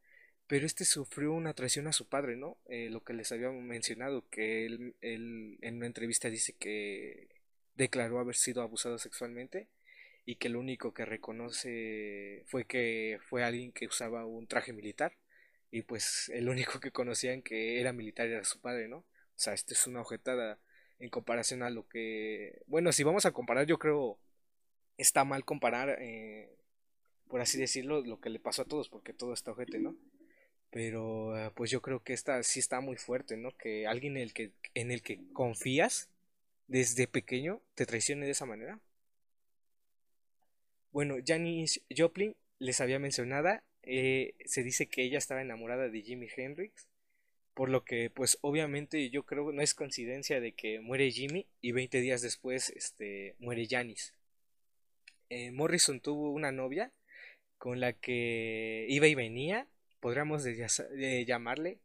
Pero 0.47 0.65
este 0.65 0.85
sufrió 0.85 1.31
una 1.33 1.53
traición 1.53 1.87
a 1.87 1.93
su 1.93 2.09
padre, 2.09 2.35
¿no? 2.35 2.57
lo 2.67 3.03
que 3.03 3.13
les 3.13 3.31
había 3.31 3.49
mencionado, 3.51 4.27
que 4.29 4.65
él 4.65 4.95
en 4.99 5.77
una 5.77 5.85
entrevista 5.85 6.29
dice 6.29 6.53
que 6.59 7.29
declaró 7.75 8.19
haber 8.19 8.35
sido 8.35 8.61
abusado 8.61 8.97
sexualmente 8.97 9.67
y 10.25 10.35
que 10.35 10.49
lo 10.49 10.59
único 10.59 10.93
que 10.93 11.05
reconoce 11.05 12.43
fue 12.47 12.65
que 12.65 13.19
fue 13.27 13.43
alguien 13.43 13.71
que 13.71 13.87
usaba 13.87 14.25
un 14.25 14.47
traje 14.47 14.73
militar 14.73 15.13
y 15.71 15.83
pues 15.83 16.29
el 16.33 16.49
único 16.49 16.79
que 16.79 16.91
conocían 16.91 17.41
que 17.41 17.79
era 17.79 17.93
militar 17.93 18.27
era 18.27 18.43
su 18.43 18.59
padre, 18.59 18.87
¿no? 18.87 18.97
O 18.97 19.43
sea, 19.43 19.53
esto 19.53 19.73
es 19.73 19.87
una 19.87 20.01
objetada 20.01 20.59
en 20.99 21.09
comparación 21.09 21.63
a 21.63 21.69
lo 21.69 21.87
que... 21.87 22.61
Bueno, 22.67 22.91
si 22.91 23.03
vamos 23.03 23.25
a 23.25 23.31
comparar, 23.31 23.65
yo 23.65 23.79
creo 23.79 24.19
está 24.97 25.23
mal 25.23 25.43
comparar, 25.43 25.97
eh, 25.99 26.49
por 27.27 27.41
así 27.41 27.57
decirlo, 27.57 28.01
lo 28.01 28.19
que 28.19 28.29
le 28.29 28.39
pasó 28.39 28.61
a 28.61 28.65
todos, 28.65 28.89
porque 28.89 29.13
todo 29.13 29.33
está 29.33 29.51
ojete, 29.51 29.79
¿no? 29.79 29.95
Pero 30.69 31.37
eh, 31.37 31.51
pues 31.55 31.71
yo 31.71 31.81
creo 31.81 32.03
que 32.03 32.13
esta 32.13 32.43
sí 32.43 32.59
está 32.59 32.81
muy 32.81 32.97
fuerte, 32.97 33.35
¿no? 33.35 33.51
Que 33.57 33.87
alguien 33.87 34.17
en 34.17 34.23
el 34.23 34.33
que, 34.33 34.51
en 34.75 34.91
el 34.91 35.01
que 35.01 35.19
confías 35.33 36.09
desde 36.71 37.05
pequeño 37.05 37.61
te 37.75 37.85
traicione 37.85 38.25
de 38.25 38.31
esa 38.31 38.45
manera? 38.45 38.79
Bueno, 40.93 41.17
Janis 41.25 41.83
Joplin 41.95 42.37
les 42.59 42.79
había 42.79 42.97
mencionado, 42.97 43.59
eh, 43.83 44.35
se 44.45 44.63
dice 44.63 44.87
que 44.87 45.03
ella 45.03 45.17
estaba 45.17 45.41
enamorada 45.41 45.89
de 45.89 46.01
Jimi 46.01 46.29
Hendrix, 46.33 46.87
por 47.53 47.67
lo 47.67 47.83
que 47.83 48.09
pues 48.09 48.37
obviamente 48.39 49.09
yo 49.09 49.25
creo 49.25 49.47
que 49.47 49.53
no 49.53 49.61
es 49.61 49.73
coincidencia 49.73 50.39
de 50.39 50.53
que 50.53 50.79
muere 50.79 51.11
Jimmy 51.11 51.45
y 51.59 51.73
20 51.73 51.99
días 51.99 52.21
después 52.21 52.69
este, 52.69 53.35
muere 53.39 53.67
Janis. 53.69 54.13
Eh, 55.29 55.51
Morrison 55.51 55.99
tuvo 55.99 56.31
una 56.31 56.53
novia 56.53 56.93
con 57.57 57.81
la 57.81 57.91
que 57.91 58.85
iba 58.87 59.07
y 59.07 59.15
venía, 59.15 59.67
podríamos 59.99 60.45
llamarle, 61.25 61.79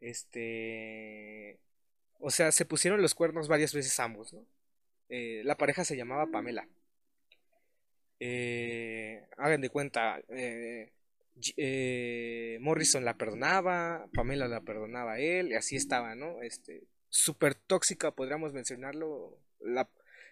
este, 0.00 1.58
o 2.18 2.30
sea, 2.30 2.52
se 2.52 2.64
pusieron 2.64 3.02
los 3.02 3.14
cuernos 3.14 3.48
varias 3.48 3.72
veces 3.72 3.98
ambos, 4.00 4.32
¿no? 4.32 4.44
Eh, 5.08 5.42
la 5.44 5.56
pareja 5.56 5.84
se 5.84 5.96
llamaba 5.96 6.26
Pamela. 6.30 6.68
Eh, 8.20 9.26
hagan 9.36 9.60
de 9.60 9.70
cuenta, 9.70 10.20
eh, 10.28 10.90
Morrison 12.60 13.04
la 13.04 13.16
perdonaba, 13.16 14.08
Pamela 14.12 14.48
la 14.48 14.60
perdonaba 14.62 15.12
a 15.14 15.18
él, 15.20 15.50
y 15.50 15.54
así 15.54 15.76
estaba, 15.76 16.14
¿no? 16.16 16.42
Este, 16.42 16.82
súper 17.08 17.54
tóxica, 17.54 18.10
podríamos 18.10 18.52
mencionarlo, 18.52 19.38
la, 19.60 19.88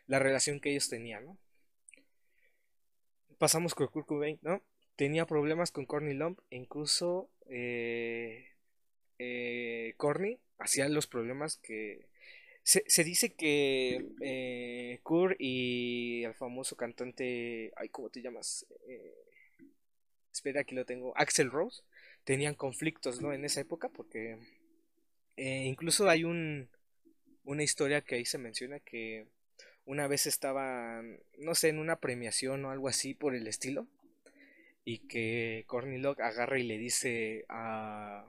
la, 0.06 0.18
relación 0.18 0.60
que 0.60 0.70
ellos 0.70 0.88
tenían, 0.88 1.24
¿no? 1.24 1.38
Pasamos 3.38 3.74
con 3.74 3.86
Kurt 3.88 4.08
¿no? 4.42 4.62
Tenía 4.96 5.26
problemas 5.26 5.70
con 5.70 5.86
Courtney 5.86 6.14
Love, 6.14 6.38
incluso 6.50 7.30
Courtney 9.98 10.40
hacían 10.58 10.94
los 10.94 11.06
problemas 11.06 11.56
que... 11.58 12.06
Se, 12.62 12.82
se 12.88 13.04
dice 13.04 13.32
que 13.34 14.04
eh, 14.20 15.00
y 15.38 16.24
el 16.24 16.34
famoso 16.34 16.76
cantante... 16.76 17.72
Ay, 17.76 17.88
¿cómo 17.90 18.10
te 18.10 18.22
llamas? 18.22 18.66
Eh, 18.88 19.14
espera, 20.32 20.62
aquí 20.62 20.74
lo 20.74 20.84
tengo. 20.84 21.16
Axel 21.16 21.50
Rose. 21.50 21.82
Tenían 22.24 22.54
conflictos, 22.54 23.20
¿no? 23.20 23.32
En 23.32 23.44
esa 23.44 23.60
época 23.60 23.88
porque... 23.88 24.38
Eh, 25.36 25.64
incluso 25.66 26.08
hay 26.08 26.24
un, 26.24 26.68
una 27.44 27.62
historia 27.62 28.00
que 28.00 28.16
ahí 28.16 28.24
se 28.24 28.38
menciona 28.38 28.80
que 28.80 29.26
una 29.86 30.08
vez 30.08 30.26
estaban, 30.26 31.20
no 31.38 31.54
sé, 31.54 31.68
en 31.68 31.78
una 31.78 31.96
premiación 32.00 32.64
o 32.64 32.70
algo 32.70 32.88
así 32.88 33.14
por 33.14 33.34
el 33.34 33.46
estilo, 33.46 33.86
y 34.84 34.98
que 35.08 35.64
Courtney 35.66 35.98
Locke 35.98 36.20
agarra 36.20 36.58
y 36.58 36.64
le 36.64 36.76
dice 36.76 37.44
a, 37.48 38.28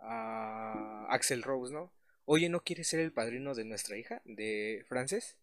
a 0.00 1.06
Axel 1.10 1.42
Rose, 1.42 1.72
¿no? 1.72 1.92
Oye, 2.24 2.48
¿no 2.48 2.62
quieres 2.62 2.88
ser 2.88 3.00
el 3.00 3.12
padrino 3.12 3.54
de 3.54 3.64
nuestra 3.64 3.96
hija, 3.96 4.22
de 4.24 4.84
Frances? 4.88 5.36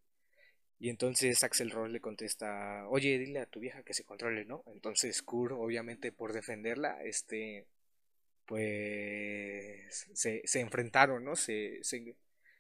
Y 0.80 0.90
entonces 0.90 1.44
Axel 1.44 1.72
Rose 1.72 1.92
le 1.92 2.02
contesta, 2.02 2.88
oye, 2.90 3.18
dile 3.18 3.40
a 3.40 3.46
tu 3.48 3.60
vieja 3.60 3.84
que 3.84 3.94
se 3.94 4.04
controle, 4.04 4.46
¿no? 4.46 4.64
Entonces 4.68 5.22
Kurt, 5.24 5.54
obviamente 5.54 6.12
por 6.12 6.34
defenderla, 6.34 7.04
este, 7.04 7.66
pues 8.46 10.08
se, 10.14 10.42
se 10.46 10.60
enfrentaron, 10.60 11.24
¿no? 11.24 11.36
Se, 11.36 11.80
se, 11.84 12.16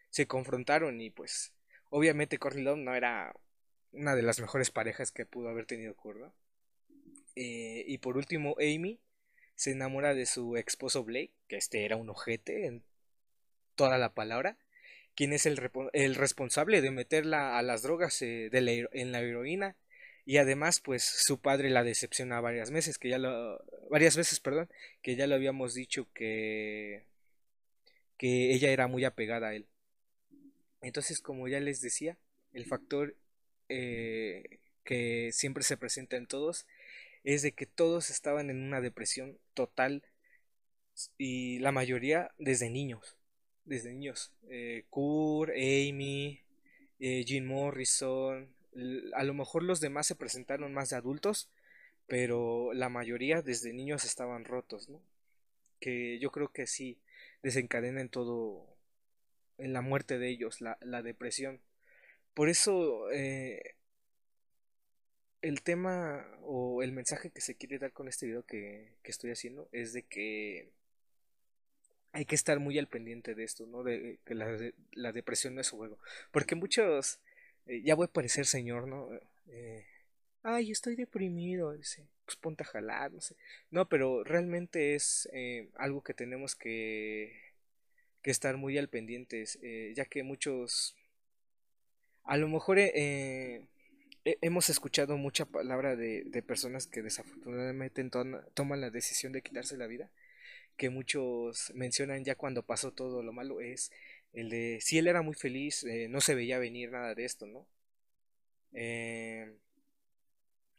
se, 0.09 0.27
confrontaron 0.27 0.99
y 0.99 1.11
pues 1.11 1.53
obviamente 1.89 2.39
Courtney 2.39 2.63
Love 2.63 2.79
no 2.79 2.95
era 2.95 3.33
una 3.91 4.15
de 4.15 4.23
las 4.23 4.39
mejores 4.39 4.71
parejas 4.71 5.11
que 5.11 5.25
pudo 5.25 5.49
haber 5.49 5.65
tenido 5.65 5.95
Kurt, 5.95 6.19
¿no? 6.19 6.33
Eh, 7.35 7.83
y 7.87 7.99
por 7.99 8.17
último, 8.17 8.55
Amy 8.59 8.99
se 9.57 9.71
enamora 9.71 10.13
de 10.13 10.27
su 10.27 10.55
esposo 10.55 11.03
Blake, 11.03 11.33
que 11.47 11.57
este 11.57 11.83
era 11.83 11.97
un 11.97 12.09
ojete 12.09 12.67
en 12.67 12.83
toda 13.75 13.97
la 13.97 14.13
palabra, 14.13 14.55
quien 15.15 15.33
es 15.33 15.47
el, 15.47 15.59
el 15.93 16.15
responsable 16.15 16.79
de 16.79 16.91
meterla 16.91 17.57
a 17.57 17.63
las 17.63 17.81
drogas 17.81 18.21
eh, 18.21 18.49
de 18.51 18.87
en 18.91 19.11
la 19.11 19.19
heroína. 19.19 19.75
Y 20.25 20.37
además 20.37 20.79
pues 20.79 21.03
su 21.03 21.39
padre 21.39 21.71
la 21.71 21.83
decepciona 21.83 22.39
varias 22.39 22.69
veces 22.69 22.99
que 22.99 23.09
ya 23.09 23.17
lo 23.17 23.63
varias 23.89 24.17
veces 24.17 24.41
perdón 24.41 24.69
que 25.01 25.15
ya 25.15 25.25
lo 25.25 25.35
habíamos 25.35 25.73
dicho 25.73 26.05
que 26.13 27.05
que 28.17 28.53
ella 28.53 28.69
era 28.69 28.87
muy 28.87 29.05
apegada 29.05 29.47
a 29.47 29.55
él. 29.55 29.65
Entonces 30.81 31.19
como 31.19 31.47
ya 31.47 31.59
les 31.61 31.81
decía 31.81 32.17
el 32.53 32.65
factor 32.65 33.15
eh, 33.69 34.59
que 34.83 35.31
siempre 35.31 35.63
se 35.63 35.77
presenta 35.77 36.17
en 36.17 36.27
todos 36.27 36.67
es 37.33 37.41
de 37.43 37.53
que 37.53 37.65
todos 37.65 38.09
estaban 38.09 38.49
en 38.49 38.63
una 38.63 38.81
depresión 38.81 39.37
total 39.53 40.03
y 41.17 41.59
la 41.59 41.71
mayoría 41.71 42.31
desde 42.39 42.69
niños 42.69 43.17
desde 43.67 43.91
niños. 43.91 44.31
Eh, 44.49 44.85
Kurt, 44.89 45.51
Amy, 45.51 46.41
eh, 46.99 47.23
Jim 47.25 47.45
Morrison. 47.45 48.49
A 49.13 49.23
lo 49.23 49.33
mejor 49.33 49.63
los 49.63 49.79
demás 49.79 50.07
se 50.07 50.15
presentaron 50.15 50.73
más 50.73 50.89
de 50.89 50.95
adultos, 50.95 51.49
pero 52.07 52.73
la 52.73 52.89
mayoría 52.89 53.41
desde 53.41 53.73
niños 53.73 54.05
estaban 54.05 54.45
rotos. 54.45 54.89
Que 55.79 56.17
yo 56.19 56.31
creo 56.31 56.51
que 56.51 56.65
sí 56.65 56.97
desencadena 57.43 58.01
en 58.01 58.09
todo, 58.09 58.65
en 59.57 59.73
la 59.73 59.81
muerte 59.81 60.17
de 60.17 60.29
ellos, 60.29 60.61
la, 60.61 60.77
la 60.81 61.03
depresión. 61.03 61.59
Por 62.33 62.49
eso 62.49 63.11
eh, 63.11 63.75
el 65.47 65.61
tema 65.61 66.25
o 66.41 66.83
el 66.83 66.91
mensaje 66.91 67.29
que 67.29 67.41
se 67.41 67.55
quiere 67.55 67.79
dar 67.79 67.93
con 67.93 68.07
este 68.07 68.25
video 68.25 68.43
que, 68.43 68.93
que 69.01 69.11
estoy 69.11 69.31
haciendo 69.31 69.69
es 69.71 69.93
de 69.93 70.03
que 70.03 70.71
hay 72.11 72.25
que 72.25 72.35
estar 72.35 72.59
muy 72.59 72.77
al 72.79 72.87
pendiente 72.87 73.35
de 73.35 73.43
esto, 73.43 73.65
¿no? 73.67 73.83
De 73.83 74.19
que 74.25 74.33
la, 74.33 75.11
depresión 75.11 75.55
no 75.55 75.61
es 75.61 75.69
juego. 75.69 75.99
Porque 76.31 76.55
muchos, 76.55 77.19
eh, 77.67 77.81
ya 77.83 77.95
voy 77.95 78.05
a 78.05 78.11
parecer 78.11 78.45
señor, 78.45 78.87
¿no? 78.87 79.09
Eh, 79.49 79.85
Ay, 80.43 80.71
estoy 80.71 80.95
deprimido, 80.95 81.73
dice, 81.73 82.07
pues 82.25 82.37
ponte 82.37 82.63
a 82.63 82.67
jalar, 82.67 83.11
no 83.11 83.21
sé. 83.21 83.35
No, 83.69 83.87
pero 83.87 84.23
realmente 84.23 84.95
es 84.95 85.29
eh, 85.31 85.69
algo 85.75 86.03
que 86.03 86.13
tenemos 86.13 86.55
que, 86.55 87.39
que 88.21 88.31
estar 88.31 88.57
muy 88.57 88.77
al 88.77 88.89
pendiente, 88.89 89.45
ya 89.93 90.05
que 90.05 90.23
muchos, 90.23 90.95
a 92.23 92.37
lo 92.37 92.47
mejor 92.47 92.79
hemos 94.41 94.69
escuchado 94.69 95.17
mucha 95.17 95.45
palabra 95.45 95.95
de, 95.95 96.23
de 96.25 96.41
personas 96.43 96.87
que 96.87 97.01
desafortunadamente 97.01 98.03
toman 98.53 98.81
la 98.81 98.89
decisión 98.89 99.33
de 99.33 99.41
quitarse 99.41 99.77
la 99.77 99.87
vida 99.87 100.09
que 100.77 100.89
muchos 100.89 101.71
mencionan 101.75 102.23
ya 102.23 102.35
cuando 102.35 102.63
pasó 102.65 102.93
todo 102.93 103.23
lo 103.23 103.33
malo 103.33 103.59
es 103.61 103.91
el 104.33 104.49
de 104.49 104.79
si 104.81 104.97
él 104.99 105.07
era 105.07 105.21
muy 105.21 105.33
feliz, 105.33 105.83
eh, 105.83 106.07
no 106.09 106.21
se 106.21 106.35
veía 106.35 106.59
venir 106.59 106.91
nada 106.91 107.15
de 107.15 107.25
esto, 107.25 107.47
¿no? 107.47 107.67
Eh, 108.73 109.57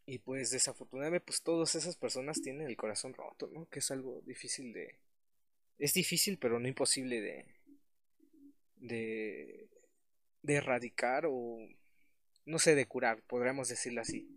y 0.07 0.19
pues 0.21 0.51
desafortunadamente 0.51 1.25
pues 1.27 1.43
todas 1.43 1.75
esas 1.75 1.97
personas 1.97 2.41
tienen 2.41 2.67
el 2.67 2.77
corazón 2.77 3.15
roto, 3.15 3.49
¿no? 3.53 3.69
Que 3.69 3.81
es 3.81 3.91
algo 3.91 4.23
difícil 4.25 4.73
de... 4.73 4.97
Es 5.79 5.95
difícil 5.95 6.39
pero 6.39 6.59
no 6.61 6.69
imposible 6.69 7.21
de... 7.21 7.47
de... 8.77 9.69
de 10.43 10.55
erradicar 10.55 11.27
o... 11.27 11.59
no 12.49 12.59
sé, 12.59 12.75
de 12.75 12.87
curar, 12.87 13.23
podríamos 13.23 13.69
decirlo 13.69 14.01
así. 14.01 14.29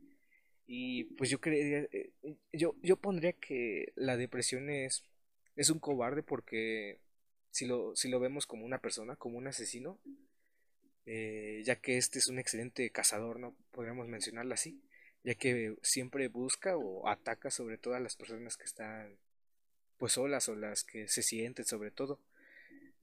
Y 0.67 1.05
pues 1.15 1.29
yo 1.29 1.41
creería... 1.41 1.87
Eh, 1.91 2.11
yo, 2.53 2.75
yo 2.81 2.97
pondría 2.97 3.33
que 3.33 3.91
la 3.95 4.17
depresión 4.17 4.69
es 4.69 5.03
es 5.55 5.69
un 5.69 5.79
cobarde 5.79 6.23
porque 6.23 6.99
si 7.51 7.65
lo, 7.65 7.95
si 7.95 8.09
lo 8.09 8.19
vemos 8.19 8.45
como 8.45 8.65
una 8.65 8.79
persona, 8.79 9.15
como 9.15 9.37
un 9.37 9.47
asesino, 9.47 9.99
eh, 11.05 11.61
ya 11.65 11.75
que 11.77 11.97
este 11.97 12.19
es 12.19 12.27
un 12.27 12.39
excelente 12.39 12.89
cazador, 12.91 13.39
¿no? 13.39 13.55
Podríamos 13.71 14.07
mencionarlo 14.07 14.53
así, 14.53 14.81
ya 15.23 15.35
que 15.35 15.75
siempre 15.81 16.27
busca 16.27 16.77
o 16.77 17.07
ataca 17.07 17.51
sobre 17.51 17.77
todas 17.77 18.01
las 18.01 18.15
personas 18.15 18.57
que 18.57 18.65
están 18.65 19.17
pues 19.97 20.13
solas 20.13 20.49
o 20.49 20.55
las 20.55 20.83
que 20.83 21.07
se 21.07 21.21
sienten 21.21 21.65
sobre 21.65 21.91
todo. 21.91 22.19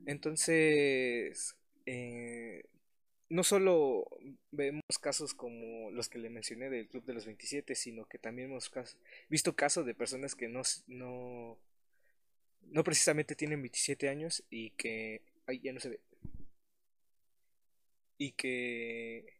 Entonces, 0.06 1.56
eh, 1.86 2.64
no 3.30 3.44
solo 3.44 4.06
vemos 4.50 4.82
casos 5.00 5.34
como 5.34 5.90
los 5.90 6.08
que 6.08 6.18
le 6.18 6.30
mencioné 6.30 6.70
del 6.70 6.88
Club 6.88 7.04
de 7.04 7.14
los 7.14 7.26
27, 7.26 7.74
sino 7.74 8.06
que 8.06 8.18
también 8.18 8.50
hemos 8.50 8.70
visto 9.28 9.54
casos 9.54 9.84
de 9.84 9.94
personas 9.94 10.34
que 10.34 10.48
no, 10.48 10.62
no, 10.86 11.58
no 12.62 12.84
precisamente 12.84 13.34
tienen 13.34 13.62
27 13.62 14.08
años 14.08 14.44
y 14.50 14.70
que... 14.70 15.22
Ay, 15.46 15.60
ya 15.60 15.72
no 15.72 15.80
se 15.80 15.90
ve. 15.90 16.00
Y 18.16 18.32
que... 18.32 19.38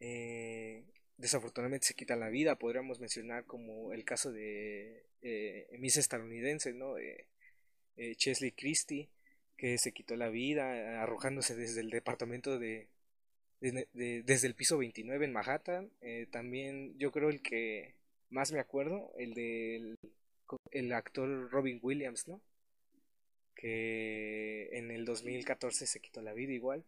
Eh, 0.00 0.84
desafortunadamente 1.16 1.86
se 1.86 1.94
quita 1.94 2.16
la 2.16 2.28
vida. 2.28 2.56
Podríamos 2.56 3.00
mencionar 3.00 3.44
como 3.44 3.92
el 3.92 4.04
caso 4.04 4.32
de 4.32 5.06
eh, 5.22 5.68
Miss 5.78 5.96
estadounidense, 5.96 6.72
¿no? 6.72 6.98
Eh, 6.98 7.26
Chesley 8.16 8.52
Christie, 8.52 9.10
que 9.60 9.76
se 9.76 9.92
quitó 9.92 10.16
la 10.16 10.30
vida 10.30 11.02
arrojándose 11.02 11.54
desde 11.54 11.82
el 11.82 11.90
departamento 11.90 12.58
de, 12.58 12.88
desde 13.60 14.46
el 14.46 14.54
piso 14.54 14.78
29 14.78 15.26
en 15.26 15.34
Manhattan. 15.34 15.90
también 16.30 16.98
yo 16.98 17.12
creo 17.12 17.28
el 17.28 17.42
que 17.42 17.94
más 18.30 18.52
me 18.52 18.58
acuerdo, 18.60 19.12
el 19.18 19.34
del 19.34 19.98
el 20.70 20.92
actor 20.94 21.50
Robin 21.50 21.78
Williams, 21.82 22.26
¿no? 22.26 22.40
Que 23.54 24.70
en 24.72 24.90
el 24.90 25.04
2014 25.04 25.86
se 25.86 26.00
quitó 26.00 26.22
la 26.22 26.32
vida 26.32 26.54
igual. 26.54 26.82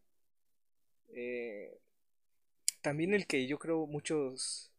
Eh, 1.11 1.79
también 2.81 3.13
el 3.13 3.27
que 3.27 3.47
yo 3.47 3.59
creo 3.59 3.87
muchos... 3.87 4.73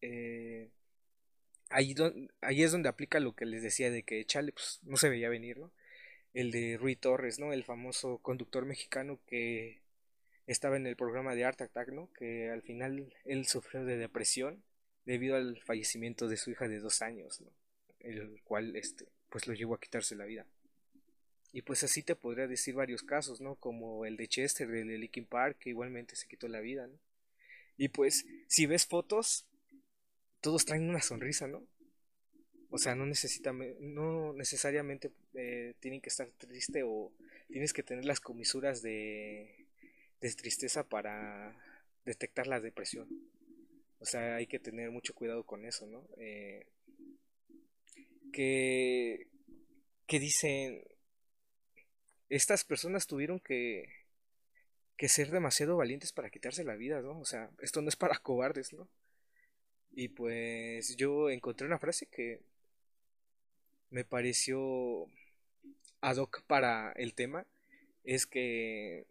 Eh, 0.00 0.68
ahí, 1.70 1.94
ahí 2.40 2.64
es 2.64 2.72
donde 2.72 2.88
aplica 2.88 3.20
lo 3.20 3.36
que 3.36 3.46
les 3.46 3.62
decía 3.62 3.88
de 3.92 4.02
que 4.02 4.26
Chale 4.26 4.50
pues, 4.50 4.80
no 4.82 4.96
se 4.96 5.08
veía 5.08 5.28
venir, 5.28 5.58
¿no? 5.58 5.70
El 6.36 6.50
de 6.50 6.76
Rui 6.76 6.96
Torres, 6.96 7.38
¿no? 7.38 7.52
El 7.52 7.64
famoso 7.64 8.18
conductor 8.18 8.66
mexicano 8.66 9.18
que 9.26 9.80
estaba 10.46 10.76
en 10.76 10.86
el 10.86 10.94
programa 10.94 11.34
de 11.34 11.44
Art 11.44 11.62
Attack, 11.62 11.88
¿no? 11.88 12.12
Que 12.12 12.50
al 12.50 12.60
final 12.60 13.14
él 13.24 13.46
sufrió 13.46 13.84
de 13.84 13.96
depresión 13.96 14.62
debido 15.06 15.36
al 15.36 15.62
fallecimiento 15.62 16.28
de 16.28 16.36
su 16.36 16.50
hija 16.50 16.68
de 16.68 16.80
dos 16.80 17.00
años, 17.00 17.40
¿no? 17.40 17.50
el 18.00 18.40
cual 18.44 18.76
este, 18.76 19.06
pues 19.30 19.46
lo 19.46 19.54
llevó 19.54 19.74
a 19.74 19.80
quitarse 19.80 20.14
la 20.14 20.26
vida. 20.26 20.46
Y 21.52 21.62
pues 21.62 21.82
así 21.84 22.02
te 22.02 22.14
podría 22.14 22.46
decir 22.46 22.74
varios 22.74 23.02
casos, 23.02 23.40
¿no? 23.40 23.54
Como 23.54 24.04
el 24.04 24.18
de 24.18 24.28
Chester, 24.28 24.70
el 24.70 24.88
de 24.88 24.98
Linkin 24.98 25.24
Park, 25.24 25.56
que 25.58 25.70
igualmente 25.70 26.16
se 26.16 26.28
quitó 26.28 26.48
la 26.48 26.60
vida, 26.60 26.86
¿no? 26.86 26.98
Y 27.78 27.88
pues, 27.88 28.26
si 28.46 28.66
ves 28.66 28.86
fotos, 28.86 29.46
todos 30.42 30.66
traen 30.66 30.88
una 30.88 31.00
sonrisa, 31.00 31.46
¿no? 31.46 31.66
O 32.76 32.78
sea, 32.78 32.94
no, 32.94 33.06
necesita, 33.06 33.54
no 33.54 34.34
necesariamente 34.34 35.10
eh, 35.32 35.72
tienen 35.80 36.02
que 36.02 36.10
estar 36.10 36.28
triste 36.36 36.82
o 36.84 37.10
tienes 37.48 37.72
que 37.72 37.82
tener 37.82 38.04
las 38.04 38.20
comisuras 38.20 38.82
de, 38.82 39.64
de 40.20 40.34
tristeza 40.34 40.86
para 40.86 41.56
detectar 42.04 42.46
la 42.46 42.60
depresión. 42.60 43.08
O 43.98 44.04
sea, 44.04 44.34
hay 44.34 44.46
que 44.46 44.58
tener 44.58 44.90
mucho 44.90 45.14
cuidado 45.14 45.44
con 45.44 45.64
eso, 45.64 45.86
¿no? 45.86 46.06
Eh, 46.18 46.66
que, 48.30 49.26
que 50.06 50.20
dicen, 50.20 50.84
estas 52.28 52.62
personas 52.62 53.06
tuvieron 53.06 53.40
que, 53.40 53.88
que 54.98 55.08
ser 55.08 55.30
demasiado 55.30 55.78
valientes 55.78 56.12
para 56.12 56.28
quitarse 56.28 56.62
la 56.62 56.76
vida, 56.76 57.00
¿no? 57.00 57.18
O 57.20 57.24
sea, 57.24 57.48
esto 57.62 57.80
no 57.80 57.88
es 57.88 57.96
para 57.96 58.18
cobardes, 58.22 58.74
¿no? 58.74 58.86
Y 59.92 60.08
pues 60.08 60.94
yo 60.96 61.30
encontré 61.30 61.66
una 61.66 61.78
frase 61.78 62.04
que 62.04 62.42
me 63.90 64.04
pareció 64.04 65.06
ad 66.00 66.16
hoc 66.16 66.42
para 66.46 66.92
el 66.92 67.14
tema, 67.14 67.46
es 68.04 68.26
que 68.26 69.06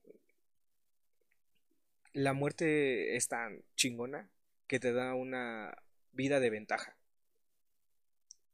la 2.14 2.34
muerte 2.34 3.16
es 3.16 3.28
tan 3.28 3.64
chingona 3.76 4.30
que 4.68 4.80
te 4.80 4.94
da 4.94 5.14
una 5.16 5.78
vida 6.14 6.40
de 6.40 6.50
ventaja. 6.50 6.96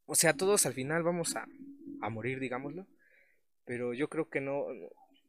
O 0.06 0.14
sea, 0.14 0.34
todos 0.34 0.66
al 0.66 0.74
final 0.74 1.02
vamos 1.02 1.36
a, 1.36 1.46
a 2.02 2.10
morir, 2.10 2.40
digámoslo. 2.40 2.86
Pero 3.64 3.94
yo 3.94 4.08
creo 4.08 4.28
que 4.28 4.40
no, 4.40 4.66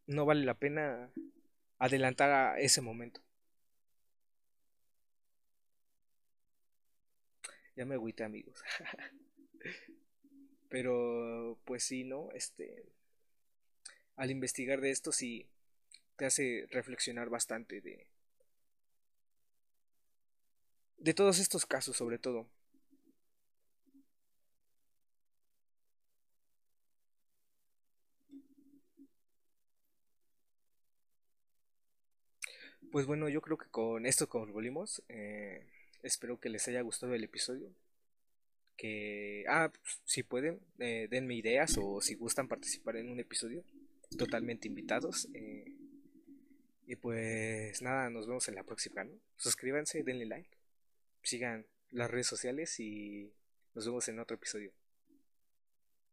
no 0.08 0.26
vale 0.26 0.46
la 0.46 0.56
pena 0.56 1.12
adelantar 1.80 2.32
a 2.32 2.60
ese 2.60 2.82
momento. 2.82 3.22
Ya 7.76 7.86
me 7.86 7.96
agüité, 7.96 8.24
amigos. 8.24 8.64
Pero 10.74 11.58
pues 11.66 11.84
sí, 11.86 12.04
¿no? 12.04 12.30
Este, 12.34 12.86
al 14.16 14.32
investigar 14.32 14.82
de 14.82 14.90
esto 14.92 15.12
sí 15.12 15.48
te 16.18 16.26
hace 16.26 16.68
reflexionar 16.72 17.30
bastante 17.30 17.82
de, 17.82 18.08
de 20.98 21.14
todos 21.14 21.38
estos 21.38 21.68
casos 21.68 21.96
sobre 21.96 22.18
todo. 22.18 22.48
Pues 32.92 33.06
bueno, 33.06 33.30
yo 33.30 33.42
creo 33.42 33.58
que 33.58 33.70
con 33.70 34.06
esto 34.06 34.28
concluimos. 34.30 35.02
Eh, 35.10 35.66
espero 36.04 36.40
que 36.40 36.50
les 36.50 36.68
haya 36.68 36.82
gustado 36.82 37.14
el 37.14 37.24
episodio. 37.24 37.70
Que, 38.78 39.46
ah, 39.48 39.72
pues, 39.72 40.02
si 40.06 40.24
pueden, 40.24 40.60
eh, 40.80 41.08
denme 41.10 41.36
ideas 41.36 41.78
o 41.82 42.02
si 42.02 42.16
gustan 42.16 42.48
participar 42.48 42.98
en 42.98 43.10
un 43.10 43.20
episodio, 43.20 43.64
totalmente 44.18 44.68
invitados. 44.68 45.28
Eh, 45.34 45.76
y 46.86 46.96
pues 46.96 47.82
nada, 47.82 48.10
nos 48.10 48.28
vemos 48.28 48.48
en 48.48 48.56
la 48.56 48.64
próxima. 48.64 49.06
Suscríbanse, 49.38 50.04
denle 50.04 50.26
like, 50.26 50.58
sigan 51.22 51.66
las 51.92 52.12
redes 52.12 52.28
sociales 52.28 52.80
y 52.80 53.32
nos 53.74 53.86
vemos 53.86 54.08
en 54.10 54.20
otro 54.20 54.36
episodio. 54.36 54.72